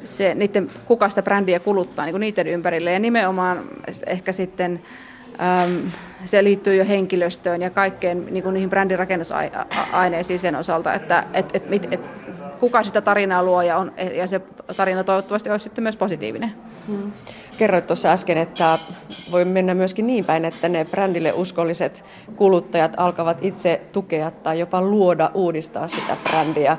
se, 0.05 0.35
niiden, 0.35 0.71
kuka 0.87 1.09
sitä 1.09 1.23
brändiä 1.23 1.61
kuluttaa 1.61 2.05
niin 2.05 2.21
niiden 2.21 2.47
ympärille. 2.47 2.93
Ja 2.93 2.99
nimenomaan 2.99 3.65
ehkä 4.07 4.33
sitten 4.33 4.83
äm, 5.41 5.91
se 6.25 6.45
liittyy 6.45 6.77
jo 6.77 6.85
henkilöstöön 6.85 7.63
ja 7.63 7.71
kaikkeen 7.71 8.27
niin 8.31 8.55
niihin 8.55 8.71
brändirakennusaineisiin 8.71 10.39
sen 10.39 10.57
osalta, 10.57 10.95
että 10.95 11.25
et, 11.35 11.47
et, 11.55 11.73
et, 11.73 11.93
et, 11.93 12.01
kuka 12.61 12.83
sitä 12.83 13.01
tarinaa 13.01 13.43
luo 13.43 13.63
ja, 13.63 13.77
on, 13.77 13.93
ja 14.15 14.27
se 14.27 14.41
tarina 14.77 15.05
toivottavasti 15.05 15.51
olisi 15.51 15.65
sitten 15.65 15.83
myös 15.83 15.97
positiivinen. 15.97 16.53
Hmm. 16.87 17.13
Kerroit 17.59 17.87
tuossa 17.87 18.13
äsken, 18.13 18.39
että 18.39 18.79
voi 19.31 19.45
mennä 19.45 19.75
myöskin 19.75 20.07
niin 20.07 20.25
päin, 20.25 20.45
että 20.45 20.69
ne 20.69 20.85
brändille 20.85 21.33
uskolliset 21.33 22.05
kuluttajat 22.37 22.93
alkavat 22.97 23.39
itse 23.41 23.81
tukea 23.93 24.31
tai 24.31 24.61
jopa 24.61 24.83
luoda, 24.83 25.31
uudistaa 25.35 25.89
sitä 25.89 26.17
brändiä. 26.23 26.79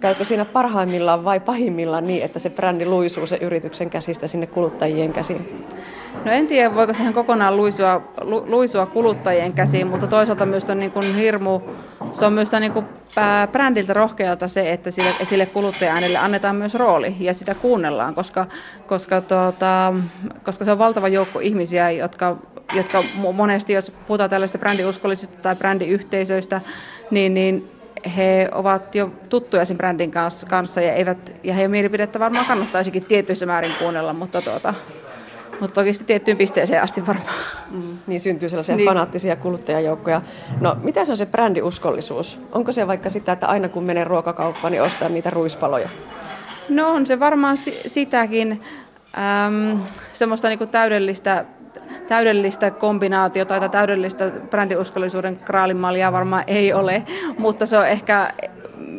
Käykö 0.00 0.24
siinä 0.24 0.44
parhaimmillaan 0.44 1.24
vai 1.24 1.40
pahimmillaan 1.40 2.04
niin, 2.04 2.22
että 2.22 2.38
se 2.38 2.50
brändi 2.50 2.86
luisuu 2.86 3.26
se 3.26 3.36
yrityksen 3.36 3.90
käsistä 3.90 4.26
sinne 4.26 4.46
kuluttajien 4.46 5.12
käsiin? 5.12 5.66
No 6.24 6.32
en 6.32 6.46
tiedä, 6.46 6.74
voiko 6.74 6.94
siihen 6.94 7.12
kokonaan 7.12 7.56
luisua, 7.56 8.02
lu, 8.20 8.44
luisua 8.46 8.86
kuluttajien 8.86 9.52
käsiin, 9.52 9.86
mutta 9.86 10.06
toisaalta 10.06 10.46
myös 10.46 10.64
on 10.64 10.78
niin 10.78 10.90
kuin 10.90 11.14
hirmu, 11.14 11.60
se 12.12 12.26
on 12.26 12.32
myös 12.32 12.52
niin 12.52 12.72
kuin 12.72 12.86
brändiltä 13.52 13.92
rohkealta 13.92 14.48
se, 14.48 14.72
että 14.72 14.90
sille, 14.90 15.10
sille 15.22 15.46
kuluttaja-äänelle 15.46 16.18
annetaan 16.18 16.56
myös 16.56 16.74
rooli 16.74 17.16
ja 17.20 17.34
sitä 17.34 17.54
kuunnellaan, 17.54 18.14
koska, 18.14 18.46
koska, 18.86 19.20
tuota, 19.20 19.92
koska 20.42 20.64
se 20.64 20.72
on 20.72 20.78
valtava 20.78 21.08
joukko 21.08 21.38
ihmisiä, 21.40 21.90
jotka, 21.90 22.36
jotka 22.74 23.02
monesti, 23.32 23.72
jos 23.72 23.92
puhutaan 24.06 24.30
tällaista 24.30 24.58
brändiuskollisista 24.58 25.38
tai 25.42 25.56
brändiyhteisöistä, 25.56 26.60
niin, 27.10 27.34
niin 27.34 27.79
he 28.16 28.48
ovat 28.52 28.94
jo 28.94 29.12
tuttuja 29.28 29.64
sen 29.64 29.76
brändin 29.76 30.10
kanssa 30.48 30.80
ja, 30.80 30.92
eivät, 30.92 31.36
ja 31.44 31.54
heidän 31.54 31.70
mielipidettä 31.70 32.18
varmaan 32.18 32.46
kannattaisikin 32.46 33.04
tietyissä 33.04 33.46
määrin 33.46 33.72
kuunnella, 33.78 34.12
mutta, 34.12 34.42
tuota, 34.42 34.74
mutta 35.60 35.74
toki 35.74 35.92
sitten 35.92 36.06
tiettyyn 36.06 36.36
pisteeseen 36.36 36.82
asti 36.82 37.06
varmaan. 37.06 37.34
Mm, 37.70 37.98
niin 38.06 38.20
syntyy 38.20 38.48
sellaisia 38.48 38.76
niin. 38.76 38.88
fanaattisia 38.88 39.36
kuluttajajoukkoja. 39.36 40.22
No 40.60 40.76
mitä 40.82 41.04
se 41.04 41.12
on 41.12 41.16
se 41.16 41.26
brändiuskollisuus? 41.26 42.38
Onko 42.52 42.72
se 42.72 42.86
vaikka 42.86 43.08
sitä, 43.08 43.32
että 43.32 43.46
aina 43.46 43.68
kun 43.68 43.84
menee 43.84 44.04
ruokakauppaan, 44.04 44.72
niin 44.72 44.82
ostaa 44.82 45.08
niitä 45.08 45.30
ruispaloja? 45.30 45.88
No 46.68 46.90
on 46.90 47.06
se 47.06 47.20
varmaan 47.20 47.56
sitäkin. 47.86 48.60
Ähm, 49.18 49.80
semmoista 50.12 50.48
niinku 50.48 50.66
täydellistä 50.66 51.44
täydellistä 52.08 52.70
kombinaatiota 52.70 53.60
tai 53.60 53.68
täydellistä 53.68 54.30
brändiuskollisuuden 54.50 55.38
kraalimallia 55.38 56.12
varmaan 56.12 56.44
ei 56.46 56.72
ole, 56.72 57.02
mutta 57.38 57.66
se 57.66 57.78
on 57.78 57.88
ehkä 57.88 58.32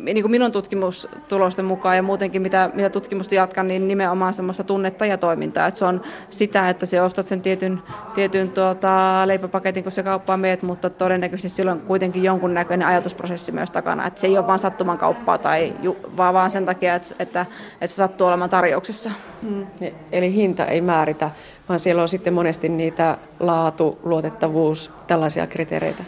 niin 0.02 0.22
kuin 0.22 0.30
minun 0.30 0.52
tutkimustulosten 0.52 1.64
mukaan 1.64 1.96
ja 1.96 2.02
muutenkin 2.02 2.42
mitä, 2.42 2.70
mitä 2.74 2.90
tutkimusta 2.90 3.34
jatkan, 3.34 3.68
niin 3.68 3.88
nimenomaan 3.88 4.34
semmoista 4.34 4.64
tunnetta 4.64 5.06
ja 5.06 5.18
toimintaa. 5.18 5.66
Että 5.66 5.78
se 5.78 5.84
on 5.84 6.02
sitä, 6.30 6.68
että 6.68 6.86
se 6.86 7.02
ostat 7.02 7.26
sen 7.26 7.42
tietyn, 7.42 7.82
tietyn 8.14 8.50
tuota, 8.50 9.22
leipäpaketin, 9.26 9.82
kun 9.82 9.92
se 9.92 10.02
kauppaan 10.02 10.40
meet, 10.40 10.62
mutta 10.62 10.90
todennäköisesti 10.90 11.56
silloin 11.56 11.80
kuitenkin 11.80 12.22
jonkun 12.22 12.54
näköinen 12.54 12.88
ajatusprosessi 12.88 13.52
myös 13.52 13.70
takana. 13.70 14.06
Että 14.06 14.20
se 14.20 14.26
ei 14.26 14.38
ole 14.38 14.46
vain 14.46 14.58
sattuman 14.58 14.98
kauppaa, 14.98 15.38
tai, 15.38 15.74
vaan, 16.16 16.34
vaan 16.34 16.50
sen 16.50 16.66
takia, 16.66 16.94
että, 16.94 17.14
että, 17.18 17.46
että 17.72 17.86
se 17.86 17.94
sattuu 17.94 18.26
olemaan 18.26 18.50
tarjouksessa. 18.50 19.10
Hmm. 19.42 19.66
Eli 20.12 20.34
hinta 20.34 20.66
ei 20.66 20.80
määritä, 20.80 21.30
vaan 21.68 21.80
siellä 21.80 22.02
on 22.02 22.08
sitten 22.08 22.34
monesti 22.34 22.68
niitä 22.68 23.18
laatu, 23.40 23.98
luotettavuus, 24.02 24.90
tällaisia 25.06 25.46
kriteereitä. 25.46 26.04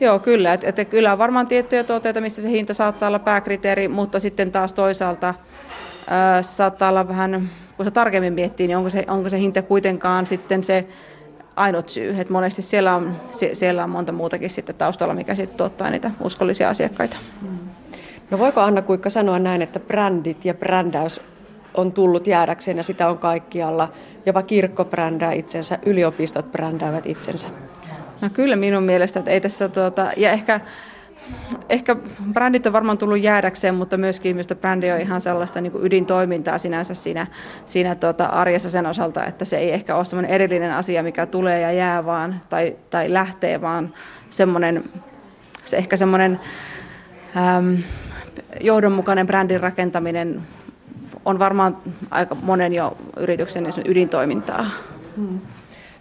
Joo, 0.00 0.18
kyllä. 0.18 0.52
Että 0.52 0.82
et 0.82 0.88
kyllä 0.88 1.12
on 1.12 1.18
varmaan 1.18 1.46
tiettyjä 1.46 1.84
tuotteita, 1.84 2.20
missä 2.20 2.42
se 2.42 2.50
hinta 2.50 2.74
saattaa 2.74 3.06
olla 3.06 3.18
pääkriteeri, 3.18 3.88
mutta 3.88 4.20
sitten 4.20 4.52
taas 4.52 4.72
toisaalta 4.72 5.34
ää, 6.06 6.42
se 6.42 6.52
saattaa 6.52 6.88
olla 6.88 7.08
vähän, 7.08 7.50
kun 7.76 7.86
se 7.86 7.90
tarkemmin 7.90 8.32
miettii, 8.32 8.66
niin 8.66 8.76
onko 8.76 8.90
se, 8.90 9.04
onko 9.08 9.28
se 9.28 9.38
hinta 9.38 9.62
kuitenkaan 9.62 10.26
sitten 10.26 10.64
se 10.64 10.88
ainut 11.56 11.88
syy. 11.88 12.20
Että 12.20 12.32
monesti 12.32 12.62
siellä 12.62 12.94
on, 12.94 13.16
siellä 13.52 13.84
on 13.84 13.90
monta 13.90 14.12
muutakin 14.12 14.50
sitten 14.50 14.74
taustalla, 14.74 15.14
mikä 15.14 15.34
sitten 15.34 15.56
tuottaa 15.56 15.90
niitä 15.90 16.10
uskollisia 16.20 16.68
asiakkaita. 16.68 17.16
No 18.30 18.38
voiko 18.38 18.60
Anna 18.60 18.82
Kuikka 18.82 19.10
sanoa 19.10 19.38
näin, 19.38 19.62
että 19.62 19.80
brändit 19.80 20.44
ja 20.44 20.54
brändäys 20.54 21.20
on 21.74 21.92
tullut 21.92 22.26
jäädäkseen 22.26 22.76
ja 22.76 22.82
sitä 22.82 23.08
on 23.08 23.18
kaikkialla. 23.18 23.92
Jopa 24.26 24.42
kirkko 24.42 24.84
brändää 24.84 25.32
itsensä, 25.32 25.78
yliopistot 25.86 26.52
brändäävät 26.52 27.06
itsensä. 27.06 27.48
No 28.20 28.30
kyllä 28.30 28.56
minun 28.56 28.82
mielestä, 28.82 29.18
että 29.18 29.30
ei 29.30 29.40
tässä, 29.40 29.68
tuota, 29.68 30.10
ja 30.16 30.30
ehkä, 30.30 30.60
ehkä 31.68 31.96
brändit 32.32 32.66
on 32.66 32.72
varmaan 32.72 32.98
tullut 32.98 33.20
jäädäkseen, 33.20 33.74
mutta 33.74 33.96
myöskin 33.96 34.36
minusta 34.36 34.54
brändi 34.54 34.90
on 34.90 35.00
ihan 35.00 35.20
sellaista 35.20 35.60
niin 35.60 35.72
kuin 35.72 35.86
ydintoimintaa 35.86 36.58
sinänsä 36.58 36.94
siinä, 36.94 37.26
siinä 37.66 37.94
tuota, 37.94 38.26
arjessa 38.26 38.70
sen 38.70 38.86
osalta, 38.86 39.24
että 39.24 39.44
se 39.44 39.58
ei 39.58 39.72
ehkä 39.72 39.96
ole 39.96 40.04
sellainen 40.04 40.30
erillinen 40.30 40.72
asia, 40.72 41.02
mikä 41.02 41.26
tulee 41.26 41.60
ja 41.60 41.72
jää 41.72 42.04
vaan, 42.04 42.40
tai, 42.48 42.76
tai 42.90 43.12
lähtee, 43.12 43.60
vaan 43.60 43.94
semmoinen, 44.30 44.84
se 45.64 45.76
ehkä 45.76 45.96
semmoinen 45.96 46.40
äm, 47.58 47.78
johdonmukainen 48.60 49.26
brändin 49.26 49.60
rakentaminen 49.60 50.42
on 51.24 51.38
varmaan 51.38 51.76
aika 52.10 52.34
monen 52.34 52.72
jo 52.72 52.96
yrityksen 53.16 53.66
ydintoimintaa. 53.86 54.66
Hmm. 55.16 55.40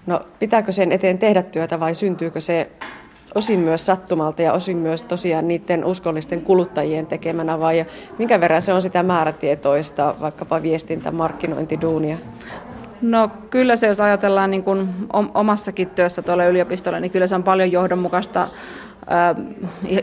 No 0.08 0.22
pitääkö 0.40 0.72
sen 0.72 0.92
eteen 0.92 1.18
tehdä 1.18 1.44
työtä 1.44 1.80
vai 1.80 1.96
syntyykö 1.96 2.40
se 2.40 2.70
osin 3.36 3.60
myös 3.60 3.86
sattumalta 3.86 4.42
ja 4.42 4.54
osin 4.54 4.78
myös 4.78 5.04
tosiaan 5.04 5.48
niiden 5.48 5.86
uskollisten 5.86 6.42
kuluttajien 6.42 7.06
tekemänä 7.08 7.60
vai 7.60 7.86
minkä 8.18 8.40
verran 8.40 8.62
se 8.62 8.74
on 8.74 8.82
sitä 8.82 9.04
määrätietoista 9.04 10.16
vaikkapa 10.22 10.62
viestintä, 10.62 11.12
markkinointiduunia? 11.12 12.18
No 13.02 13.30
kyllä 13.50 13.76
se, 13.76 13.88
jos 13.88 14.00
ajatellaan 14.00 14.52
niin 14.52 14.64
kuin 14.64 14.90
omassakin 15.34 15.90
työssä 15.90 16.22
tuolla 16.22 16.46
yliopistolla, 16.46 17.00
niin 17.00 17.12
kyllä 17.12 17.28
se 17.28 17.36
on 17.36 17.44
paljon 17.44 17.72
johdonmukaista 17.72 18.48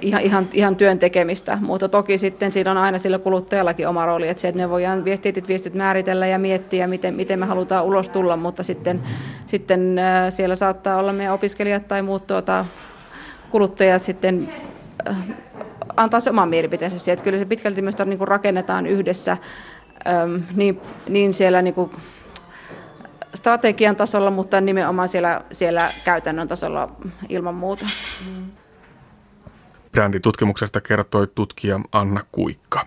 ihan, 0.03 0.23
ihan, 0.23 0.49
ihan 0.53 0.77
työn 0.77 0.99
tekemistä, 0.99 1.59
mutta 1.61 1.89
toki 1.89 2.19
sitten 2.19 2.53
siinä 2.53 2.71
on 2.71 2.77
aina 2.77 2.99
sillä 2.99 3.19
kuluttajallakin 3.19 3.89
oma 3.89 4.07
rooli, 4.07 4.29
että 4.29 4.41
se, 4.41 4.49
että 4.49 4.61
me 4.61 4.71
voidaan 4.71 5.05
viestit, 5.05 5.49
viestit 5.49 5.75
määritellä 5.75 6.27
ja 6.27 6.39
miettiä, 6.39 6.87
miten, 6.87 7.15
miten 7.15 7.39
me 7.39 7.47
halutaan 7.47 7.85
ulos 7.85 8.11
tulla, 8.11 8.37
mutta 8.37 8.63
sitten, 8.63 9.03
sitten 9.47 9.97
siellä 10.31 10.57
saattaa 10.57 10.97
olla 10.97 11.13
meidän 11.13 11.35
opiskelijat 11.35 11.89
tai 11.89 12.03
muut 12.03 12.27
tuota, 12.27 12.65
kuluttajat 13.51 14.03
sitten 14.03 14.53
antaa 15.97 16.21
se 16.21 16.31
oman 16.31 16.49
mielipiteensä 16.49 16.99
siihen, 16.99 17.13
että 17.13 17.25
kyllä 17.25 17.39
se 17.39 17.45
pitkälti 17.45 17.83
myös 17.83 17.95
niin 18.05 18.29
rakennetaan 18.29 18.87
yhdessä 18.87 19.37
niin, 20.55 20.81
niin 21.09 21.35
siellä 21.35 21.63
niin 21.63 21.75
kuin 21.75 21.91
strategian 23.35 23.97
tasolla, 23.97 24.31
mutta 24.31 24.61
nimenomaan 24.61 25.09
siellä, 25.09 25.41
siellä 25.53 25.93
käytännön 26.05 26.49
tasolla 26.49 26.89
ilman 27.29 27.55
muuta. 27.55 27.87
Mm. 28.27 28.64
Bränditutkimuksesta 29.95 30.81
kertoi 30.81 31.27
tutkija 31.27 31.81
Anna 31.93 32.25
Kuikka. 32.33 32.87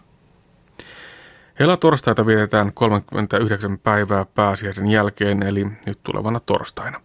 Helatorstaita 1.59 2.25
vietetään 2.25 2.73
39 2.73 3.79
päivää 3.79 4.25
pääsiäisen 4.25 4.87
jälkeen, 4.87 5.43
eli 5.43 5.65
nyt 5.85 5.99
tulevana 6.03 6.39
torstaina. 6.39 7.01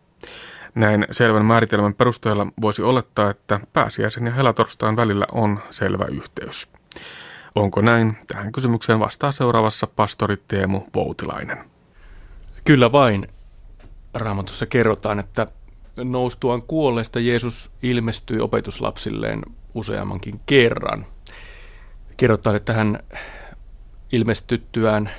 Näin 0.75 1.07
selvän 1.11 1.45
määritelmän 1.45 1.95
perusteella 1.95 2.47
voisi 2.61 2.83
olettaa, 2.83 3.31
että 3.31 3.61
pääsiäisen 3.73 4.27
ja 4.27 4.33
helatorstain 4.33 4.97
välillä 4.97 5.27
on 5.33 5.61
selvä 5.71 6.05
yhteys. 6.05 6.69
Onko 7.55 7.81
näin? 7.81 8.17
Tähän 8.27 8.53
kysymykseen 8.53 9.01
vastaa 9.01 9.33
seuraavassa 9.33 9.87
pastori 9.87 10.37
Teemu 10.49 10.81
Voutilainen. 10.95 11.59
Kyllä 12.65 12.93
vain. 12.93 13.29
Raamatussa 14.15 14.67
kerrotaan, 14.67 15.19
että 15.19 15.47
noustuaan 15.97 16.63
kuolleesta 16.63 17.21
Jeesus 17.21 17.71
ilmestyi 17.83 18.41
opetuslapsilleen 18.41 19.43
useammankin 19.75 20.41
kerran. 20.47 21.07
Kerrotaan, 22.17 22.57
että 22.57 22.73
hän 22.73 22.99
ilmestyttyään 24.13 25.11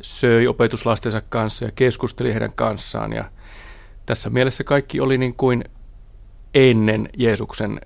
söi 0.00 0.46
opetuslastensa 0.46 1.20
kanssa 1.20 1.64
ja 1.64 1.70
keskusteli 1.70 2.32
heidän 2.32 2.52
kanssaan. 2.54 3.12
Ja 3.12 3.30
tässä 4.06 4.30
mielessä 4.30 4.64
kaikki 4.64 5.00
oli 5.00 5.18
niin 5.18 5.36
kuin 5.36 5.64
ennen 6.54 7.08
Jeesuksen 7.18 7.80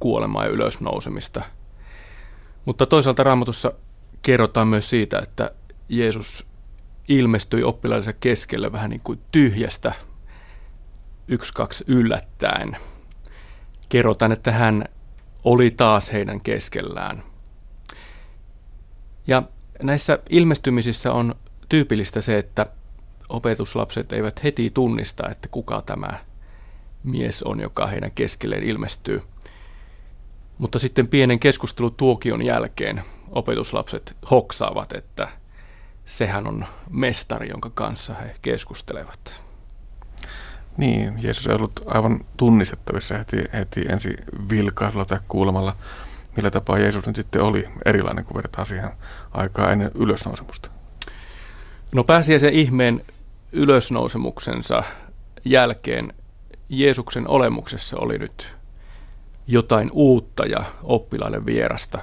kuolemaa 0.00 0.44
ja 0.44 0.50
ylösnousemista. 0.50 1.42
Mutta 2.64 2.86
toisaalta 2.86 3.22
raamatussa 3.22 3.72
kerrotaan 4.22 4.68
myös 4.68 4.90
siitä, 4.90 5.18
että 5.18 5.50
Jeesus 5.88 6.46
ilmestyi 7.08 7.62
oppilaidensa 7.62 8.12
keskelle 8.12 8.72
vähän 8.72 8.90
niin 8.90 9.02
kuin 9.04 9.20
tyhjästä, 9.32 9.92
yksi 11.28 11.52
kaksi 11.54 11.84
yllättäen. 11.86 12.76
Kerrotaan, 13.88 14.32
että 14.32 14.52
hän 14.52 14.84
oli 15.44 15.70
taas 15.70 16.12
heidän 16.12 16.40
keskellään. 16.40 17.22
Ja 19.26 19.42
näissä 19.82 20.18
ilmestymisissä 20.30 21.12
on 21.12 21.34
tyypillistä 21.68 22.20
se, 22.20 22.38
että 22.38 22.66
opetuslapset 23.28 24.12
eivät 24.12 24.44
heti 24.44 24.70
tunnista, 24.70 25.28
että 25.28 25.48
kuka 25.48 25.82
tämä 25.82 26.18
mies 27.04 27.42
on, 27.42 27.60
joka 27.60 27.86
heidän 27.86 28.10
keskelleen 28.10 28.62
ilmestyy. 28.62 29.22
Mutta 30.58 30.78
sitten 30.78 31.08
pienen 31.08 31.40
keskustelutuokion 31.40 32.42
jälkeen 32.42 33.02
opetuslapset 33.30 34.16
hoksaavat, 34.30 34.92
että 34.92 35.28
sehän 36.04 36.46
on 36.46 36.66
mestari, 36.90 37.48
jonka 37.48 37.70
kanssa 37.74 38.14
he 38.14 38.34
keskustelevat. 38.42 39.47
Niin, 40.78 41.14
Jeesus 41.22 41.46
ei 41.46 41.54
ollut 41.54 41.82
aivan 41.86 42.20
tunnistettavissa 42.36 43.18
heti, 43.18 43.36
heti 43.52 43.84
ensi 43.88 44.16
vilkaisulla 44.50 45.04
tai 45.04 45.18
kuulemalla, 45.28 45.76
millä 46.36 46.50
tapaa 46.50 46.78
Jeesus 46.78 47.06
nyt 47.06 47.16
sitten 47.16 47.42
oli 47.42 47.68
erilainen, 47.84 48.24
kuin 48.24 48.36
vertaa 48.36 48.64
siihen 48.64 48.90
aikaa 49.32 49.72
ennen 49.72 49.90
ylösnousemusta. 49.94 50.70
No 51.94 52.04
pääsiäisen 52.04 52.52
ihmeen 52.52 53.04
ylösnousemuksensa 53.52 54.82
jälkeen 55.44 56.12
Jeesuksen 56.68 57.28
olemuksessa 57.28 57.96
oli 57.98 58.18
nyt 58.18 58.56
jotain 59.46 59.90
uutta 59.92 60.46
ja 60.46 60.64
oppilaille 60.82 61.46
vierasta. 61.46 61.98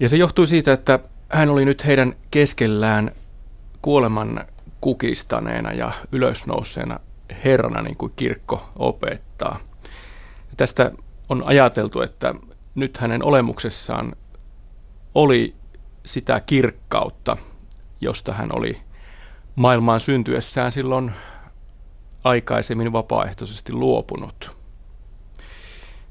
Ja 0.00 0.08
se 0.08 0.16
johtui 0.16 0.46
siitä, 0.46 0.72
että 0.72 0.98
hän 1.28 1.48
oli 1.48 1.64
nyt 1.64 1.86
heidän 1.86 2.14
keskellään 2.30 3.12
kuoleman 3.82 4.44
kukistaneena 4.80 5.72
ja 5.72 5.92
ylösnouseena 6.12 7.00
Herrana, 7.44 7.82
niin 7.82 7.96
kuin 7.96 8.12
kirkko 8.16 8.70
opettaa. 8.76 9.60
Ja 10.50 10.56
tästä 10.56 10.90
on 11.28 11.42
ajateltu, 11.46 12.00
että 12.00 12.34
nyt 12.74 12.96
hänen 12.96 13.24
olemuksessaan 13.24 14.12
oli 15.14 15.54
sitä 16.06 16.40
kirkkautta, 16.40 17.36
josta 18.00 18.32
hän 18.32 18.48
oli 18.52 18.80
maailmaan 19.56 20.00
syntyessään 20.00 20.72
silloin 20.72 21.12
aikaisemmin 22.24 22.92
vapaaehtoisesti 22.92 23.72
luopunut. 23.72 24.56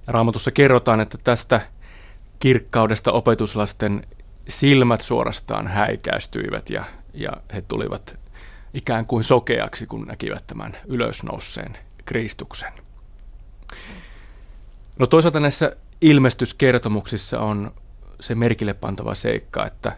Raamatussa 0.08 0.52
kerrotaan, 0.52 1.00
että 1.00 1.18
tästä 1.24 1.62
kirkkaudesta 2.40 3.12
opetuslasten 3.12 4.08
silmät 4.50 5.02
suorastaan 5.02 5.68
häikäistyivät 5.68 6.70
ja, 6.70 6.84
ja 7.14 7.32
he 7.54 7.62
tulivat 7.62 8.23
ikään 8.74 9.06
kuin 9.06 9.24
sokeaksi, 9.24 9.88
kun 9.88 10.06
näkivät 10.06 10.48
tämän 10.48 10.78
ylösnouseen 10.88 11.78
Kristuksen. 12.06 12.74
No 15.00 15.08
toisaalta 15.08 15.40
näissä 15.40 15.76
ilmestyskertomuksissa 16.02 17.40
on 17.40 17.72
se 18.20 18.36
merkille 18.36 18.74
pantava 18.74 19.16
seikka, 19.16 19.66
että 19.66 19.98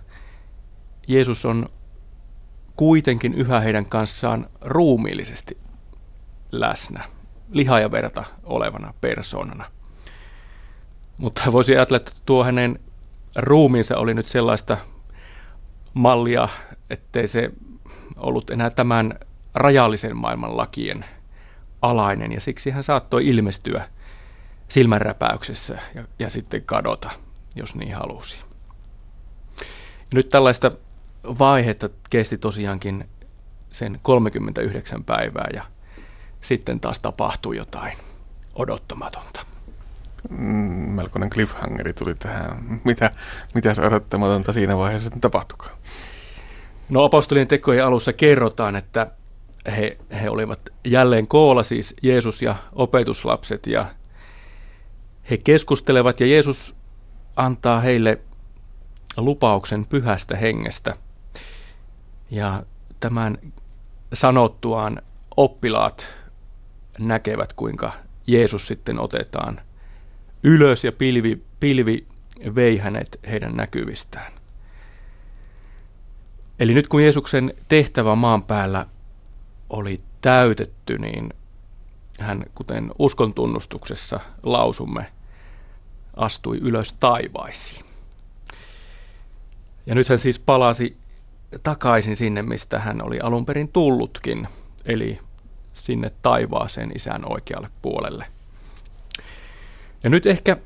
Jeesus 1.07 1.45
on 1.45 1.69
kuitenkin 2.75 3.33
yhä 3.33 3.59
heidän 3.59 3.85
kanssaan 3.85 4.49
ruumiillisesti 4.61 5.57
läsnä, 6.51 7.03
liha 7.51 7.79
ja 7.79 7.91
verta 7.91 8.23
olevana 8.43 8.93
persoonana. 9.01 9.71
Mutta 11.17 11.51
voisi 11.51 11.75
ajatella, 11.75 11.97
että 11.97 12.11
tuo 12.25 12.43
hänen 12.43 12.79
ruumiinsa 13.35 13.97
oli 13.97 14.13
nyt 14.13 14.25
sellaista 14.25 14.77
mallia, 15.93 16.49
ettei 16.89 17.27
se 17.27 17.51
ollut 18.25 18.49
enää 18.49 18.69
tämän 18.69 19.19
rajallisen 19.53 20.17
maailman 20.17 20.57
lakien 20.57 21.05
alainen, 21.81 22.31
ja 22.31 22.41
siksi 22.41 22.69
hän 22.71 22.83
saattoi 22.83 23.27
ilmestyä 23.27 23.87
silmänräpäyksessä 24.67 25.77
ja, 25.95 26.03
ja 26.19 26.29
sitten 26.29 26.61
kadota, 26.61 27.09
jos 27.55 27.75
niin 27.75 27.95
halusi. 27.95 28.39
Ja 29.59 30.13
nyt 30.13 30.29
tällaista 30.29 30.71
vaihetta 31.23 31.89
kesti 32.09 32.37
tosiaankin 32.37 33.09
sen 33.71 33.99
39 34.01 35.03
päivää 35.03 35.47
ja 35.53 35.63
sitten 36.41 36.79
taas 36.79 36.99
tapahtui 36.99 37.57
jotain 37.57 37.97
odottamatonta. 38.55 39.45
Mm, 40.29 40.91
melkoinen 40.95 41.29
cliffhangeri 41.29 41.93
tuli 41.93 42.15
tähän. 42.15 42.81
Mitä, 42.83 43.11
mitä 43.55 43.73
se 43.73 43.81
odottamatonta 43.81 44.53
siinä 44.53 44.77
vaiheessa 44.77 45.09
tapahtukaan? 45.21 45.77
No 46.89 47.03
apostolien 47.03 47.47
tekojen 47.47 47.85
alussa 47.85 48.13
kerrotaan, 48.13 48.75
että 48.75 49.11
he, 49.77 49.97
he 50.21 50.29
olivat 50.29 50.59
jälleen 50.83 51.27
koolla, 51.27 51.63
siis 51.63 51.95
Jeesus 52.01 52.41
ja 52.41 52.55
opetuslapset, 52.73 53.67
ja 53.67 53.85
he 55.29 55.37
keskustelevat, 55.37 56.19
ja 56.19 56.27
Jeesus 56.27 56.75
antaa 57.35 57.79
heille 57.79 58.19
lupauksen 59.17 59.85
pyhästä 59.85 60.37
hengestä. 60.37 60.95
Ja 62.31 62.63
tämän 62.99 63.37
sanottuaan 64.13 65.01
oppilaat 65.37 66.07
näkevät, 66.99 67.53
kuinka 67.53 67.93
Jeesus 68.27 68.67
sitten 68.67 68.99
otetaan 68.99 69.61
ylös 70.43 70.83
ja 70.83 70.91
pilvi, 70.91 71.43
pilvi 71.59 72.07
vei 72.55 72.77
hänet 72.77 73.19
heidän 73.29 73.55
näkyvistään. 73.55 74.33
Eli 76.59 76.73
nyt 76.73 76.87
kun 76.87 77.03
Jeesuksen 77.03 77.53
tehtävä 77.67 78.15
maan 78.15 78.43
päällä 78.43 78.85
oli 79.69 80.01
täytetty, 80.21 80.97
niin 80.97 81.33
hän, 82.19 82.45
kuten 82.55 82.91
uskon 82.99 83.33
tunnustuksessa 83.33 84.19
lausumme, 84.43 85.11
astui 86.15 86.57
ylös 86.57 86.93
taivaisiin. 86.93 87.85
Ja 89.85 89.95
nyt 89.95 90.09
hän 90.09 90.17
siis 90.17 90.39
palasi 90.39 90.97
takaisin 91.63 92.15
sinne, 92.15 92.41
mistä 92.41 92.79
hän 92.79 93.01
oli 93.01 93.19
alun 93.19 93.45
perin 93.45 93.67
tullutkin, 93.67 94.47
eli 94.85 95.19
sinne 95.73 96.11
taivaaseen 96.21 96.91
isän 96.95 97.31
oikealle 97.31 97.69
puolelle. 97.81 98.25
Ja 100.03 100.09
nyt 100.09 100.25
ehkä 100.25 100.57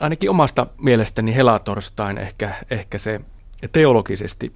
ainakin 0.00 0.30
omasta 0.30 0.66
mielestäni 0.78 1.34
helatorstain 1.34 2.18
ehkä, 2.18 2.54
ehkä 2.70 2.98
se 2.98 3.20
teologisesti 3.72 4.52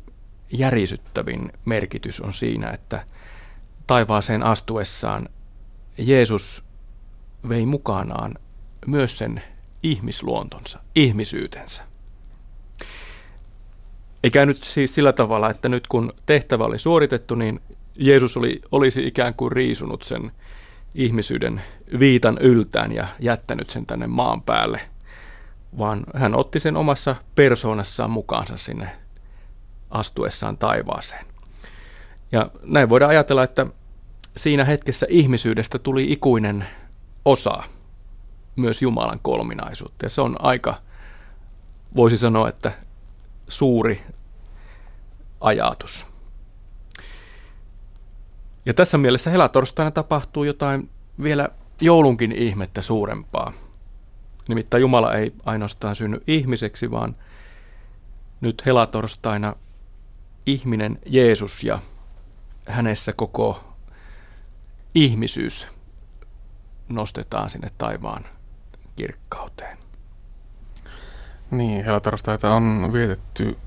järisyttävin 0.53 1.53
merkitys 1.64 2.20
on 2.20 2.32
siinä, 2.32 2.70
että 2.70 3.07
taivaaseen 3.86 4.42
astuessaan 4.42 5.28
Jeesus 5.98 6.64
vei 7.48 7.66
mukanaan 7.66 8.34
myös 8.86 9.18
sen 9.18 9.42
ihmisluontonsa, 9.82 10.80
ihmisyytensä. 10.94 11.82
Eikä 14.24 14.46
nyt 14.46 14.64
siis 14.64 14.94
sillä 14.94 15.12
tavalla, 15.12 15.50
että 15.50 15.68
nyt 15.68 15.86
kun 15.86 16.12
tehtävä 16.26 16.64
oli 16.64 16.78
suoritettu, 16.78 17.34
niin 17.34 17.61
Jeesus 17.94 18.36
oli, 18.36 18.62
olisi 18.72 19.07
ikään 19.07 19.34
kuin 19.34 19.53
riisunut 19.53 20.03
sen 20.03 20.32
ihmisyyden 20.94 21.62
viitan 21.98 22.38
yltään 22.40 22.92
ja 22.92 23.07
jättänyt 23.18 23.70
sen 23.70 23.86
tänne 23.86 24.07
maan 24.07 24.42
päälle, 24.42 24.80
vaan 25.78 26.04
hän 26.14 26.34
otti 26.34 26.60
sen 26.60 26.76
omassa 26.76 27.16
persoonassaan 27.34 28.10
mukaansa 28.10 28.56
sinne 28.56 28.96
astuessaan 29.90 30.58
taivaaseen. 30.58 31.26
Ja 32.32 32.50
näin 32.62 32.88
voidaan 32.88 33.10
ajatella, 33.10 33.42
että 33.42 33.66
siinä 34.36 34.64
hetkessä 34.64 35.06
ihmisyydestä 35.08 35.78
tuli 35.78 36.12
ikuinen 36.12 36.66
osa 37.24 37.62
myös 38.56 38.82
Jumalan 38.82 39.20
kolminaisuutta. 39.22 40.06
Ja 40.06 40.10
se 40.10 40.20
on 40.20 40.36
aika, 40.38 40.74
voisi 41.96 42.16
sanoa, 42.16 42.48
että 42.48 42.72
suuri 43.48 44.02
ajatus. 45.40 46.06
Ja 48.66 48.74
tässä 48.74 48.98
mielessä 48.98 49.30
helatorstaina 49.30 49.90
tapahtuu 49.90 50.44
jotain 50.44 50.90
vielä 51.22 51.48
joulunkin 51.80 52.32
ihmettä 52.32 52.82
suurempaa. 52.82 53.52
Nimittäin 54.49 54.80
Jumala 54.80 55.14
ei 55.14 55.32
ainoastaan 55.45 55.97
synny 55.97 56.22
ihmiseksi, 56.26 56.90
vaan 56.90 57.16
nyt 58.40 58.66
helatorstaina 58.66 59.57
ihminen 60.47 60.99
Jeesus 61.07 61.64
ja 61.64 61.78
hänessä 62.68 63.12
koko 63.12 63.74
ihmisyys 64.95 65.68
nostetaan 66.88 67.51
sinne 67.51 67.68
taivaan 67.78 68.24
kirkkauteen. 68.97 69.78
Niin, 71.51 71.84
helatorstaita 71.84 72.55
on 72.55 72.90
vietetty 72.93 73.59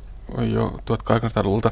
jo 0.54 0.68
1800-luvulta 0.68 1.72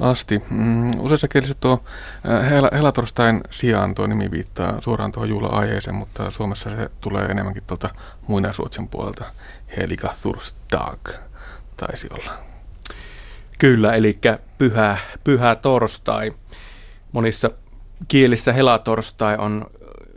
asti. 0.00 0.42
Mm, 0.50 0.90
useissa 0.98 1.28
kielissä 1.28 1.54
tuo 1.60 1.84
äh, 2.30 2.50
hel- 2.50 2.76
helatorstain 2.76 3.40
sijaan 3.50 3.94
tuo 3.94 4.06
nimi 4.06 4.30
viittaa 4.30 4.80
suoraan 4.80 5.12
tuohon 5.12 5.28
juhla-aiheeseen, 5.28 5.96
mutta 5.96 6.30
Suomessa 6.30 6.70
se 6.70 6.90
tulee 7.00 7.24
enemmänkin 7.24 7.62
tuolta 7.66 7.90
muinaisuotsen 8.26 8.88
puolelta. 8.88 9.24
Helika 9.76 10.14
Thursdag 10.22 11.08
taisi 11.76 12.08
olla. 12.10 12.32
Kyllä, 13.58 13.94
eli 13.94 14.18
pyhä, 14.58 14.98
pyhä 15.24 15.54
torstai. 15.54 16.34
Monissa 17.12 17.50
kielissä 18.08 18.52
helatorstai 18.52 19.36
on 19.36 19.66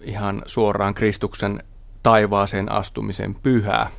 ihan 0.02 0.42
suoraan 0.46 0.94
Kristuksen 0.94 1.64
taivaaseen 2.04 2.72
astumisen 2.72 3.36
pyhää. 3.36 3.90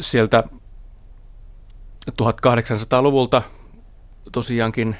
Sieltä 0.00 0.44
1800-luvulta 2.10 3.42
tosiaankin 4.32 4.96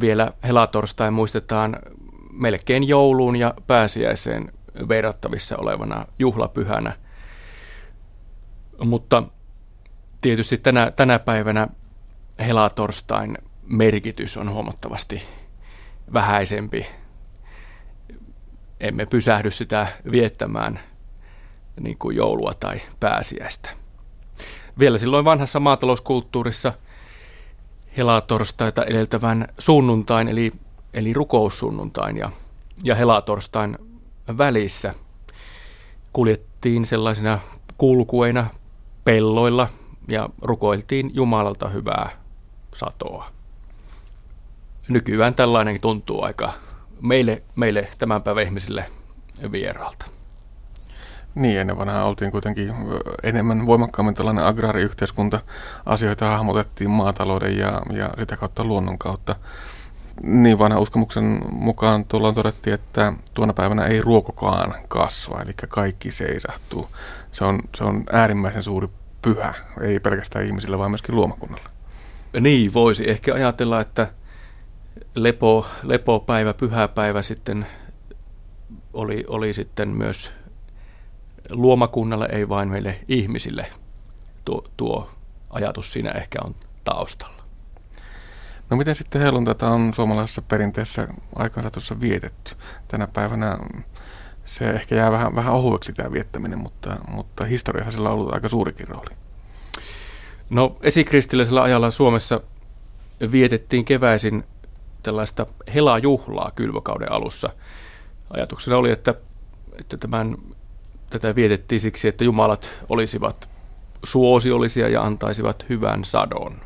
vielä 0.00 0.32
helatorstai 0.44 1.10
muistetaan 1.10 1.76
melkein 2.32 2.88
jouluun 2.88 3.36
ja 3.36 3.54
pääsiäiseen 3.66 4.52
verrattavissa 4.88 5.56
olevana 5.56 6.06
juhlapyhänä. 6.18 6.92
Mutta 8.84 9.22
tietysti 10.20 10.58
tänä, 10.58 10.90
tänä 10.90 11.18
päivänä 11.18 11.68
helatorstain 12.38 13.38
merkitys 13.62 14.36
on 14.36 14.50
huomattavasti 14.50 15.22
vähäisempi. 16.12 16.86
Emme 18.80 19.06
pysähdy 19.06 19.50
sitä 19.50 19.86
viettämään 20.10 20.80
niin 21.80 21.98
kuin 21.98 22.16
joulua 22.16 22.54
tai 22.60 22.80
pääsiäistä. 23.00 23.70
Vielä 24.78 24.98
silloin 24.98 25.24
vanhassa 25.24 25.60
maatalouskulttuurissa 25.60 26.72
helatorstaita 27.96 28.84
edeltävän 28.84 29.48
sunnuntain, 29.58 30.28
eli, 30.28 30.52
eli 30.94 31.12
rukoussunnuntain 31.12 32.16
ja, 32.16 32.30
ja 32.82 32.94
helatorstain 32.94 33.78
välissä 34.38 34.94
kuljettiin 36.12 36.86
sellaisina 36.86 37.38
kulkueina 37.78 38.46
pelloilla 39.04 39.68
ja 40.08 40.28
rukoiltiin 40.42 41.10
Jumalalta 41.14 41.68
hyvää 41.68 42.10
satoa. 42.74 43.26
Nykyään 44.88 45.34
tällainen 45.34 45.80
tuntuu 45.80 46.22
aika 46.22 46.52
meille, 47.00 47.42
meille 47.56 47.88
tämän 47.98 48.22
päivän 48.22 48.44
ihmisille 48.44 48.84
vieraalta. 49.52 50.06
Niin, 51.34 51.60
ennen 51.60 51.78
vanhaa 51.78 52.04
oltiin 52.04 52.30
kuitenkin 52.30 52.74
enemmän 53.22 53.66
voimakkaammin 53.66 54.14
tällainen 54.14 54.44
agraariyhteiskunta. 54.44 55.40
Asioita 55.86 56.30
hahmotettiin 56.30 56.90
maatalouden 56.90 57.58
ja, 57.58 57.82
ja 57.92 58.10
sitä 58.18 58.36
kautta 58.36 58.64
luonnon 58.64 58.98
kautta. 58.98 59.36
Niin 60.22 60.58
vanha 60.58 60.80
uskomuksen 60.80 61.40
mukaan 61.50 62.04
tuolloin 62.04 62.34
todettiin, 62.34 62.74
että 62.74 63.12
tuona 63.34 63.52
päivänä 63.52 63.86
ei 63.86 64.00
ruokokaan 64.00 64.74
kasva, 64.88 65.42
eli 65.42 65.52
kaikki 65.68 66.10
seisahtuu. 66.10 66.88
Se 67.32 67.44
on, 67.44 67.60
se 67.74 67.84
on 67.84 68.04
äärimmäisen 68.12 68.62
suuri 68.62 68.88
pyhä, 69.22 69.54
ei 69.80 70.00
pelkästään 70.00 70.46
ihmisille, 70.46 70.78
vaan 70.78 70.90
myöskin 70.90 71.14
luomakunnalle. 71.14 71.68
Niin, 72.40 72.74
voisi 72.74 73.10
ehkä 73.10 73.34
ajatella, 73.34 73.80
että 73.80 74.08
lepo, 75.14 75.66
lepopäivä, 75.82 76.54
pyhäpäivä 76.54 77.22
sitten 77.22 77.66
oli, 78.92 79.24
oli 79.28 79.54
sitten 79.54 79.88
myös 79.88 80.32
luomakunnalle, 81.50 82.28
ei 82.32 82.48
vain 82.48 82.68
meille 82.68 83.00
ihmisille. 83.08 83.66
Tuo, 84.44 84.64
tuo 84.76 85.10
ajatus 85.50 85.92
siinä 85.92 86.10
ehkä 86.10 86.38
on 86.44 86.54
taustalla. 86.84 87.42
No 88.70 88.76
miten 88.76 88.94
sitten 88.94 89.22
helluntaita 89.22 89.70
on 89.70 89.94
suomalaisessa 89.94 90.42
perinteessä 90.42 91.08
aikansa 91.36 91.70
tuossa 91.70 92.00
vietetty? 92.00 92.54
Tänä 92.88 93.06
päivänä 93.06 93.58
se 94.44 94.70
ehkä 94.70 94.94
jää 94.94 95.12
vähän, 95.12 95.34
vähän 95.34 95.54
ohueksi 95.54 95.92
tämä 95.92 96.12
viettäminen, 96.12 96.58
mutta, 96.58 96.96
mutta 97.08 97.44
historiassa 97.44 97.90
sillä 97.90 98.08
on 98.08 98.14
ollut 98.14 98.34
aika 98.34 98.48
suurikin 98.48 98.88
rooli. 98.88 99.14
No 100.50 100.76
esikristillisellä 100.82 101.62
ajalla 101.62 101.90
Suomessa 101.90 102.40
vietettiin 103.32 103.84
keväisin 103.84 104.44
tällaista 105.02 105.46
helajuhlaa 105.74 106.52
kylvökauden 106.56 107.12
alussa. 107.12 107.50
Ajatuksena 108.30 108.76
oli, 108.76 108.90
että, 108.90 109.14
että 109.80 109.96
tämän, 109.96 110.36
tätä 111.12 111.34
vietettiin 111.34 111.80
siksi, 111.80 112.08
että 112.08 112.24
jumalat 112.24 112.72
olisivat 112.90 113.48
suosiollisia 114.04 114.88
ja 114.88 115.02
antaisivat 115.02 115.64
hyvän 115.68 116.04
sadon. 116.04 116.60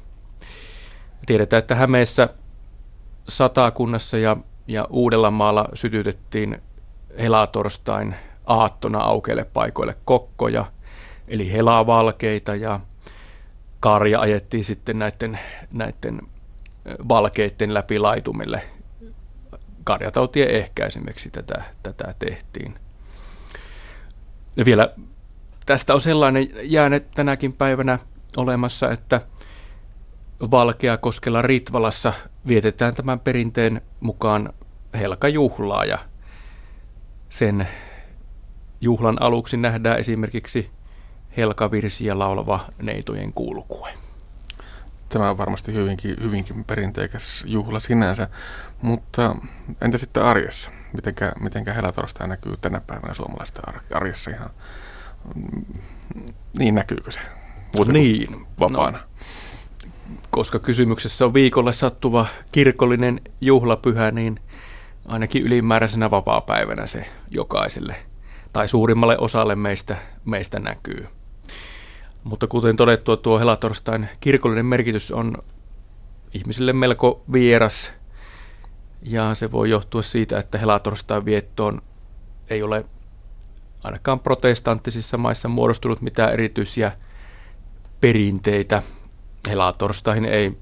Tiedetään, 1.27 1.59
että 1.59 1.75
Hämeessä 1.75 2.29
satakunnassa 3.29 4.19
ja, 4.19 4.37
ja 4.67 4.87
Uudellamaalla 4.91 5.69
sytytettiin 5.75 6.63
helatorstain 7.19 8.15
aattona 8.47 8.99
aukeille 8.99 9.45
paikoille 9.45 9.97
kokkoja, 10.05 10.65
eli 11.29 11.53
helavalkeita 11.53 12.55
ja 12.55 12.81
karja 13.81 14.21
ajettiin 14.21 14.65
sitten 14.65 14.99
näiden, 14.99 15.39
näiden 15.73 16.21
valkeiden 17.09 17.75
läpi 17.75 17.99
laitumille. 17.99 18.63
Karjatautien 19.85 20.51
ehkäisemiseksi 20.51 21.31
tätä, 21.31 21.63
tätä 21.83 22.15
tehtiin. 22.19 22.86
Ja 24.57 24.65
vielä 24.65 24.95
tästä 25.67 25.95
on 25.95 26.01
sellainen 26.01 26.49
jääne 26.63 27.01
tänäkin 27.01 27.53
päivänä 27.53 27.99
olemassa, 28.37 28.91
että 28.91 29.21
Valkeakoskella 30.51 31.43
Ritvalassa 31.43 32.13
vietetään 32.49 32.95
tämän 32.95 33.21
perinteen 33.21 33.81
mukaan 34.01 34.53
helkajuhlaa 34.99 35.85
ja 35.85 35.99
sen 37.29 37.69
juhlan 38.81 39.17
aluksi 39.21 39.57
nähdään 39.57 39.99
esimerkiksi 39.99 40.71
helkavirsiä 41.37 42.19
laulava 42.19 42.61
neitojen 42.83 43.33
kulkue. 43.33 44.06
Tämä 45.17 45.31
on 45.31 45.39
varmasti 45.39 45.73
hyvinkin, 45.73 46.17
hyvinkin 46.23 46.65
perinteikäs 46.65 47.45
juhla 47.47 47.81
sinänsä, 47.81 48.29
mutta 48.83 49.37
entä 49.81 49.99
sitten 49.99 50.23
arjessa? 50.23 50.71
Mitenkä, 50.93 51.33
mitenkä 51.41 51.73
helatorstai 51.73 52.29
näkyy 52.29 52.57
tänä 52.61 52.81
päivänä 52.81 53.15
suomalaista 53.15 53.63
arjessa 53.95 54.31
ihan? 54.31 54.51
Niin 56.59 56.75
näkyykö 56.75 57.11
se? 57.11 57.21
Muuten 57.77 57.93
niin. 57.93 58.47
Vapaana. 58.61 58.99
No, 58.99 59.05
koska 60.31 60.59
kysymyksessä 60.59 61.25
on 61.25 61.35
viikolle 61.35 61.73
sattuva 61.73 62.27
kirkollinen 62.53 63.21
juhlapyhä, 63.41 64.11
niin 64.11 64.41
ainakin 65.07 65.43
ylimääräisenä 65.43 66.11
vapaa-päivänä 66.11 66.87
se 66.87 67.07
jokaiselle 67.31 67.97
tai 68.53 68.69
suurimmalle 68.69 69.19
osalle 69.19 69.55
meistä, 69.55 69.97
meistä 70.25 70.59
näkyy. 70.59 71.09
Mutta 72.27 72.47
kuten 72.47 72.77
todettua, 72.77 73.17
tuo 73.17 73.39
helatorstain 73.39 74.09
kirkollinen 74.21 74.67
merkitys 74.67 75.13
on 75.13 75.35
ihmisille 76.35 76.73
melko 76.73 77.23
vieras. 77.33 77.93
Ja 79.03 79.35
se 79.35 79.53
voi 79.53 79.71
johtua 79.71 80.03
siitä, 80.03 80.39
että 80.39 80.59
helatorstain 80.59 81.25
viettoon 81.25 81.83
ei 82.51 82.63
ole 82.63 82.85
ainakaan 83.85 84.21
protestanttisissa 84.21 85.19
maissa 85.19 85.49
muodostunut 85.49 86.01
mitään 86.01 86.33
erityisiä 86.33 86.93
perinteitä. 88.01 88.83
Helatorstaihin 89.49 90.25
ei 90.25 90.59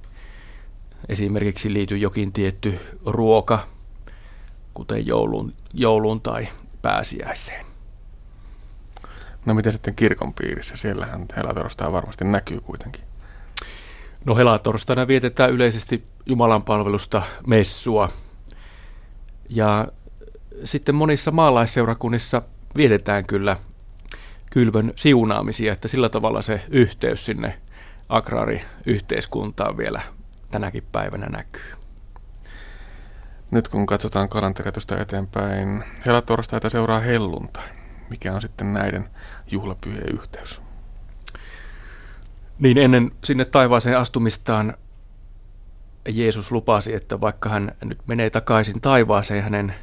esimerkiksi 1.09 1.73
liity 1.73 1.97
jokin 1.97 2.33
tietty 2.33 2.79
ruoka, 3.07 3.67
kuten 4.75 5.07
jouluun, 5.07 5.53
jouluun 5.73 6.21
tai 6.21 6.49
pääsiäiseen. 6.83 7.74
No 9.47 9.55
miten 9.55 9.73
sitten 9.73 9.95
kirkon 9.95 10.35
piirissä? 10.35 10.77
Siellähän 10.77 11.27
helatorstai 11.37 11.93
varmasti 11.93 12.25
näkyy 12.25 12.61
kuitenkin. 12.61 13.03
No 14.25 14.37
helatorstaina 14.37 15.09
vietetään 15.09 15.51
yleisesti 15.51 16.05
Jumalan 16.27 16.63
palvelusta 16.63 17.23
messua. 17.47 18.09
Ja 19.49 19.89
sitten 20.65 20.95
monissa 20.95 21.31
maalaisseurakunnissa 21.31 22.43
vietetään 22.77 23.27
kyllä 23.27 23.57
kylvön 24.51 24.93
siunaamisia, 24.97 25.73
että 25.73 25.89
sillä 25.89 26.09
tavalla 26.09 26.43
se 26.43 26.63
yhteys 26.71 27.27
sinne 27.27 27.61
agraariyhteiskuntaan 28.09 29.77
vielä 29.77 30.03
tänäkin 30.51 30.85
päivänä 30.93 31.27
näkyy. 31.27 31.73
Nyt 33.51 33.69
kun 33.69 33.87
katsotaan 33.87 34.29
kalenteria 34.29 34.73
eteenpäin, 35.01 35.85
helatorstaita 36.07 36.71
seuraa 36.71 37.01
helluntai 37.01 37.84
mikä 38.11 38.35
on 38.35 38.43
sitten 38.43 38.75
näiden 38.75 39.09
juhlapyhien 39.51 40.15
yhteys? 40.15 40.63
Niin 42.59 42.79
ennen 42.79 43.11
sinne 43.25 43.45
taivaaseen 43.45 43.99
astumistaan 43.99 44.75
Jeesus 46.09 46.53
lupasi, 46.53 46.95
että 46.95 47.21
vaikka 47.21 47.49
hän 47.49 47.73
nyt 47.85 47.99
menee 48.07 48.31
takaisin 48.31 48.81
taivaaseen, 48.81 49.43
hänen 49.43 49.75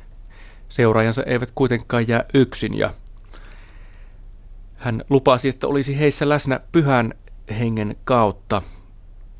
seuraajansa 0.69 1.23
eivät 1.23 1.51
kuitenkaan 1.55 2.07
jää 2.07 2.25
yksin 2.33 2.77
ja 2.77 2.93
hän 4.75 5.03
lupasi, 5.09 5.49
että 5.49 5.67
olisi 5.67 5.99
heissä 5.99 6.29
läsnä 6.29 6.59
pyhän 6.71 7.13
hengen 7.59 7.95
kautta. 8.03 8.61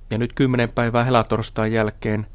Ja 0.10 0.18
nyt 0.18 0.34
kymmenen 0.34 0.72
päivää 0.72 1.04
helatorstain 1.04 1.72
jälkeen 1.72 2.28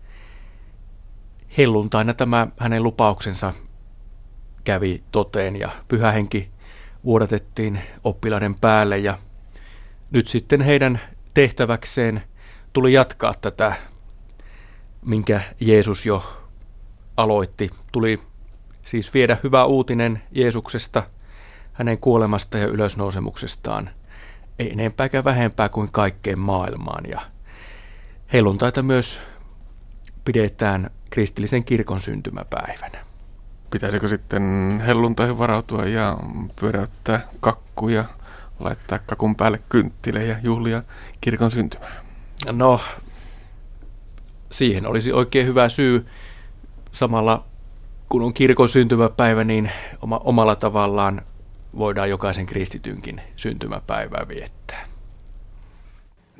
helluntaina 1.59 2.15
tämä 2.15 2.47
hänen 2.59 2.83
lupauksensa 2.83 3.53
kävi 4.67 5.03
toteen 5.13 5.57
ja 5.57 5.71
pyhä 5.89 6.13
henki 6.13 6.51
vuodatettiin 7.05 7.81
oppilaiden 8.05 8.55
päälle 8.55 8.99
ja 8.99 9.19
nyt 10.11 10.27
sitten 10.27 10.61
heidän 10.61 11.01
tehtäväkseen 11.35 12.23
tuli 12.73 12.93
jatkaa 12.93 13.35
tätä, 13.41 13.77
minkä 15.03 15.41
Jeesus 15.61 16.07
jo 16.07 16.43
aloitti. 17.17 17.71
Tuli 17.93 18.21
siis 18.85 19.15
viedä 19.15 19.37
hyvä 19.43 19.65
uutinen 19.65 20.23
Jeesuksesta, 20.31 21.03
hänen 21.73 21.99
kuolemasta 21.99 22.59
ja 22.59 22.67
ylösnousemuksestaan, 22.67 23.91
ei 24.59 24.73
enempääkään 24.73 25.25
vähempää 25.25 25.69
kuin 25.69 25.93
kaikkeen 25.93 26.39
maailmaan. 26.39 27.05
Ja 27.11 27.21
helluntaita 28.33 28.83
myös 28.83 29.23
pidetään 30.25 30.91
kristillisen 31.11 31.65
kirkon 31.65 32.01
syntymäpäivänä 32.01 33.06
pitäisikö 33.77 34.09
sitten 34.09 34.43
helluntaihin 34.87 35.39
varautua 35.39 35.85
ja 35.85 36.19
pyöräyttää 36.61 37.21
kakkuja, 37.41 38.05
laittaa 38.61 38.99
kakun 38.99 39.37
päälle 39.37 39.61
kynttilejä, 39.69 40.39
juhlia 40.43 40.83
kirkon 41.21 41.51
syntymää? 41.51 42.05
No, 42.53 42.81
siihen 44.51 44.87
olisi 44.87 45.13
oikein 45.13 45.47
hyvä 45.47 45.69
syy. 45.69 46.07
Samalla 46.93 47.45
kun 48.09 48.23
on 48.23 48.35
kirkon 48.35 48.69
syntymäpäivä, 48.69 49.45
niin 49.45 49.71
oma, 50.03 50.21
omalla 50.25 50.57
tavallaan 50.57 51.23
voidaan 51.79 52.11
jokaisen 52.11 52.47
kristitynkin 52.47 53.21
syntymäpäivää 53.37 54.29
viettää. 54.29 54.85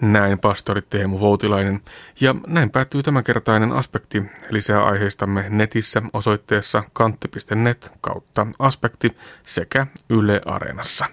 Näin 0.01 0.39
pastori 0.39 0.83
Teemu 0.83 1.21
Voutilainen. 1.21 1.81
Ja 2.21 2.35
näin 2.47 2.71
päättyy 2.71 3.03
tämänkertainen 3.03 3.73
aspekti. 3.73 4.23
Lisää 4.51 4.85
aiheistamme 4.85 5.47
netissä 5.49 6.03
osoitteessa 6.13 6.83
kantti.net 6.93 7.93
kautta 8.01 8.47
aspekti 8.59 9.17
sekä 9.43 9.87
Yle 10.11 10.41
Areenassa. 10.45 11.07